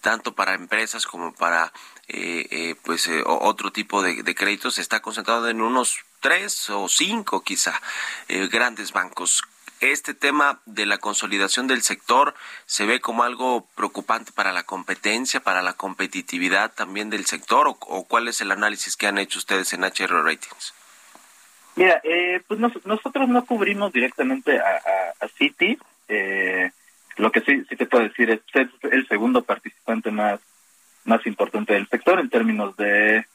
tanto 0.01 0.33
para 0.33 0.53
empresas 0.55 1.05
como 1.05 1.33
para 1.33 1.71
eh, 2.07 2.47
eh, 2.51 2.75
pues 2.83 3.07
eh, 3.07 3.21
otro 3.25 3.71
tipo 3.71 4.01
de, 4.01 4.23
de, 4.23 4.35
créditos, 4.35 4.77
está 4.77 5.01
concentrado 5.01 5.49
en 5.49 5.61
unos 5.61 5.99
tres 6.21 6.69
o 6.69 6.87
cinco 6.87 7.43
quizá 7.43 7.81
grandes 8.49 8.93
bancos 8.93 9.43
este 9.79 10.13
tema 10.13 10.59
de 10.65 10.85
la 10.85 10.97
consolidación 10.97 11.67
del 11.67 11.81
sector 11.81 12.33
se 12.65 12.85
ve 12.85 13.01
como 13.01 13.23
algo 13.23 13.67
preocupante 13.75 14.31
para 14.31 14.51
la 14.51 14.63
competencia, 14.63 15.39
para 15.41 15.61
la 15.61 15.73
competitividad 15.73 16.73
también 16.73 17.09
del 17.09 17.25
sector, 17.25 17.67
o, 17.67 18.05
cuál 18.07 18.27
es 18.27 18.41
el 18.41 18.51
análisis 18.51 18.95
que 18.95 19.07
han 19.07 19.17
hecho 19.17 19.39
ustedes 19.39 19.73
en 19.73 19.83
HR 19.83 20.23
Ratings? 20.23 20.73
Mira, 21.75 22.01
eh, 22.03 22.41
pues 22.47 22.59
nosotros 22.59 23.27
no 23.27 23.45
cubrimos 23.45 23.91
directamente 23.91 24.59
a, 24.59 24.81
a, 25.19 25.27
Citi. 25.37 25.77
Eh, 26.07 26.71
lo 27.17 27.31
que 27.31 27.41
sí, 27.41 27.63
sí 27.67 27.75
te 27.75 27.85
puedo 27.85 28.03
decir 28.03 28.29
es 28.29 28.41
es 28.53 28.69
el 28.91 29.07
segundo 29.07 29.43
participante 29.43 30.11
más, 30.11 30.39
importante 31.25 31.73
del 31.73 31.87
sector 31.87 32.19
en 32.19 32.29
términos 32.29 32.75
de, 32.77 33.25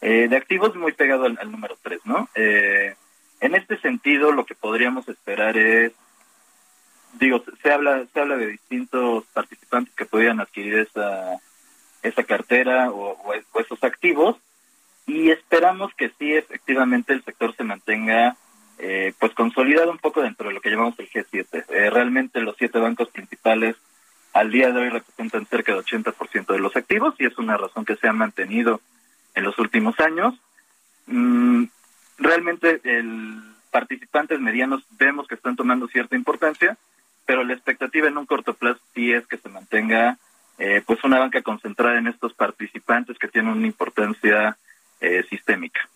eh, 0.00 0.28
de 0.28 0.36
activos, 0.36 0.76
muy 0.76 0.92
pegado 0.92 1.24
al, 1.24 1.38
al 1.40 1.50
número 1.50 1.76
tres, 1.82 2.00
¿no? 2.04 2.28
En 3.40 3.54
este 3.54 3.78
sentido, 3.78 4.32
lo 4.32 4.44
que 4.44 4.54
podríamos 4.54 5.08
esperar 5.08 5.56
es, 5.56 5.92
digo, 7.20 7.44
se 7.62 7.72
habla, 7.72 8.04
se 8.12 8.20
habla 8.20 8.36
de 8.36 8.46
distintos 8.46 9.24
participantes 9.32 9.94
que 9.94 10.06
podrían 10.06 10.40
adquirir 10.40 10.78
esa, 10.78 11.38
esa 12.02 12.24
cartera 12.24 12.90
o, 12.90 13.16
esos 13.60 13.82
activos 13.84 14.36
y 15.06 15.30
esperamos 15.30 15.92
que 15.94 16.10
sí, 16.18 16.34
efectivamente, 16.34 17.12
el 17.12 17.24
sector 17.24 17.54
se 17.56 17.64
mantenga 17.64 18.36
eh, 18.78 19.12
pues 19.18 19.32
consolidado 19.34 19.90
un 19.90 19.98
poco 19.98 20.22
dentro 20.22 20.48
de 20.48 20.54
lo 20.54 20.60
que 20.60 20.70
llamamos 20.70 20.98
el 20.98 21.10
G7. 21.10 21.64
Eh, 21.68 21.90
realmente 21.90 22.40
los 22.40 22.56
siete 22.56 22.78
bancos 22.78 23.08
principales 23.08 23.76
al 24.32 24.50
día 24.50 24.70
de 24.70 24.80
hoy 24.80 24.88
representan 24.90 25.46
cerca 25.46 25.72
del 25.72 25.84
80% 25.84 26.46
de 26.46 26.58
los 26.58 26.76
activos 26.76 27.14
y 27.18 27.26
es 27.26 27.38
una 27.38 27.56
razón 27.56 27.84
que 27.84 27.96
se 27.96 28.06
ha 28.06 28.12
mantenido 28.12 28.80
en 29.34 29.44
los 29.44 29.58
últimos 29.58 29.98
años. 29.98 30.34
Mm, 31.06 31.64
realmente 32.18 32.80
el 32.84 33.42
participantes 33.70 34.40
medianos 34.40 34.82
vemos 34.98 35.26
que 35.26 35.34
están 35.34 35.56
tomando 35.56 35.88
cierta 35.88 36.16
importancia, 36.16 36.76
pero 37.26 37.44
la 37.44 37.52
expectativa 37.52 38.08
en 38.08 38.18
un 38.18 38.26
corto 38.26 38.54
plazo 38.54 38.80
sí 38.94 39.12
es 39.12 39.26
que 39.26 39.36
se 39.36 39.48
mantenga 39.48 40.18
eh, 40.58 40.82
pues 40.84 41.04
una 41.04 41.18
banca 41.18 41.42
concentrada 41.42 41.98
en 41.98 42.08
estos 42.08 42.34
participantes 42.34 43.18
que 43.18 43.28
tienen 43.28 43.52
una 43.52 43.66
importancia 43.66 44.56
eh, 45.00 45.24
sistémica. 45.28 45.88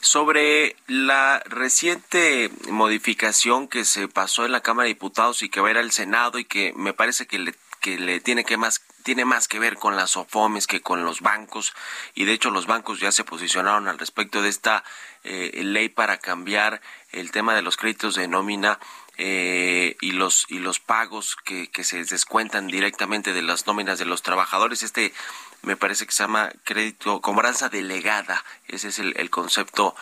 Sobre 0.00 0.76
la 0.86 1.42
reciente 1.46 2.50
modificación 2.70 3.68
que 3.68 3.84
se 3.84 4.08
pasó 4.08 4.44
en 4.44 4.52
la 4.52 4.60
Cámara 4.60 4.84
de 4.84 4.94
Diputados 4.94 5.42
y 5.42 5.48
que 5.48 5.60
va 5.60 5.68
a 5.68 5.70
ir 5.70 5.78
al 5.78 5.90
Senado 5.90 6.38
y 6.38 6.44
que 6.44 6.74
me 6.76 6.92
parece 6.92 7.26
que 7.26 7.38
le, 7.38 7.54
que 7.84 7.98
le 7.98 8.18
tiene 8.18 8.46
que 8.46 8.56
más 8.56 8.80
tiene 9.02 9.26
más 9.26 9.46
que 9.46 9.58
ver 9.58 9.76
con 9.76 9.94
las 9.94 10.16
OFOMES 10.16 10.66
que 10.66 10.80
con 10.80 11.04
los 11.04 11.20
bancos. 11.20 11.74
Y 12.14 12.24
de 12.24 12.32
hecho 12.32 12.50
los 12.50 12.66
bancos 12.66 12.98
ya 12.98 13.12
se 13.12 13.24
posicionaron 13.24 13.88
al 13.88 13.98
respecto 13.98 14.40
de 14.40 14.48
esta 14.48 14.82
eh, 15.22 15.60
ley 15.62 15.90
para 15.90 16.16
cambiar 16.16 16.80
el 17.12 17.30
tema 17.30 17.54
de 17.54 17.60
los 17.60 17.76
créditos 17.76 18.14
de 18.14 18.26
nómina 18.26 18.78
eh, 19.18 19.96
y 20.00 20.12
los 20.12 20.46
y 20.48 20.60
los 20.60 20.80
pagos 20.80 21.36
que, 21.44 21.68
que 21.70 21.84
se 21.84 22.02
descuentan 22.04 22.68
directamente 22.68 23.34
de 23.34 23.42
las 23.42 23.66
nóminas 23.66 23.98
de 23.98 24.06
los 24.06 24.22
trabajadores. 24.22 24.82
Este 24.82 25.12
me 25.60 25.76
parece 25.76 26.06
que 26.06 26.12
se 26.12 26.22
llama 26.22 26.50
crédito 26.64 27.20
cobranza 27.20 27.68
delegada. 27.68 28.42
Ese 28.66 28.88
es 28.88 28.98
el, 28.98 29.12
el 29.18 29.28
concepto 29.28 29.94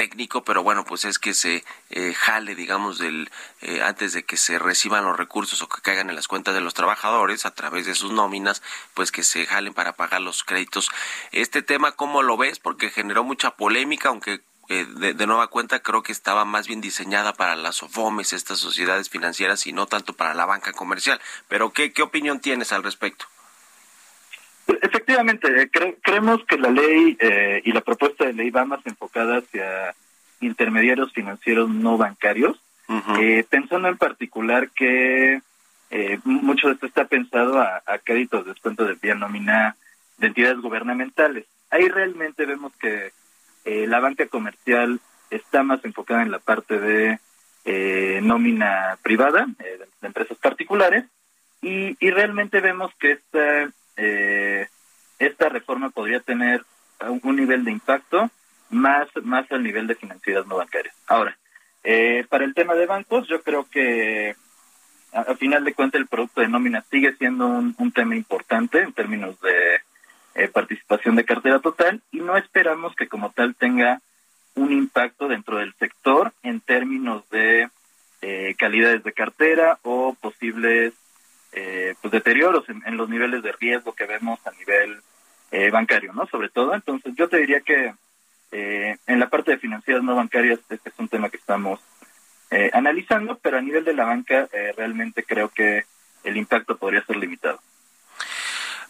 técnico, 0.00 0.42
pero 0.44 0.62
bueno, 0.62 0.86
pues 0.86 1.04
es 1.04 1.18
que 1.18 1.34
se 1.34 1.62
eh, 1.90 2.14
jale, 2.14 2.54
digamos, 2.54 2.96
del 2.96 3.30
eh, 3.60 3.82
antes 3.82 4.14
de 4.14 4.22
que 4.22 4.38
se 4.38 4.58
reciban 4.58 5.04
los 5.04 5.14
recursos 5.14 5.60
o 5.60 5.68
que 5.68 5.82
caigan 5.82 6.08
en 6.08 6.16
las 6.16 6.26
cuentas 6.26 6.54
de 6.54 6.62
los 6.62 6.72
trabajadores 6.72 7.44
a 7.44 7.50
través 7.50 7.84
de 7.84 7.94
sus 7.94 8.10
nóminas, 8.10 8.62
pues 8.94 9.12
que 9.12 9.22
se 9.22 9.44
jalen 9.44 9.74
para 9.74 9.92
pagar 9.92 10.22
los 10.22 10.42
créditos. 10.42 10.88
Este 11.32 11.60
tema, 11.60 11.92
¿cómo 11.92 12.22
lo 12.22 12.38
ves? 12.38 12.58
Porque 12.58 12.88
generó 12.88 13.24
mucha 13.24 13.56
polémica, 13.56 14.08
aunque 14.08 14.40
eh, 14.70 14.86
de, 14.88 15.26
nueva 15.26 15.48
cuenta 15.48 15.82
creo 15.82 16.02
que 16.02 16.12
estaba 16.12 16.46
más 16.46 16.66
bien 16.66 16.80
diseñada 16.80 17.34
para 17.34 17.54
las 17.54 17.82
OFOMES, 17.82 18.32
estas 18.32 18.58
sociedades 18.58 19.10
financieras, 19.10 19.66
y 19.66 19.74
no 19.74 19.86
tanto 19.86 20.14
para 20.14 20.32
la 20.32 20.46
banca 20.46 20.72
comercial. 20.72 21.20
Pero, 21.46 21.74
¿qué, 21.74 21.92
qué 21.92 22.00
opinión 22.00 22.40
tienes 22.40 22.72
al 22.72 22.84
respecto? 22.84 23.26
Efectivamente, 24.82 25.70
cre 25.70 25.96
creemos 26.02 26.44
que 26.44 26.58
la 26.58 26.70
ley 26.70 27.16
eh, 27.20 27.62
y 27.64 27.72
la 27.72 27.80
propuesta 27.80 28.26
de 28.26 28.32
ley 28.32 28.50
va 28.50 28.64
más 28.64 28.84
enfocada 28.86 29.38
hacia 29.38 29.94
intermediarios 30.40 31.12
financieros 31.12 31.68
no 31.68 31.96
bancarios, 31.96 32.60
uh 32.88 32.94
-huh. 32.94 33.20
eh, 33.20 33.46
pensando 33.48 33.88
en 33.88 33.98
particular 33.98 34.70
que 34.70 35.40
eh, 35.90 36.18
mucho 36.24 36.68
de 36.68 36.74
esto 36.74 36.86
está 36.86 37.04
pensado 37.06 37.60
a, 37.60 37.82
a 37.86 37.98
créditos 37.98 38.44
de 38.44 38.52
descuento 38.52 38.84
de 38.84 38.94
vía 38.94 39.14
nómina 39.14 39.76
de 40.18 40.28
entidades 40.28 40.58
gubernamentales. 40.60 41.46
Ahí 41.70 41.88
realmente 41.88 42.46
vemos 42.46 42.72
que 42.76 43.12
eh, 43.64 43.86
la 43.86 44.00
banca 44.00 44.26
comercial 44.26 45.00
está 45.30 45.62
más 45.62 45.84
enfocada 45.84 46.22
en 46.22 46.30
la 46.30 46.38
parte 46.38 46.78
de 46.78 47.18
eh, 47.64 48.20
nómina 48.22 48.98
privada, 49.02 49.46
eh, 49.58 49.78
de, 49.78 49.78
de, 49.78 50.06
empresas 50.06 50.38
particulares, 50.38 51.04
y, 51.62 51.96
y 52.04 52.10
realmente 52.10 52.60
vemos 52.60 52.90
que 52.98 53.12
esta 53.12 53.70
eh, 54.00 54.68
esta 55.18 55.48
reforma 55.48 55.90
podría 55.90 56.20
tener 56.20 56.64
un, 57.22 57.36
nivel 57.36 57.64
de 57.64 57.72
impacto 57.72 58.30
más, 58.70 59.08
más 59.22 59.50
al 59.52 59.62
nivel 59.62 59.86
de 59.86 59.94
financieras 59.94 60.46
no 60.46 60.56
bancarias. 60.56 60.94
Ahora, 61.06 61.36
eh, 61.84 62.24
para 62.28 62.44
el 62.44 62.54
tema 62.54 62.74
de 62.74 62.86
bancos, 62.86 63.28
yo 63.28 63.42
creo 63.42 63.68
que 63.70 64.34
a, 65.12 65.34
final 65.34 65.64
de 65.64 65.74
cuentas 65.74 66.00
el 66.00 66.06
producto 66.06 66.40
de 66.40 66.48
nómina 66.48 66.84
sigue 66.90 67.14
siendo 67.16 67.46
un, 67.46 67.74
un 67.78 67.92
tema 67.92 68.16
importante 68.16 68.80
en 68.80 68.92
términos 68.92 69.40
de 69.40 69.80
eh, 70.34 70.48
participación 70.48 71.16
de 71.16 71.24
cartera 71.24 71.58
total 71.58 72.00
y 72.12 72.20
no 72.20 72.36
esperamos 72.36 72.94
que 72.94 73.08
como 73.08 73.30
tal 73.30 73.54
tenga 73.56 74.00
un 74.54 74.72
impacto 74.72 75.28
dentro 75.28 75.58
del 75.58 75.74
sector 75.74 76.32
en 76.42 76.60
términos 76.60 77.28
de 77.30 77.68
eh, 78.22 78.54
calidades 78.58 79.02
de 79.02 79.12
cartera 79.12 79.78
o 79.82 80.14
posibles 80.20 80.92
eh, 81.52 81.94
pues 82.00 82.12
deterioros 82.12 82.64
en, 82.68 82.96
los 82.96 83.08
niveles 83.08 83.42
de 83.42 83.52
riesgo 83.52 83.92
que 83.92 84.06
vemos 84.06 84.38
a 84.46 84.50
nivel 84.52 85.00
eh, 85.50 85.70
bancario, 85.70 86.12
¿no? 86.12 86.26
Sobre 86.26 86.48
todo, 86.48 86.74
entonces 86.74 87.14
yo 87.16 87.28
te 87.28 87.38
diría 87.38 87.60
que 87.60 87.92
eh, 88.52 88.96
en 89.06 89.20
la 89.20 89.28
parte 89.28 89.52
de 89.52 89.58
financieras 89.58 90.02
no 90.02 90.16
bancarias 90.16 90.58
este 90.68 90.88
es 90.88 90.98
un 90.98 91.08
tema 91.08 91.30
que 91.30 91.36
estamos 91.36 91.80
eh, 92.50 92.70
analizando, 92.72 93.38
pero 93.38 93.58
a 93.58 93.62
nivel 93.62 93.84
de 93.84 93.94
la 93.94 94.04
banca 94.04 94.48
eh, 94.52 94.72
realmente 94.76 95.22
creo 95.22 95.50
que 95.50 95.84
el 96.24 96.36
impacto 96.36 96.76
podría 96.76 97.04
ser 97.04 97.16
limitado. 97.16 97.60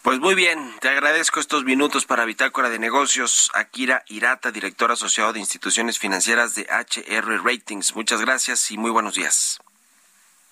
Pues 0.01 0.19
muy 0.19 0.33
bien, 0.33 0.57
te 0.79 0.89
agradezco 0.89 1.39
estos 1.39 1.63
minutos 1.63 2.07
para 2.07 2.25
Bitácora 2.25 2.71
de 2.71 2.79
Negocios. 2.79 3.51
Akira 3.53 4.03
Irata, 4.07 4.51
director 4.51 4.91
asociado 4.91 5.31
de 5.31 5.39
instituciones 5.39 5.99
financieras 5.99 6.55
de 6.55 6.63
HR 6.63 7.43
Ratings. 7.43 7.95
Muchas 7.95 8.19
gracias 8.19 8.71
y 8.71 8.79
muy 8.79 8.89
buenos 8.89 9.13
días. 9.13 9.59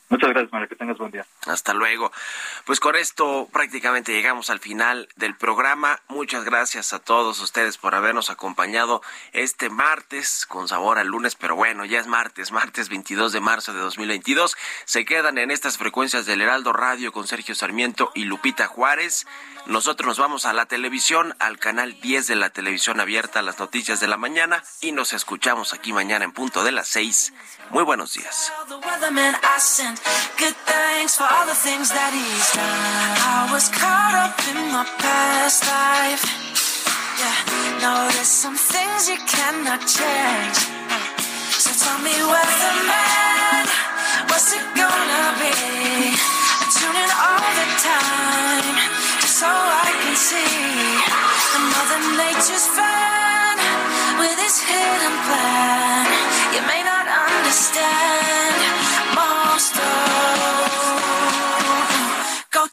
Muchas 0.09 0.29
gracias, 0.31 0.51
Mario. 0.51 0.67
Que 0.67 0.75
tengas 0.75 0.97
buen 0.97 1.11
día. 1.11 1.25
Hasta 1.45 1.73
luego. 1.73 2.11
Pues 2.65 2.79
con 2.79 2.95
esto 2.95 3.47
prácticamente 3.51 4.11
llegamos 4.11 4.49
al 4.49 4.59
final 4.59 5.07
del 5.15 5.35
programa. 5.35 5.99
Muchas 6.07 6.43
gracias 6.45 6.93
a 6.93 6.99
todos 6.99 7.39
ustedes 7.39 7.77
por 7.77 7.93
habernos 7.93 8.31
acompañado 8.31 9.03
este 9.33 9.69
martes 9.69 10.47
con 10.47 10.67
sabor 10.67 10.97
al 10.97 11.07
lunes, 11.07 11.35
pero 11.35 11.55
bueno, 11.55 11.85
ya 11.85 11.99
es 11.99 12.07
martes, 12.07 12.51
martes 12.51 12.89
22 12.89 13.31
de 13.33 13.39
marzo 13.39 13.71
de 13.71 13.79
2022. 13.79 14.57
Se 14.85 15.05
quedan 15.05 15.37
en 15.37 15.51
estas 15.51 15.77
frecuencias 15.77 16.25
del 16.25 16.41
Heraldo 16.41 16.73
Radio 16.73 17.11
con 17.11 17.27
Sergio 17.27 17.53
Sarmiento 17.53 18.11
y 18.15 18.23
Lupita 18.23 18.65
Juárez. 18.65 19.27
Nosotros 19.65 20.07
nos 20.07 20.17
vamos 20.17 20.45
a 20.45 20.53
la 20.53 20.65
televisión, 20.65 21.35
al 21.39 21.59
canal 21.59 21.99
10 22.01 22.27
de 22.27 22.35
la 22.35 22.49
televisión 22.49 22.99
abierta, 22.99 23.41
las 23.41 23.59
noticias 23.59 23.99
de 23.99 24.07
la 24.07 24.17
mañana 24.17 24.63
y 24.81 24.91
nos 24.91 25.13
escuchamos 25.13 25.73
aquí 25.73 25.93
mañana 25.93 26.25
en 26.25 26.31
punto 26.31 26.63
de 26.63 26.71
las 26.71 26.87
6. 26.87 27.33
Muy 27.69 27.83
buenos 27.83 28.13
días. 28.13 28.51
Tune 46.79 46.95
in 46.95 47.09
all 47.09 47.39
the 47.39 47.65
time 47.81 48.48
so 49.39 49.47
I 49.47 49.87
can 50.03 50.15
see 50.19 50.51
the 51.55 51.61
Mother 51.71 51.99
Nature's 52.19 52.67
fan 52.75 53.55
with 54.19 54.35
his 54.35 54.59
hidden 54.59 55.15
plan. 55.27 56.03
You 56.51 56.61
may 56.67 56.83
not 56.83 57.07
understand 57.07 58.19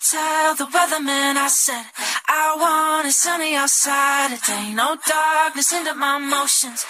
tell 0.01 0.55
the 0.55 0.65
weatherman 0.67 1.37
I 1.37 1.49
said 1.49 1.85
I 2.29 2.57
want 2.59 3.07
it 3.07 3.13
sunny 3.13 3.55
outside 3.55 4.37
today. 4.39 4.73
No 4.75 4.97
darkness 4.97 5.73
into 5.73 5.95
my 5.95 6.17
emotions. 6.17 6.85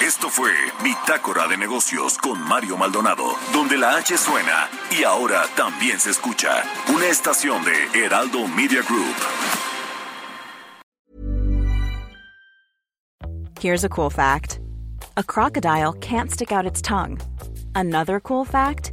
Esto 0.00 0.28
fue 0.28 0.52
Bitácora 0.82 1.46
de 1.48 1.56
Negocios 1.56 2.18
con 2.18 2.40
Mario 2.40 2.76
Maldonado, 2.76 3.36
donde 3.52 3.76
la 3.76 3.96
H 3.96 4.16
suena 4.16 4.68
y 4.90 5.04
ahora 5.04 5.46
también 5.56 6.00
se 6.00 6.10
escucha. 6.10 6.64
Una 6.88 7.06
estación 7.06 7.62
de 7.64 8.04
Heraldo 8.04 8.48
Media 8.48 8.82
Group. 8.82 9.14
Here's 13.60 13.84
a 13.84 13.88
cool 13.88 14.10
fact: 14.10 14.60
a 15.16 15.22
crocodile 15.22 15.92
can't 16.00 16.30
stick 16.30 16.50
out 16.50 16.66
its 16.66 16.82
tongue. 16.82 17.18
Another 17.74 18.20
cool 18.20 18.44
fact 18.44 18.92